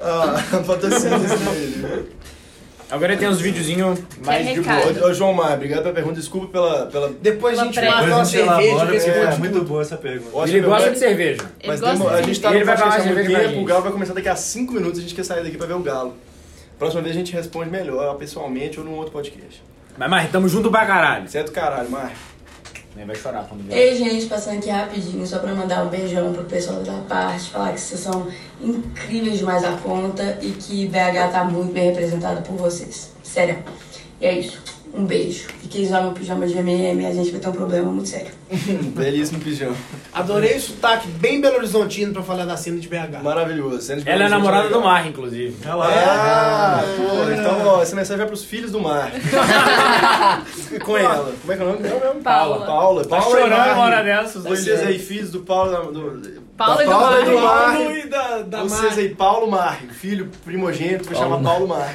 [0.00, 2.23] a, a fotossíntese dele.
[2.90, 5.08] Agora tem uns videozinhos mais de boa.
[5.08, 6.16] Ô, João Mar, obrigado pela pergunta.
[6.16, 6.86] Desculpa pela.
[6.86, 7.08] pela...
[7.20, 9.38] Depois a gente pré- marca uma Depois cerveja, é tudo.
[9.40, 10.36] muito boa essa pergunta.
[10.36, 11.42] Ótimo, Ele gosta de cerveja.
[11.60, 13.54] Ele Mas gosta demo- a de gente tá Ele vai falar cerveja pra tempo, o
[13.56, 13.64] gente.
[13.68, 15.80] Galo vai começar daqui a 5 minutos, a gente quer sair daqui pra ver o
[15.80, 16.14] Galo.
[16.78, 19.62] Próxima vez a gente responde melhor, pessoalmente ou num outro podcast.
[19.96, 21.28] Mas, Mar, tamo junto pra caralho.
[21.28, 22.12] Certo, caralho, Mar?
[22.96, 23.76] Nem vai chorar quando vier.
[23.76, 27.72] Ei, gente, passando aqui rapidinho só pra mandar um beijão pro pessoal da parte, falar
[27.72, 28.28] que vocês são
[28.60, 33.10] incríveis demais da conta e que BH tá muito bem representado por vocês.
[33.22, 33.58] Sério.
[34.20, 34.73] E é isso.
[34.96, 35.48] Um beijo.
[35.64, 38.30] E quem usar meu pijama de MM, a gente vai ter um problema muito sério.
[38.94, 39.74] Belíssimo pijama.
[40.12, 43.20] Adorei o sotaque bem Belo Horizontino pra falar da cena de BH.
[43.20, 43.82] Maravilhoso.
[43.82, 45.56] Cena de Ela é namorada do Mar, inclusive.
[45.64, 45.88] Olha lá.
[45.90, 49.10] Ah, pô, então ó, essa mensagem vai pros filhos do Mar.
[50.84, 51.32] Com ela.
[51.40, 52.22] Como é que é o nome dela mesmo?
[52.22, 52.64] Paula.
[52.64, 53.02] Paula.
[53.02, 53.74] Tá Paula e chorando Mar.
[53.74, 54.60] uma hora dessa, os dois.
[54.60, 55.92] Vocês aí, filhos do Paulo.
[55.92, 57.72] Do, Paulo da e do Paula e do Mar.
[57.74, 58.98] Paulo e da, da Vocês Mar.
[59.00, 61.94] aí, Paulo Mar, filho primogênito, vai Paulo chamar Paulo Mar.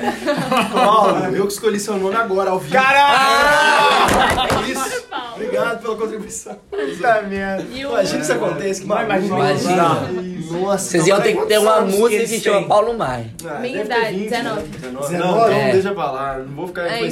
[0.73, 2.73] Paulo, eu que escolhi seu nome agora, ao vivo.
[2.73, 4.69] Caralho!
[4.69, 4.99] Isso.
[5.35, 6.57] Obrigado pela contribuição.
[6.69, 7.65] Puta merda.
[7.73, 9.25] Imagina isso acontece, que maluco.
[9.27, 10.09] imagina.
[10.51, 12.67] Nossa, Vocês iam ter que ter uma música que que chama?
[12.67, 13.21] Paulo Mar.
[13.45, 14.61] Ah, Minha idade, 20, 19.
[14.61, 14.67] né?
[14.71, 15.07] 19.
[15.11, 15.17] 19?
[15.17, 16.37] Não, não, deixa pra lá.
[16.39, 17.09] Não vou ficar É aí.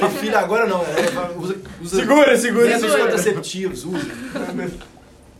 [0.00, 0.80] Ter filho agora não.
[0.80, 3.02] é, Usa, usa Segura, segura, métodos segura.
[3.10, 4.06] contraceptivos, usa.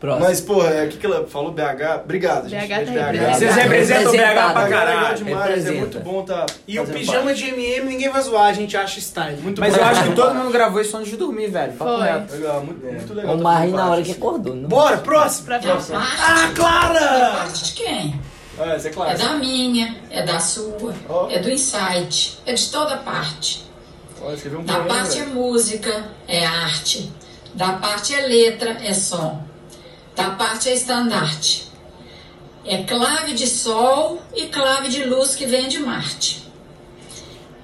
[0.05, 0.27] Próximo.
[0.27, 1.51] Mas, porra, é, o que, que ela falou?
[1.53, 2.03] BH?
[2.05, 2.67] Obrigado, gente.
[2.67, 2.99] BH É de tá BH.
[3.01, 3.39] representado.
[3.39, 5.17] Vocês representam o BH pra BH é legal caralho.
[5.25, 7.43] demais, é muito bom tá E o pijama parte.
[7.43, 9.37] de MM ninguém vai zoar, a gente acha style.
[9.41, 9.81] Muito Mas bom.
[9.81, 11.73] eu acho que todo mundo gravou isso antes de dormir, velho.
[11.73, 12.03] Papo Foi.
[12.07, 12.35] reto.
[12.35, 13.35] Legal, muito, muito legal.
[13.35, 14.55] O Mar fazendo na hora que acordou.
[14.55, 14.69] Não?
[14.69, 15.47] Bora, próximo.
[15.47, 16.01] Pra próxima.
[16.03, 17.37] Ah, Clara!
[17.39, 18.21] Parte de quem?
[18.59, 21.29] Ah, é É da minha, é da sua, Ó.
[21.29, 23.65] é do insight, é de toda parte.
[24.33, 25.35] Escreveu um Da poema, parte é velho.
[25.35, 27.11] música, é arte.
[27.55, 29.43] Da parte é letra, é som.
[30.17, 31.69] Da parte é estandarte.
[32.67, 36.45] É clave de sol e clave de luz que vem de Marte.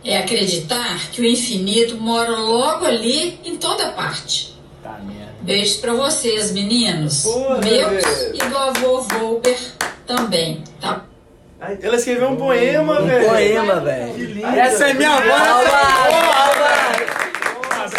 [0.05, 4.55] É acreditar que o infinito mora logo ali em toda parte.
[4.83, 5.35] Tá merda.
[5.43, 7.23] Beijos pra vocês, meninos.
[7.23, 8.35] Porra, Meus velho.
[8.35, 9.59] e do avô Volper
[10.07, 11.05] também, tá?
[11.83, 13.29] Ela escreveu um poema, Um velho.
[13.29, 14.47] poema, velho.
[14.47, 16.71] Essa é minha avó, essa é Palma!
[16.77, 16.80] Um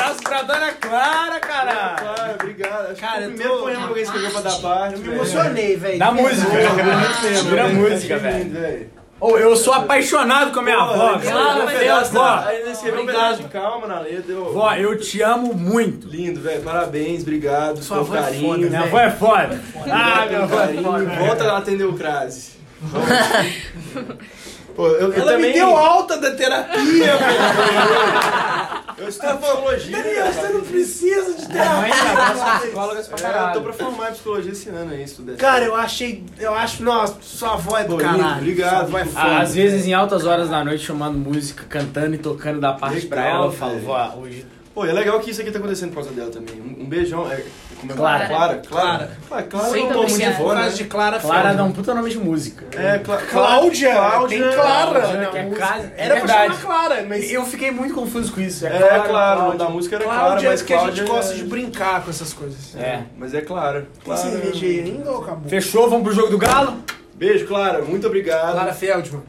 [0.01, 1.95] abraço pra dona Clara, cara.
[1.99, 2.91] Claro, obrigado.
[2.91, 4.99] Acho Cara, que foi eu o primeiro tô- poema que alguém escreveu pra dar parte.
[4.99, 5.99] Me emocionei, velho.
[5.99, 6.49] Da música.
[6.49, 7.49] verdade.
[7.49, 8.37] Vira música, velho.
[8.43, 9.01] lindo, velho.
[9.19, 10.93] Ô, eu sou apaixonado com a minha avó.
[10.93, 12.43] Porra, Claro, da- vó.
[12.47, 14.31] Aí ele escreveu um pedaço de calma na letra.
[14.33, 16.07] eu- Vó, eu te amo muito.
[16.07, 16.63] Lindo, velho.
[16.63, 17.83] Parabéns, obrigado.
[17.83, 18.47] Sua avó é carinho.
[18.47, 18.83] foda, Minha velho.
[18.85, 19.61] avó é foda.
[19.91, 20.83] Ah, minha avó é carinho.
[20.83, 21.05] foda.
[21.05, 22.51] Volta a atender o crase.
[24.75, 25.47] Pô, eu, eu Ela também...
[25.49, 28.81] me deu alta da terapia, velho.
[28.97, 29.97] Eu estudo psicologia.
[29.97, 32.59] Daniel, você não precisa de Mãe, terapia.
[32.59, 35.37] psicólogas pra É, eu tô pra formar em psicologia esse ano aí, estudante.
[35.39, 36.23] Cara, eu achei.
[36.39, 36.83] Eu acho.
[36.83, 38.37] Nossa, sua avó é do Pô, caralho.
[38.37, 38.69] obrigado.
[38.71, 39.37] Sua avó é foda.
[39.39, 43.09] Às vezes, em altas horas da noite, chamando música, cantando e tocando da parte Legal,
[43.09, 43.85] pra ela, eu falo, velho.
[43.85, 44.45] vó, hoje.
[44.73, 46.61] Pô, é legal que isso aqui tá acontecendo por causa dela também.
[46.61, 47.29] Um, um beijão.
[47.29, 47.43] É,
[47.81, 48.27] como é Clara.
[48.27, 48.61] Clara.
[48.67, 49.11] Clara.
[49.27, 50.69] Clara, Clara Sem é um nome de Por né?
[50.69, 51.67] de Clara Clara dá Feldman.
[51.69, 52.65] um puta nome de música.
[52.79, 54.39] É, Cla Cláudia, Cláudia.
[54.41, 54.99] tem Clara.
[55.01, 57.31] Cláudia, na que é Era é pra chamar Clara, mas.
[57.31, 58.65] Eu fiquei muito confuso com isso.
[58.65, 59.57] É, claro, o nome Cláudia.
[59.57, 62.03] da música era Clara, Cláudia, mas é que a gente Cláudia gosta é- de brincar
[62.03, 62.75] com essas coisas.
[62.75, 63.01] É.
[63.17, 63.81] Mas é Clara.
[63.81, 64.21] Tem Clara.
[64.21, 65.49] cerveja ainda ou acabou?
[65.49, 66.77] Fechou, vamos pro jogo do Galo?
[67.15, 67.81] Beijo, Clara.
[67.81, 68.53] Muito obrigado.
[68.53, 69.21] Clara Feldman.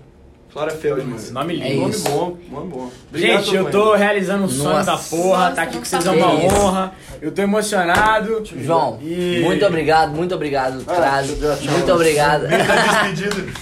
[0.53, 1.17] Clara Feldman.
[1.31, 1.81] Nome É lindo.
[1.81, 2.05] Nome isso.
[2.11, 2.91] bom, nome bom.
[3.09, 3.73] Obrigado, Gente, eu mãe.
[3.73, 4.85] tô realizando um sonho Nossa.
[4.93, 6.55] da porra, tá aqui com vocês é uma isso.
[6.57, 6.93] honra.
[7.23, 8.43] Eu tô emocionado.
[8.61, 11.73] João, E- muito obrigado, muito obrigado, dar tchau.
[11.73, 12.47] Muito obrigado.
[12.49, 13.43] Despedido.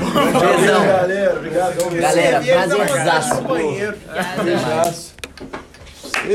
[0.00, 0.86] Beijão.
[0.86, 1.36] galera.
[1.36, 1.90] Obrigado.
[2.00, 3.42] Galera, prazerzaço.
[4.44, 5.10] Beijaço.